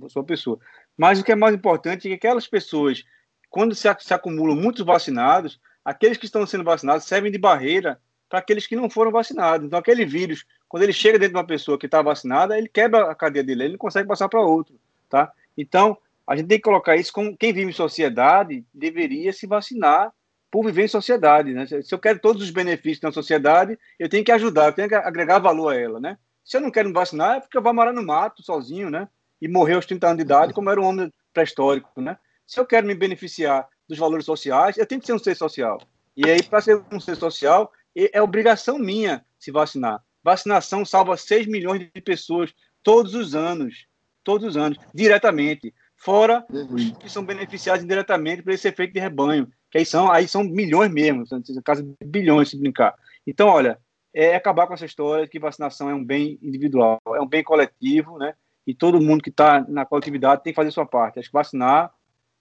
a 0.03 0.09
sua 0.09 0.23
pessoa. 0.23 0.57
Mas 0.97 1.19
o 1.19 1.23
que 1.23 1.31
é 1.31 1.35
mais 1.35 1.53
importante 1.53 2.07
é 2.07 2.09
que 2.09 2.15
aquelas 2.15 2.47
pessoas, 2.47 3.03
quando 3.47 3.75
se, 3.75 3.87
se 3.99 4.13
acumulam 4.13 4.55
muitos 4.55 4.83
vacinados, 4.83 5.59
aqueles 5.83 6.17
que 6.17 6.25
estão 6.25 6.47
sendo 6.47 6.63
vacinados 6.63 7.05
servem 7.05 7.31
de 7.31 7.37
barreira 7.37 7.99
para 8.27 8.39
aqueles 8.39 8.65
que 8.65 8.75
não 8.75 8.89
foram 8.89 9.11
vacinados. 9.11 9.67
Então, 9.67 9.77
aquele 9.77 10.03
vírus, 10.03 10.45
quando 10.67 10.81
ele 10.81 10.93
chega 10.93 11.19
dentro 11.19 11.33
de 11.33 11.39
uma 11.39 11.47
pessoa 11.47 11.77
que 11.77 11.85
está 11.85 12.01
vacinada, 12.01 12.57
ele 12.57 12.67
quebra 12.67 13.11
a 13.11 13.15
cadeia 13.15 13.43
dele, 13.43 13.65
ele 13.65 13.73
não 13.73 13.79
consegue 13.79 14.07
passar 14.07 14.27
para 14.27 14.41
outro, 14.41 14.79
tá? 15.07 15.31
Então, 15.55 15.95
a 16.27 16.35
gente 16.35 16.47
tem 16.47 16.57
que 16.57 16.63
colocar 16.63 16.95
isso 16.95 17.13
como 17.13 17.37
quem 17.37 17.53
vive 17.53 17.69
em 17.69 17.73
sociedade 17.73 18.65
deveria 18.73 19.31
se 19.31 19.45
vacinar 19.45 20.11
por 20.49 20.65
viver 20.65 20.85
em 20.85 20.87
sociedade, 20.87 21.53
né? 21.53 21.65
Se 21.65 21.93
eu 21.93 21.99
quero 21.99 22.19
todos 22.19 22.41
os 22.41 22.49
benefícios 22.49 23.01
da 23.01 23.11
sociedade, 23.11 23.77
eu 23.99 24.07
tenho 24.07 24.23
que 24.23 24.31
ajudar, 24.31 24.67
eu 24.67 24.73
tenho 24.73 24.87
que 24.87 24.95
agregar 24.95 25.39
valor 25.39 25.73
a 25.73 25.75
ela, 25.75 25.99
né? 25.99 26.17
Se 26.43 26.57
eu 26.57 26.61
não 26.61 26.71
quero 26.71 26.87
me 26.87 26.93
vacinar, 26.93 27.37
é 27.37 27.39
porque 27.41 27.57
eu 27.57 27.61
vou 27.61 27.73
morar 27.73 27.91
no 27.91 28.03
mato 28.03 28.41
sozinho, 28.41 28.89
né? 28.89 29.07
E 29.41 29.47
morrer 29.47 29.73
aos 29.73 29.85
30 29.85 30.07
anos 30.07 30.17
de 30.17 30.23
idade, 30.23 30.53
como 30.53 30.69
era 30.69 30.79
um 30.79 30.85
homem 30.85 31.13
pré-histórico, 31.33 32.01
né? 32.01 32.17
Se 32.47 32.59
eu 32.59 32.65
quero 32.65 32.87
me 32.87 32.95
beneficiar 32.95 33.67
dos 33.87 33.97
valores 33.97 34.25
sociais, 34.25 34.77
eu 34.77 34.85
tenho 34.85 35.01
que 35.01 35.07
ser 35.07 35.13
um 35.13 35.19
ser 35.19 35.35
social. 35.35 35.81
E 36.15 36.29
aí, 36.29 36.41
para 36.41 36.61
ser 36.61 36.81
um 36.91 36.99
ser 36.99 37.15
social, 37.15 37.71
é 37.95 38.21
obrigação 38.21 38.79
minha 38.79 39.25
se 39.37 39.51
vacinar. 39.51 40.01
Vacinação 40.23 40.85
salva 40.85 41.17
6 41.17 41.47
milhões 41.47 41.81
de 41.93 42.01
pessoas 42.01 42.53
todos 42.81 43.13
os 43.13 43.35
anos, 43.35 43.87
todos 44.23 44.47
os 44.47 44.57
anos, 44.57 44.77
diretamente 44.93 45.73
fora 46.05 46.45
os 46.49 46.91
que 46.91 47.09
são 47.09 47.25
beneficiados 47.25 47.83
indiretamente 47.83 48.43
por 48.43 48.53
esse 48.53 48.67
efeito 48.67 48.93
de 48.93 48.99
rebanho, 48.99 49.49
que 49.71 49.79
aí 49.79 49.85
são, 49.85 50.11
aí 50.11 50.27
são 50.27 50.43
milhões 50.43 50.91
mesmo, 50.91 51.23
no 51.31 51.63
caso 51.63 51.83
de 51.83 52.05
bilhões 52.05 52.51
se 52.51 52.59
brincar. 52.59 52.93
Então, 53.25 53.47
olha, 53.47 53.79
é 54.13 54.35
acabar 54.35 54.67
com 54.67 54.75
essa 54.75 54.85
história 54.85 55.27
que 55.27 55.39
vacinação 55.39 55.89
é 55.89 55.95
um 55.95 56.05
bem 56.05 56.37
individual, 56.43 57.01
é 57.07 57.19
um 57.19 57.27
bem 57.27 57.43
coletivo, 57.43 58.19
né? 58.19 58.35
E 58.67 58.73
todo 58.73 59.01
mundo 59.01 59.23
que 59.23 59.31
está 59.31 59.65
na 59.67 59.83
coletividade 59.83 60.43
tem 60.43 60.53
que 60.53 60.55
fazer 60.55 60.71
sua 60.71 60.85
parte. 60.85 61.19
Acho 61.19 61.29
que 61.29 61.33
vacinar 61.33 61.91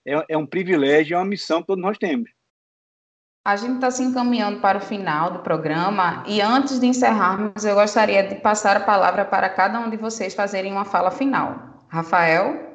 é, 0.06 0.24
é 0.28 0.36
um 0.36 0.46
privilégio, 0.46 1.14
é 1.14 1.18
uma 1.18 1.24
missão 1.24 1.60
que 1.62 1.66
todos 1.66 1.82
nós 1.82 1.96
temos. 1.96 2.30
A 3.46 3.56
gente 3.56 3.74
está 3.74 3.90
se 3.90 4.02
encaminhando 4.02 4.60
para 4.60 4.78
o 4.78 4.80
final 4.80 5.30
do 5.30 5.38
programa 5.40 6.22
e 6.26 6.40
antes 6.40 6.78
de 6.78 6.86
encerrarmos, 6.86 7.64
eu 7.64 7.74
gostaria 7.74 8.22
de 8.26 8.36
passar 8.36 8.76
a 8.76 8.80
palavra 8.80 9.24
para 9.24 9.48
cada 9.48 9.80
um 9.80 9.90
de 9.90 9.96
vocês 9.96 10.34
fazerem 10.34 10.72
uma 10.72 10.84
fala 10.84 11.10
final. 11.10 11.84
Rafael? 11.88 12.73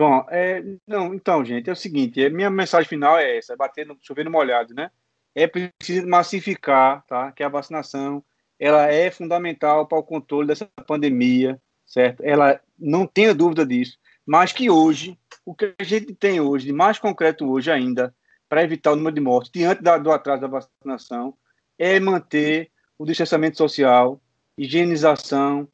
Bom, 0.00 0.24
é, 0.30 0.64
não, 0.86 1.12
então, 1.12 1.44
gente, 1.44 1.68
é 1.68 1.74
o 1.74 1.76
seguinte, 1.76 2.24
a 2.24 2.30
minha 2.30 2.48
mensagem 2.48 2.88
final 2.88 3.18
é 3.18 3.36
essa, 3.36 3.52
é 3.52 3.56
bater 3.56 3.84
no, 3.84 3.98
chover 4.00 4.24
no 4.24 4.30
molhado, 4.30 4.72
né? 4.72 4.90
É 5.34 5.46
preciso 5.46 6.08
massificar, 6.08 7.04
tá? 7.06 7.30
Que 7.32 7.42
a 7.42 7.50
vacinação, 7.50 8.24
ela 8.58 8.90
é 8.90 9.10
fundamental 9.10 9.86
para 9.86 9.98
o 9.98 10.02
controle 10.02 10.48
dessa 10.48 10.66
pandemia, 10.86 11.60
certo? 11.84 12.22
Ela 12.24 12.58
não 12.78 13.06
tenha 13.06 13.34
dúvida 13.34 13.66
disso, 13.66 13.98
mas 14.24 14.52
que 14.54 14.70
hoje, 14.70 15.18
o 15.44 15.54
que 15.54 15.74
a 15.78 15.84
gente 15.84 16.14
tem 16.14 16.40
hoje, 16.40 16.64
de 16.64 16.72
mais 16.72 16.98
concreto 16.98 17.46
hoje 17.46 17.70
ainda, 17.70 18.14
para 18.48 18.64
evitar 18.64 18.92
o 18.92 18.96
número 18.96 19.14
de 19.14 19.20
mortes 19.20 19.52
diante 19.52 19.82
da, 19.82 19.98
do 19.98 20.10
atraso 20.10 20.40
da 20.40 20.48
vacinação, 20.48 21.34
é 21.78 22.00
manter 22.00 22.70
o 22.96 23.04
distanciamento 23.04 23.58
social, 23.58 24.18
higienização 24.56 25.68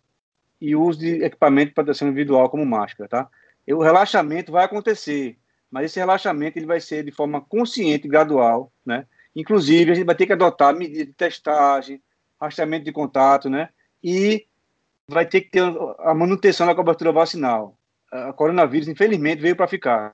e 0.60 0.74
uso 0.74 0.98
de 0.98 1.22
equipamento 1.22 1.68
de 1.68 1.74
proteção 1.74 2.08
individual 2.08 2.50
como 2.50 2.66
máscara, 2.66 3.08
tá? 3.08 3.30
O 3.74 3.82
relaxamento 3.82 4.52
vai 4.52 4.64
acontecer, 4.64 5.36
mas 5.70 5.86
esse 5.86 5.98
relaxamento 5.98 6.58
ele 6.58 6.66
vai 6.66 6.80
ser 6.80 7.04
de 7.04 7.10
forma 7.10 7.40
consciente, 7.40 8.06
gradual, 8.06 8.72
né? 8.84 9.06
Inclusive, 9.34 9.90
a 9.90 9.94
gente 9.94 10.06
vai 10.06 10.14
ter 10.14 10.26
que 10.26 10.32
adotar 10.32 10.74
medidas 10.74 11.06
de 11.06 11.12
testagem, 11.12 12.00
rastreamento 12.40 12.84
de 12.84 12.92
contato, 12.92 13.50
né? 13.50 13.68
E 14.02 14.46
vai 15.08 15.26
ter 15.26 15.42
que 15.42 15.50
ter 15.50 15.62
a 15.98 16.14
manutenção 16.14 16.66
da 16.66 16.74
cobertura 16.74 17.12
vacinal. 17.12 17.76
A 18.10 18.32
coronavírus, 18.32 18.88
infelizmente, 18.88 19.42
veio 19.42 19.56
para 19.56 19.66
ficar. 19.66 20.12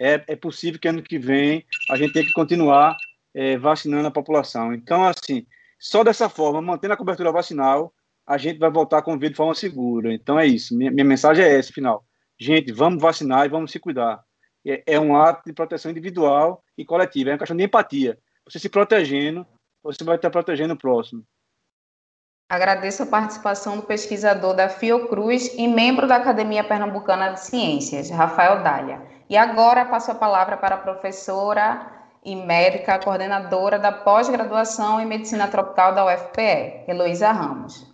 É, 0.00 0.24
é 0.26 0.34
possível 0.34 0.80
que 0.80 0.88
ano 0.88 1.02
que 1.02 1.18
vem 1.18 1.64
a 1.90 1.96
gente 1.96 2.12
tenha 2.12 2.26
que 2.26 2.32
continuar 2.32 2.96
é, 3.32 3.56
vacinando 3.56 4.08
a 4.08 4.10
população. 4.10 4.74
Então, 4.74 5.04
assim, 5.04 5.46
só 5.78 6.02
dessa 6.02 6.28
forma, 6.28 6.60
mantendo 6.60 6.94
a 6.94 6.96
cobertura 6.96 7.30
vacinal, 7.30 7.92
a 8.26 8.38
gente 8.38 8.58
vai 8.58 8.70
voltar 8.70 8.98
a 8.98 9.02
conviver 9.02 9.30
de 9.30 9.36
forma 9.36 9.54
segura. 9.54 10.12
Então, 10.12 10.40
é 10.40 10.46
isso. 10.46 10.76
Minha, 10.76 10.90
minha 10.90 11.04
mensagem 11.04 11.44
é 11.44 11.58
essa, 11.58 11.72
final 11.72 12.04
gente, 12.44 12.72
vamos 12.72 13.02
vacinar 13.02 13.46
e 13.46 13.48
vamos 13.48 13.72
se 13.72 13.80
cuidar. 13.80 14.22
É, 14.66 14.82
é 14.86 15.00
um 15.00 15.16
ato 15.16 15.42
de 15.46 15.52
proteção 15.52 15.90
individual 15.90 16.62
e 16.76 16.84
coletiva, 16.84 17.30
é 17.30 17.32
uma 17.32 17.38
questão 17.38 17.56
de 17.56 17.64
empatia. 17.64 18.18
Você 18.44 18.58
se 18.58 18.68
protegendo, 18.68 19.46
você 19.82 20.04
vai 20.04 20.16
estar 20.16 20.30
protegendo 20.30 20.74
o 20.74 20.78
próximo. 20.78 21.24
Agradeço 22.48 23.02
a 23.02 23.06
participação 23.06 23.76
do 23.76 23.82
pesquisador 23.82 24.54
da 24.54 24.68
Fiocruz 24.68 25.54
e 25.56 25.66
membro 25.66 26.06
da 26.06 26.16
Academia 26.16 26.62
Pernambucana 26.62 27.30
de 27.30 27.40
Ciências, 27.40 28.10
Rafael 28.10 28.62
Dália. 28.62 29.02
E 29.28 29.36
agora 29.36 29.86
passo 29.86 30.10
a 30.10 30.14
palavra 30.14 30.56
para 30.56 30.74
a 30.74 30.78
professora 30.78 31.90
e 32.22 32.36
médica 32.36 32.98
coordenadora 32.98 33.78
da 33.78 33.90
pós-graduação 33.90 35.00
em 35.00 35.06
Medicina 35.06 35.48
Tropical 35.48 35.94
da 35.94 36.04
UFPE, 36.06 36.84
Heloísa 36.86 37.32
Ramos. 37.32 37.93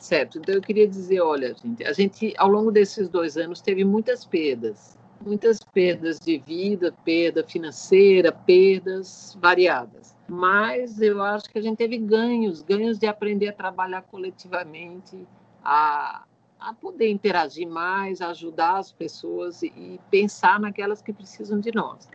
Certo, 0.00 0.38
então 0.38 0.54
eu 0.54 0.62
queria 0.62 0.86
dizer, 0.86 1.20
olha, 1.20 1.54
gente, 1.54 1.84
a 1.84 1.92
gente 1.92 2.34
ao 2.38 2.48
longo 2.48 2.70
desses 2.70 3.08
dois 3.08 3.36
anos 3.36 3.60
teve 3.60 3.84
muitas 3.84 4.24
perdas, 4.24 4.98
muitas 5.24 5.58
perdas 5.60 6.18
de 6.18 6.38
vida, 6.38 6.92
perda 7.04 7.42
financeira, 7.44 8.32
perdas 8.32 9.36
variadas. 9.40 10.14
Mas 10.28 11.00
eu 11.00 11.22
acho 11.22 11.48
que 11.48 11.58
a 11.58 11.62
gente 11.62 11.76
teve 11.76 11.98
ganhos, 11.98 12.62
ganhos 12.62 12.98
de 12.98 13.06
aprender 13.06 13.48
a 13.48 13.52
trabalhar 13.52 14.02
coletivamente, 14.02 15.26
a, 15.64 16.24
a 16.58 16.74
poder 16.74 17.10
interagir 17.10 17.68
mais, 17.68 18.20
ajudar 18.20 18.78
as 18.78 18.90
pessoas 18.90 19.62
e, 19.62 19.66
e 19.76 20.00
pensar 20.10 20.58
naquelas 20.58 21.00
que 21.00 21.12
precisam 21.12 21.60
de 21.60 21.72
nós. 21.72 22.08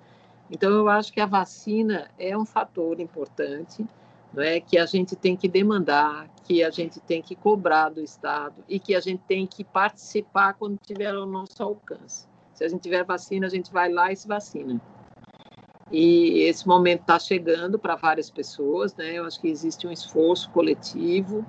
Então 0.50 0.70
eu 0.72 0.90
acho 0.90 1.14
que 1.14 1.22
a 1.22 1.26
vacina 1.26 2.10
é 2.20 2.38
um 2.38 2.46
fator 2.46 3.00
importante 3.00 3.86
não 4.34 4.44
é 4.44 4.60
que 4.60 4.78
a 4.78 4.86
gente 4.86 5.16
tem 5.16 5.36
que 5.36 5.48
demandar, 5.48 6.30
que 6.44 6.64
a 6.64 6.70
gente 6.70 7.00
tem 7.02 7.22
que 7.22 7.36
cobrar 7.36 7.90
do 7.90 8.02
Estado 8.02 8.64
e 8.68 8.80
que 8.80 8.96
a 8.96 9.00
gente 9.00 9.22
tem 9.28 9.46
que 9.46 9.64
participar 9.64 10.54
quando 10.54 10.78
tiver 10.78 11.14
ao 11.14 11.26
nosso 11.26 11.62
alcance. 11.62 12.28
Se 12.54 12.64
a 12.64 12.68
gente 12.68 12.82
tiver 12.82 13.04
vacina, 13.04 13.48
a 13.48 13.50
gente 13.50 13.72
vai 13.72 13.92
lá 13.92 14.12
e 14.12 14.16
se 14.16 14.28
vacina. 14.28 14.80
E 15.92 16.44
esse 16.44 16.66
momento 16.66 17.02
está 17.02 17.20
chegando 17.20 17.78
para 17.78 17.96
várias 17.96 18.30
pessoas, 18.30 18.96
né? 18.96 19.14
Eu 19.14 19.26
acho 19.26 19.42
que 19.42 19.50
existe 19.50 19.86
um 19.86 19.92
esforço 19.92 20.50
coletivo, 20.52 21.46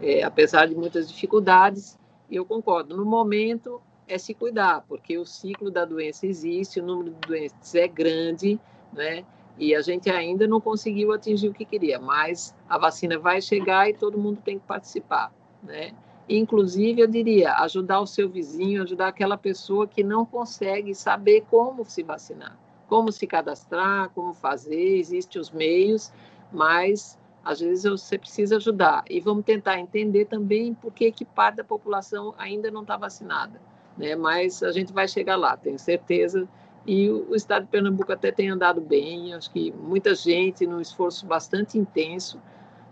é, 0.00 0.24
apesar 0.24 0.66
de 0.66 0.74
muitas 0.74 1.08
dificuldades. 1.08 1.96
E 2.28 2.34
eu 2.34 2.44
concordo. 2.44 2.96
No 2.96 3.04
momento 3.04 3.80
é 4.08 4.18
se 4.18 4.34
cuidar, 4.34 4.84
porque 4.88 5.16
o 5.16 5.24
ciclo 5.24 5.70
da 5.70 5.84
doença 5.84 6.26
existe, 6.26 6.80
o 6.80 6.84
número 6.84 7.12
de 7.12 7.28
doentes 7.28 7.74
é 7.74 7.86
grande, 7.86 8.58
né? 8.92 9.24
E 9.58 9.74
a 9.74 9.80
gente 9.80 10.10
ainda 10.10 10.46
não 10.46 10.60
conseguiu 10.60 11.12
atingir 11.12 11.48
o 11.48 11.54
que 11.54 11.64
queria, 11.64 11.98
mas 11.98 12.54
a 12.68 12.76
vacina 12.76 13.18
vai 13.18 13.40
chegar 13.40 13.88
e 13.88 13.94
todo 13.94 14.18
mundo 14.18 14.40
tem 14.44 14.58
que 14.58 14.66
participar, 14.66 15.32
né? 15.62 15.92
Inclusive, 16.28 17.02
eu 17.02 17.06
diria, 17.06 17.52
ajudar 17.58 18.00
o 18.00 18.06
seu 18.06 18.28
vizinho, 18.28 18.82
ajudar 18.82 19.08
aquela 19.08 19.36
pessoa 19.36 19.86
que 19.86 20.02
não 20.02 20.24
consegue 20.24 20.94
saber 20.94 21.44
como 21.50 21.84
se 21.84 22.02
vacinar, 22.02 22.58
como 22.88 23.12
se 23.12 23.26
cadastrar, 23.26 24.08
como 24.10 24.32
fazer, 24.32 24.96
existem 24.96 25.40
os 25.40 25.50
meios, 25.50 26.10
mas 26.50 27.18
às 27.44 27.60
vezes 27.60 27.84
você 27.84 28.16
precisa 28.18 28.56
ajudar. 28.56 29.04
E 29.08 29.20
vamos 29.20 29.44
tentar 29.44 29.78
entender 29.78 30.24
também 30.24 30.72
por 30.72 30.92
que, 30.92 31.12
que 31.12 31.26
parte 31.26 31.56
da 31.56 31.64
população 31.64 32.34
ainda 32.38 32.70
não 32.70 32.80
está 32.80 32.96
vacinada, 32.96 33.60
né? 33.96 34.16
Mas 34.16 34.62
a 34.62 34.72
gente 34.72 34.92
vai 34.92 35.06
chegar 35.06 35.36
lá, 35.36 35.56
tenho 35.56 35.78
certeza 35.78 36.48
e 36.86 37.08
o 37.08 37.34
estado 37.34 37.64
de 37.64 37.70
Pernambuco 37.70 38.12
até 38.12 38.30
tem 38.30 38.50
andado 38.50 38.80
bem, 38.80 39.32
acho 39.32 39.50
que 39.50 39.72
muita 39.72 40.14
gente, 40.14 40.66
num 40.66 40.80
esforço 40.80 41.26
bastante 41.26 41.78
intenso, 41.78 42.40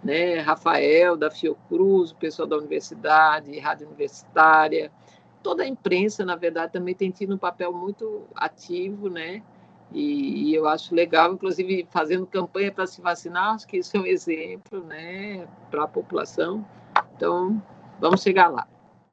né? 0.02 0.40
Rafael, 0.40 1.16
da 1.16 1.30
Fiocruz, 1.30 2.10
o 2.10 2.16
pessoal 2.16 2.48
da 2.48 2.56
universidade, 2.56 3.58
rádio 3.58 3.86
universitária, 3.86 4.90
toda 5.42 5.62
a 5.62 5.66
imprensa, 5.66 6.24
na 6.24 6.36
verdade, 6.36 6.72
também 6.72 6.94
tem 6.94 7.10
tido 7.10 7.34
um 7.34 7.38
papel 7.38 7.72
muito 7.72 8.26
ativo, 8.34 9.10
né? 9.10 9.42
E, 9.92 10.48
e 10.48 10.54
eu 10.54 10.66
acho 10.66 10.94
legal, 10.94 11.34
inclusive, 11.34 11.86
fazendo 11.90 12.26
campanha 12.26 12.72
para 12.72 12.86
se 12.86 13.02
vacinar, 13.02 13.54
acho 13.54 13.66
que 13.66 13.76
isso 13.76 13.94
é 13.96 14.00
um 14.00 14.06
exemplo, 14.06 14.82
né, 14.84 15.46
para 15.70 15.84
a 15.84 15.88
população. 15.88 16.64
Então, 17.14 17.62
vamos 18.00 18.22
chegar 18.22 18.48
lá. 18.48 18.66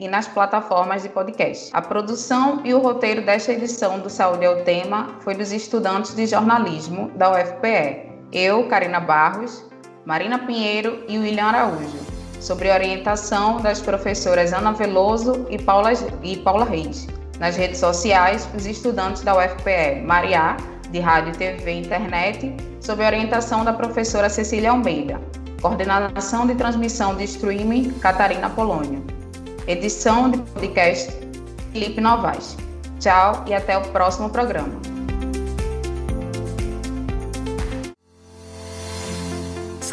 e 0.00 0.08
nas 0.08 0.26
plataformas 0.26 1.02
de 1.02 1.10
podcast. 1.10 1.70
A 1.72 1.80
produção 1.80 2.60
e 2.64 2.74
o 2.74 2.80
roteiro 2.80 3.22
desta 3.22 3.52
edição 3.52 4.00
do 4.00 4.10
Saúde 4.10 4.44
é 4.44 4.50
o 4.50 4.64
Tema 4.64 5.20
foi 5.20 5.36
dos 5.36 5.52
estudantes 5.52 6.12
de 6.14 6.26
jornalismo 6.26 7.10
da 7.10 7.30
UFPE 7.30 8.13
eu, 8.32 8.66
Karina 8.68 9.00
Barros, 9.00 9.64
Marina 10.04 10.38
Pinheiro 10.38 11.04
e 11.08 11.18
William 11.18 11.44
Araújo, 11.44 11.98
sobre 12.40 12.70
orientação 12.70 13.58
das 13.60 13.80
professoras 13.80 14.52
Ana 14.52 14.72
Veloso 14.72 15.46
e 15.48 15.58
Paula, 15.58 15.92
e 16.22 16.36
Paula 16.36 16.64
Reis. 16.64 17.06
Nas 17.40 17.56
redes 17.56 17.78
sociais, 17.78 18.48
os 18.54 18.66
estudantes 18.66 19.22
da 19.22 19.36
UFPE, 19.36 20.02
Mariá, 20.04 20.56
de 20.90 21.00
Rádio, 21.00 21.32
TV 21.36 21.72
e 21.72 21.80
Internet, 21.80 22.54
sob 22.80 23.04
orientação 23.04 23.64
da 23.64 23.72
professora 23.72 24.28
Cecília 24.28 24.70
Almeida. 24.70 25.20
Coordenação 25.60 26.46
de 26.46 26.54
transmissão 26.54 27.16
de 27.16 27.24
streaming, 27.24 27.90
Catarina 27.94 28.50
Polônio. 28.50 29.02
Edição 29.66 30.30
de 30.30 30.38
podcast, 30.38 31.10
Felipe 31.72 32.00
Novaes. 32.00 32.56
Tchau 33.00 33.42
e 33.46 33.54
até 33.54 33.76
o 33.76 33.82
próximo 33.88 34.28
programa. 34.28 34.93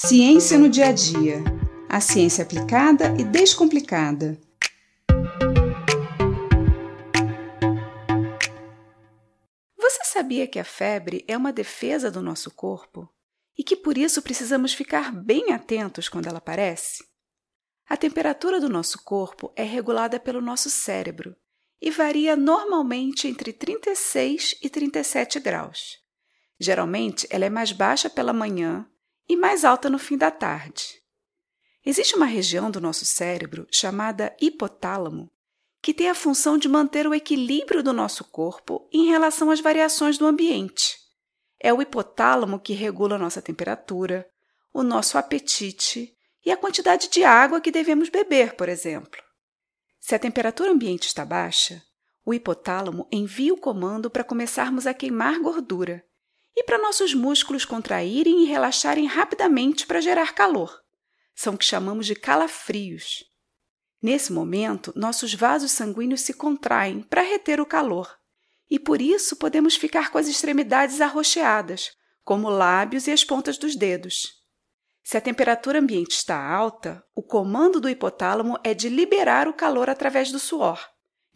Ciência 0.00 0.56
no 0.56 0.68
dia 0.68 0.90
a 0.90 0.92
dia. 0.92 1.42
A 1.88 2.00
ciência 2.00 2.44
aplicada 2.44 3.16
e 3.18 3.24
descomplicada. 3.24 4.40
Você 9.76 10.04
sabia 10.04 10.46
que 10.46 10.60
a 10.60 10.64
febre 10.64 11.24
é 11.26 11.36
uma 11.36 11.52
defesa 11.52 12.12
do 12.12 12.22
nosso 12.22 12.48
corpo 12.52 13.12
e 13.58 13.64
que 13.64 13.74
por 13.74 13.98
isso 13.98 14.22
precisamos 14.22 14.72
ficar 14.72 15.12
bem 15.12 15.50
atentos 15.52 16.08
quando 16.08 16.28
ela 16.28 16.38
aparece? 16.38 17.04
A 17.88 17.96
temperatura 17.96 18.60
do 18.60 18.68
nosso 18.68 19.02
corpo 19.02 19.52
é 19.56 19.64
regulada 19.64 20.20
pelo 20.20 20.40
nosso 20.40 20.70
cérebro 20.70 21.34
e 21.82 21.90
varia 21.90 22.36
normalmente 22.36 23.26
entre 23.26 23.52
36 23.52 24.60
e 24.62 24.70
37 24.70 25.40
graus. 25.40 25.98
Geralmente, 26.56 27.26
ela 27.30 27.46
é 27.46 27.50
mais 27.50 27.72
baixa 27.72 28.08
pela 28.08 28.32
manhã 28.32 28.88
e 29.28 29.36
mais 29.36 29.64
alta 29.64 29.90
no 29.90 29.98
fim 29.98 30.16
da 30.16 30.30
tarde. 30.30 31.02
Existe 31.84 32.16
uma 32.16 32.26
região 32.26 32.70
do 32.70 32.80
nosso 32.80 33.04
cérebro 33.04 33.66
chamada 33.70 34.34
hipotálamo 34.40 35.30
que 35.80 35.94
tem 35.94 36.08
a 36.08 36.14
função 36.14 36.58
de 36.58 36.68
manter 36.68 37.06
o 37.06 37.14
equilíbrio 37.14 37.82
do 37.82 37.92
nosso 37.92 38.24
corpo 38.24 38.88
em 38.92 39.06
relação 39.08 39.50
às 39.50 39.60
variações 39.60 40.18
do 40.18 40.26
ambiente. 40.26 40.96
É 41.60 41.72
o 41.72 41.80
hipotálamo 41.80 42.58
que 42.58 42.72
regula 42.72 43.18
nossa 43.18 43.40
temperatura, 43.40 44.28
o 44.72 44.82
nosso 44.82 45.16
apetite 45.16 46.14
e 46.44 46.50
a 46.50 46.56
quantidade 46.56 47.08
de 47.08 47.24
água 47.24 47.60
que 47.60 47.70
devemos 47.70 48.08
beber, 48.08 48.54
por 48.54 48.68
exemplo. 48.68 49.22
Se 50.00 50.14
a 50.14 50.18
temperatura 50.18 50.70
ambiente 50.70 51.06
está 51.06 51.24
baixa, 51.24 51.82
o 52.24 52.34
hipotálamo 52.34 53.06
envia 53.10 53.54
o 53.54 53.58
comando 53.58 54.10
para 54.10 54.24
começarmos 54.24 54.86
a 54.86 54.94
queimar 54.94 55.40
gordura 55.40 56.04
e 56.56 56.64
para 56.64 56.78
nossos 56.78 57.14
músculos 57.14 57.64
contraírem 57.64 58.42
e 58.42 58.46
relaxarem 58.46 59.06
rapidamente 59.06 59.86
para 59.86 60.00
gerar 60.00 60.34
calor. 60.34 60.80
São 61.34 61.54
o 61.54 61.58
que 61.58 61.64
chamamos 61.64 62.06
de 62.06 62.14
calafrios. 62.14 63.24
Nesse 64.02 64.32
momento, 64.32 64.92
nossos 64.96 65.34
vasos 65.34 65.72
sanguíneos 65.72 66.20
se 66.20 66.32
contraem 66.32 67.02
para 67.02 67.22
reter 67.22 67.60
o 67.60 67.66
calor, 67.66 68.16
e 68.70 68.78
por 68.78 69.00
isso 69.00 69.36
podemos 69.36 69.76
ficar 69.76 70.10
com 70.10 70.18
as 70.18 70.28
extremidades 70.28 71.00
arroxeadas, 71.00 71.92
como 72.24 72.50
lábios 72.50 73.06
e 73.06 73.10
as 73.10 73.24
pontas 73.24 73.56
dos 73.56 73.74
dedos. 73.74 74.38
Se 75.02 75.16
a 75.16 75.20
temperatura 75.20 75.78
ambiente 75.78 76.10
está 76.10 76.38
alta, 76.38 77.02
o 77.14 77.22
comando 77.22 77.80
do 77.80 77.88
hipotálamo 77.88 78.58
é 78.62 78.74
de 78.74 78.90
liberar 78.90 79.48
o 79.48 79.54
calor 79.54 79.88
através 79.88 80.30
do 80.30 80.38
suor, 80.38 80.78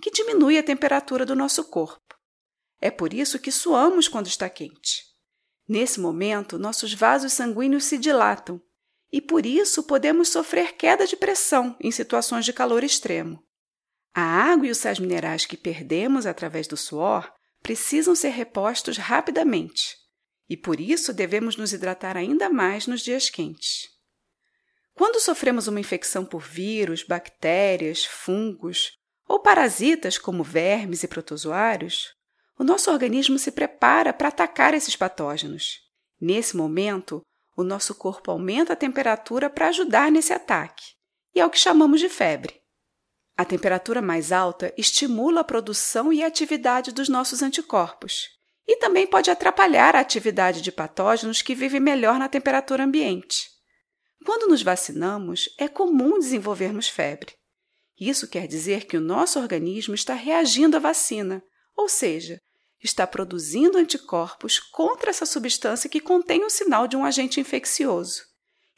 que 0.02 0.10
diminui 0.10 0.58
a 0.58 0.62
temperatura 0.62 1.24
do 1.24 1.34
nosso 1.34 1.64
corpo. 1.70 2.01
É 2.82 2.90
por 2.90 3.14
isso 3.14 3.38
que 3.38 3.52
suamos 3.52 4.08
quando 4.08 4.26
está 4.26 4.50
quente. 4.50 5.04
Nesse 5.68 6.00
momento, 6.00 6.58
nossos 6.58 6.92
vasos 6.92 7.32
sanguíneos 7.32 7.84
se 7.84 7.96
dilatam 7.96 8.60
e 9.12 9.20
por 9.20 9.46
isso 9.46 9.84
podemos 9.84 10.30
sofrer 10.30 10.74
queda 10.74 11.06
de 11.06 11.14
pressão 11.14 11.76
em 11.80 11.92
situações 11.92 12.44
de 12.44 12.52
calor 12.52 12.82
extremo. 12.82 13.40
A 14.12 14.20
água 14.20 14.66
e 14.66 14.70
os 14.72 14.78
sais 14.78 14.98
minerais 14.98 15.46
que 15.46 15.56
perdemos 15.56 16.26
através 16.26 16.66
do 16.66 16.76
suor 16.76 17.32
precisam 17.62 18.16
ser 18.16 18.30
repostos 18.30 18.96
rapidamente 18.96 19.96
e 20.48 20.56
por 20.56 20.80
isso 20.80 21.12
devemos 21.12 21.56
nos 21.56 21.72
hidratar 21.72 22.16
ainda 22.16 22.50
mais 22.50 22.88
nos 22.88 23.00
dias 23.00 23.30
quentes. 23.30 23.88
Quando 24.92 25.20
sofremos 25.20 25.68
uma 25.68 25.78
infecção 25.78 26.24
por 26.24 26.42
vírus, 26.42 27.04
bactérias, 27.04 28.04
fungos 28.04 28.90
ou 29.28 29.40
parasitas 29.40 30.18
como 30.18 30.42
vermes 30.42 31.04
e 31.04 31.08
protozoários, 31.08 32.20
o 32.62 32.64
nosso 32.64 32.92
organismo 32.92 33.40
se 33.40 33.50
prepara 33.50 34.12
para 34.12 34.28
atacar 34.28 34.72
esses 34.72 34.94
patógenos. 34.94 35.80
Nesse 36.20 36.56
momento, 36.56 37.20
o 37.56 37.64
nosso 37.64 37.92
corpo 37.92 38.30
aumenta 38.30 38.72
a 38.72 38.76
temperatura 38.76 39.50
para 39.50 39.66
ajudar 39.66 40.12
nesse 40.12 40.32
ataque, 40.32 40.84
e 41.34 41.40
é 41.40 41.44
o 41.44 41.50
que 41.50 41.58
chamamos 41.58 41.98
de 41.98 42.08
febre. 42.08 42.60
A 43.36 43.44
temperatura 43.44 44.00
mais 44.00 44.30
alta 44.30 44.72
estimula 44.78 45.40
a 45.40 45.44
produção 45.44 46.12
e 46.12 46.22
a 46.22 46.28
atividade 46.28 46.92
dos 46.92 47.08
nossos 47.08 47.42
anticorpos, 47.42 48.28
e 48.64 48.76
também 48.76 49.08
pode 49.08 49.28
atrapalhar 49.28 49.96
a 49.96 50.00
atividade 50.00 50.62
de 50.62 50.70
patógenos 50.70 51.42
que 51.42 51.56
vivem 51.56 51.80
melhor 51.80 52.16
na 52.16 52.28
temperatura 52.28 52.84
ambiente. 52.84 53.50
Quando 54.24 54.48
nos 54.48 54.62
vacinamos, 54.62 55.48
é 55.58 55.66
comum 55.66 56.16
desenvolvermos 56.16 56.88
febre. 56.88 57.34
Isso 57.98 58.28
quer 58.28 58.46
dizer 58.46 58.86
que 58.86 58.96
o 58.96 59.00
nosso 59.00 59.40
organismo 59.40 59.96
está 59.96 60.14
reagindo 60.14 60.76
à 60.76 60.80
vacina, 60.80 61.42
ou 61.76 61.88
seja, 61.88 62.40
está 62.82 63.06
produzindo 63.06 63.78
anticorpos 63.78 64.58
contra 64.58 65.10
essa 65.10 65.24
substância 65.24 65.88
que 65.88 66.00
contém 66.00 66.44
o 66.44 66.50
sinal 66.50 66.88
de 66.88 66.96
um 66.96 67.04
agente 67.04 67.40
infeccioso. 67.40 68.22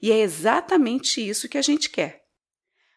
E 0.01 0.13
é 0.13 0.19
exatamente 0.19 1.27
isso 1.27 1.49
que 1.49 1.57
a 1.57 1.63
gente 1.63 1.89
quer. 1.89 2.23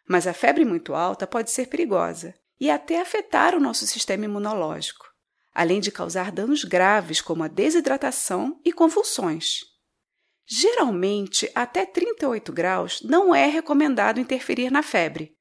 Mas 0.08 0.28
a 0.28 0.34
febre 0.34 0.66
muito 0.66 0.94
alta 0.94 1.26
pode 1.26 1.52
ser 1.52 1.68
perigosa 1.68 2.34
e 2.60 2.70
até 2.70 3.00
afetar 3.00 3.56
o 3.56 3.60
nosso 3.60 3.86
sistema 3.86 4.26
imunológico, 4.26 5.06
além 5.54 5.80
de 5.80 5.92
causar 5.92 6.32
danos 6.32 6.64
graves 6.64 7.22
como 7.22 7.44
a 7.44 7.48
desidratação 7.48 8.60
e 8.66 8.74
convulsões. 8.74 9.62
Geralmente, 10.46 11.52
até 11.54 11.86
38 11.86 12.54
graus 12.54 13.02
não 13.02 13.36
é 13.36 13.46
recomendado 13.46 14.20
interferir 14.20 14.72
na 14.72 14.82
febre, 14.82 15.36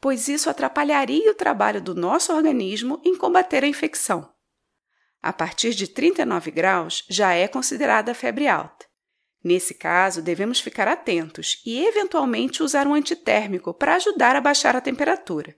pois 0.00 0.28
isso 0.28 0.48
atrapalharia 0.48 1.30
o 1.30 1.34
trabalho 1.34 1.80
do 1.80 1.94
nosso 1.94 2.32
organismo 2.32 3.00
em 3.04 3.16
combater 3.16 3.64
a 3.64 3.68
infecção. 3.68 4.31
A 5.22 5.32
partir 5.32 5.72
de 5.72 5.86
39 5.86 6.50
graus 6.50 7.04
já 7.08 7.32
é 7.32 7.46
considerada 7.46 8.12
febre 8.12 8.48
alta. 8.48 8.86
Nesse 9.44 9.74
caso, 9.74 10.20
devemos 10.20 10.60
ficar 10.60 10.88
atentos 10.88 11.62
e, 11.64 11.84
eventualmente, 11.84 12.62
usar 12.62 12.86
um 12.86 12.94
antitérmico 12.94 13.72
para 13.72 13.94
ajudar 13.94 14.34
a 14.34 14.40
baixar 14.40 14.74
a 14.74 14.80
temperatura. 14.80 15.56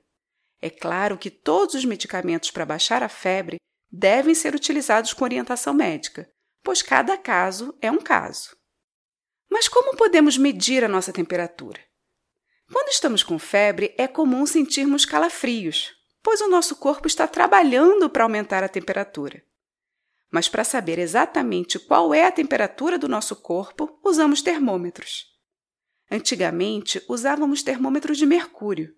É 0.61 0.69
claro 0.69 1.17
que 1.17 1.31
todos 1.31 1.75
os 1.75 1.85
medicamentos 1.85 2.51
para 2.51 2.67
baixar 2.67 3.03
a 3.03 3.09
febre 3.09 3.57
devem 3.91 4.35
ser 4.35 4.55
utilizados 4.55 5.13
com 5.13 5.25
orientação 5.25 5.73
médica, 5.73 6.31
pois 6.63 6.83
cada 6.83 7.17
caso 7.17 7.77
é 7.81 7.91
um 7.91 7.99
caso. 7.99 8.57
Mas 9.51 9.69
como 9.69 9.97
podemos 9.97 10.37
medir 10.37 10.85
a 10.85 10.89
nossa 10.89 11.13
temperatura? 11.13 11.81
Quando 12.73 12.89
estamos 12.89 13.23
com 13.23 13.39
febre, 13.39 13.95
é 13.97 14.09
comum 14.09 14.47
sentirmos 14.47 15.05
calafrios, 15.05 15.93
pois 16.23 16.41
o 16.41 16.49
nosso 16.49 16.77
corpo 16.77 17.07
está 17.07 17.27
trabalhando 17.27 18.09
para 18.09 18.25
aumentar 18.25 18.65
a 18.65 18.69
temperatura. 18.69 19.43
Mas 20.35 20.49
para 20.49 20.65
saber 20.65 20.99
exatamente 20.99 21.79
qual 21.79 22.13
é 22.13 22.25
a 22.25 22.33
temperatura 22.33 22.99
do 22.99 23.07
nosso 23.07 23.37
corpo, 23.37 24.01
usamos 24.03 24.43
termômetros. 24.43 25.27
Antigamente, 26.11 27.01
usávamos 27.09 27.63
termômetros 27.63 28.19
de 28.19 28.27
mercúrio. 28.27 28.93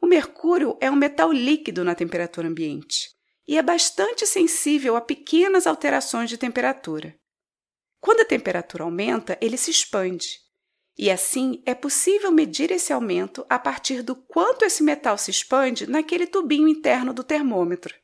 O 0.00 0.06
mercúrio 0.06 0.78
é 0.80 0.90
um 0.90 0.96
metal 0.96 1.30
líquido 1.30 1.84
na 1.84 1.94
temperatura 1.94 2.48
ambiente 2.48 3.10
e 3.46 3.58
é 3.58 3.62
bastante 3.62 4.26
sensível 4.26 4.96
a 4.96 5.02
pequenas 5.02 5.66
alterações 5.66 6.30
de 6.30 6.38
temperatura. 6.38 7.14
Quando 8.00 8.20
a 8.20 8.24
temperatura 8.24 8.84
aumenta, 8.84 9.36
ele 9.42 9.58
se 9.58 9.70
expande 9.70 10.40
e 10.96 11.10
assim 11.10 11.62
é 11.66 11.74
possível 11.74 12.32
medir 12.32 12.70
esse 12.70 12.94
aumento 12.94 13.44
a 13.46 13.58
partir 13.58 14.00
do 14.00 14.16
quanto 14.16 14.64
esse 14.64 14.82
metal 14.82 15.18
se 15.18 15.30
expande 15.30 15.86
naquele 15.86 16.26
tubinho 16.26 16.66
interno 16.66 17.12
do 17.12 17.22
termômetro. 17.22 17.94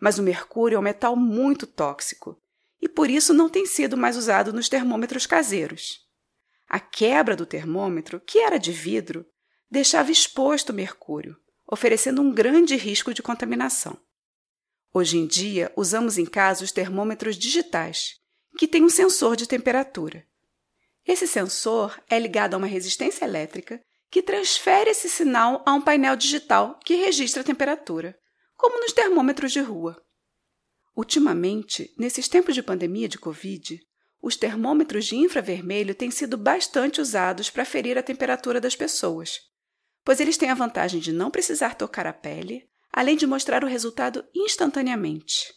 Mas 0.00 0.18
o 0.18 0.22
mercúrio 0.22 0.76
é 0.76 0.78
um 0.78 0.82
metal 0.82 1.14
muito 1.14 1.66
tóxico 1.66 2.40
e 2.80 2.88
por 2.88 3.10
isso 3.10 3.34
não 3.34 3.48
tem 3.48 3.66
sido 3.66 3.96
mais 3.96 4.16
usado 4.16 4.52
nos 4.52 4.68
termômetros 4.68 5.26
caseiros. 5.26 6.00
A 6.68 6.80
quebra 6.80 7.36
do 7.36 7.44
termômetro, 7.44 8.20
que 8.20 8.38
era 8.38 8.58
de 8.58 8.72
vidro, 8.72 9.26
deixava 9.70 10.10
exposto 10.10 10.70
o 10.70 10.74
mercúrio, 10.74 11.36
oferecendo 11.66 12.22
um 12.22 12.32
grande 12.32 12.76
risco 12.76 13.12
de 13.12 13.22
contaminação. 13.22 13.98
Hoje 14.92 15.18
em 15.18 15.26
dia, 15.26 15.72
usamos 15.76 16.16
em 16.16 16.24
casa 16.24 16.64
os 16.64 16.72
termômetros 16.72 17.36
digitais, 17.36 18.14
que 18.58 18.66
têm 18.66 18.82
um 18.82 18.88
sensor 18.88 19.36
de 19.36 19.46
temperatura. 19.46 20.24
Esse 21.06 21.26
sensor 21.26 22.00
é 22.08 22.18
ligado 22.18 22.54
a 22.54 22.56
uma 22.56 22.66
resistência 22.66 23.24
elétrica 23.24 23.80
que 24.10 24.22
transfere 24.22 24.90
esse 24.90 25.08
sinal 25.08 25.62
a 25.64 25.72
um 25.72 25.80
painel 25.80 26.16
digital 26.16 26.78
que 26.84 26.96
registra 26.96 27.42
a 27.42 27.44
temperatura, 27.44 28.18
como 28.60 28.78
nos 28.78 28.92
termômetros 28.92 29.52
de 29.52 29.60
rua. 29.60 29.96
Ultimamente, 30.94 31.94
nesses 31.98 32.28
tempos 32.28 32.54
de 32.54 32.62
pandemia 32.62 33.08
de 33.08 33.18
Covid, 33.18 33.80
os 34.20 34.36
termômetros 34.36 35.06
de 35.06 35.16
infravermelho 35.16 35.94
têm 35.94 36.10
sido 36.10 36.36
bastante 36.36 37.00
usados 37.00 37.48
para 37.48 37.64
ferir 37.64 37.96
a 37.96 38.02
temperatura 38.02 38.60
das 38.60 38.76
pessoas, 38.76 39.40
pois 40.04 40.20
eles 40.20 40.36
têm 40.36 40.50
a 40.50 40.54
vantagem 40.54 41.00
de 41.00 41.10
não 41.10 41.30
precisar 41.30 41.74
tocar 41.74 42.06
a 42.06 42.12
pele, 42.12 42.68
além 42.92 43.16
de 43.16 43.26
mostrar 43.26 43.64
o 43.64 43.66
resultado 43.66 44.28
instantaneamente. 44.34 45.54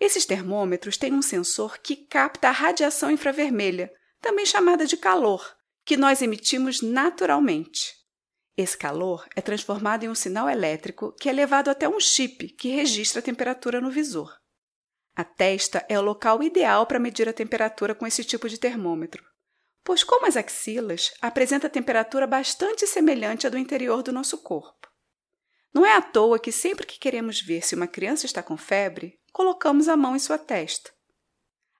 Esses 0.00 0.24
termômetros 0.24 0.96
têm 0.96 1.12
um 1.12 1.20
sensor 1.20 1.78
que 1.78 1.96
capta 1.96 2.48
a 2.48 2.52
radiação 2.52 3.10
infravermelha, 3.10 3.92
também 4.22 4.46
chamada 4.46 4.86
de 4.86 4.96
calor, 4.96 5.54
que 5.84 5.98
nós 5.98 6.22
emitimos 6.22 6.80
naturalmente. 6.80 7.92
Esse 8.56 8.76
calor 8.76 9.26
é 9.34 9.40
transformado 9.40 10.04
em 10.04 10.08
um 10.08 10.14
sinal 10.14 10.48
elétrico 10.48 11.12
que 11.12 11.28
é 11.28 11.32
levado 11.32 11.68
até 11.68 11.88
um 11.88 11.98
chip 11.98 12.48
que 12.50 12.68
registra 12.68 13.20
a 13.20 13.22
temperatura 13.22 13.80
no 13.80 13.90
visor. 13.90 14.36
A 15.14 15.24
testa 15.24 15.84
é 15.88 15.98
o 15.98 16.02
local 16.02 16.42
ideal 16.42 16.86
para 16.86 16.98
medir 16.98 17.28
a 17.28 17.32
temperatura 17.32 17.94
com 17.94 18.06
esse 18.06 18.24
tipo 18.24 18.48
de 18.48 18.58
termômetro, 18.58 19.24
pois, 19.84 20.02
como 20.02 20.26
as 20.26 20.36
axilas, 20.36 21.12
apresenta 21.20 21.68
temperatura 21.68 22.26
bastante 22.26 22.86
semelhante 22.86 23.46
à 23.46 23.50
do 23.50 23.58
interior 23.58 24.02
do 24.02 24.12
nosso 24.12 24.38
corpo. 24.38 24.88
Não 25.72 25.84
é 25.86 25.94
à 25.94 26.02
toa 26.02 26.38
que 26.38 26.52
sempre 26.52 26.86
que 26.86 26.98
queremos 26.98 27.40
ver 27.40 27.64
se 27.64 27.74
uma 27.74 27.86
criança 27.86 28.26
está 28.26 28.42
com 28.42 28.56
febre, 28.56 29.18
colocamos 29.32 29.88
a 29.88 29.96
mão 29.96 30.14
em 30.14 30.18
sua 30.18 30.38
testa. 30.38 30.90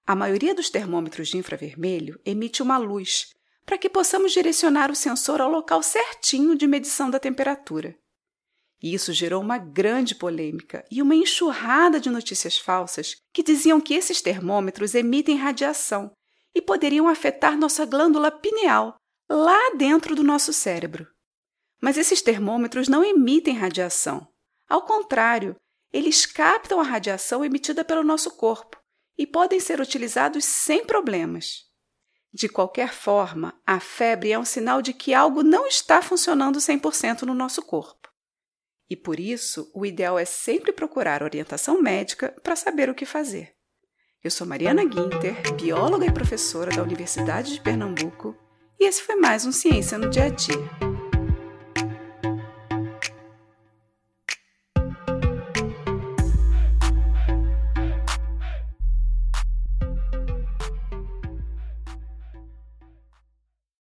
A 0.06 0.16
maioria 0.16 0.54
dos 0.54 0.70
termômetros 0.70 1.28
de 1.28 1.36
infravermelho 1.36 2.20
emite 2.24 2.62
uma 2.62 2.76
luz 2.78 3.30
para 3.64 3.78
que 3.78 3.88
possamos 3.88 4.32
direcionar 4.32 4.90
o 4.90 4.96
sensor 4.96 5.40
ao 5.40 5.50
local 5.50 5.82
certinho 5.82 6.56
de 6.56 6.66
medição 6.66 7.10
da 7.10 7.18
temperatura. 7.18 7.96
Isso 8.82 9.12
gerou 9.12 9.40
uma 9.40 9.58
grande 9.58 10.14
polêmica 10.14 10.84
e 10.90 11.00
uma 11.00 11.14
enxurrada 11.14 12.00
de 12.00 12.10
notícias 12.10 12.58
falsas 12.58 13.16
que 13.32 13.42
diziam 13.42 13.80
que 13.80 13.94
esses 13.94 14.20
termômetros 14.20 14.94
emitem 14.94 15.36
radiação 15.36 16.10
e 16.52 16.60
poderiam 16.60 17.06
afetar 17.06 17.56
nossa 17.56 17.86
glândula 17.86 18.30
pineal, 18.30 18.96
lá 19.30 19.70
dentro 19.76 20.16
do 20.16 20.24
nosso 20.24 20.52
cérebro. 20.52 21.06
Mas 21.80 21.96
esses 21.96 22.20
termômetros 22.20 22.88
não 22.88 23.04
emitem 23.04 23.54
radiação. 23.54 24.26
Ao 24.68 24.82
contrário, 24.82 25.56
eles 25.92 26.26
captam 26.26 26.80
a 26.80 26.84
radiação 26.84 27.44
emitida 27.44 27.84
pelo 27.84 28.02
nosso 28.02 28.30
corpo 28.36 28.78
e 29.16 29.26
podem 29.26 29.60
ser 29.60 29.80
utilizados 29.80 30.44
sem 30.44 30.84
problemas. 30.84 31.70
De 32.32 32.48
qualquer 32.48 32.92
forma, 32.92 33.54
a 33.66 33.78
febre 33.78 34.32
é 34.32 34.38
um 34.38 34.44
sinal 34.44 34.80
de 34.80 34.94
que 34.94 35.12
algo 35.12 35.42
não 35.42 35.66
está 35.66 36.00
funcionando 36.00 36.58
100% 36.58 37.22
no 37.22 37.34
nosso 37.34 37.60
corpo. 37.60 38.08
E 38.88 38.96
por 38.96 39.20
isso, 39.20 39.70
o 39.74 39.84
ideal 39.84 40.18
é 40.18 40.24
sempre 40.24 40.72
procurar 40.72 41.22
orientação 41.22 41.80
médica 41.80 42.34
para 42.42 42.56
saber 42.56 42.88
o 42.88 42.94
que 42.94 43.04
fazer. 43.04 43.54
Eu 44.24 44.30
sou 44.30 44.46
Mariana 44.46 44.84
Guinter, 44.84 45.54
bióloga 45.54 46.06
e 46.06 46.12
professora 46.12 46.70
da 46.70 46.82
Universidade 46.82 47.54
de 47.54 47.60
Pernambuco, 47.60 48.36
e 48.78 48.84
esse 48.84 49.02
foi 49.02 49.16
mais 49.16 49.44
um 49.44 49.52
Ciência 49.52 49.98
no 49.98 50.08
Dia 50.08 50.24
a 50.24 50.28
Dia. 50.28 50.91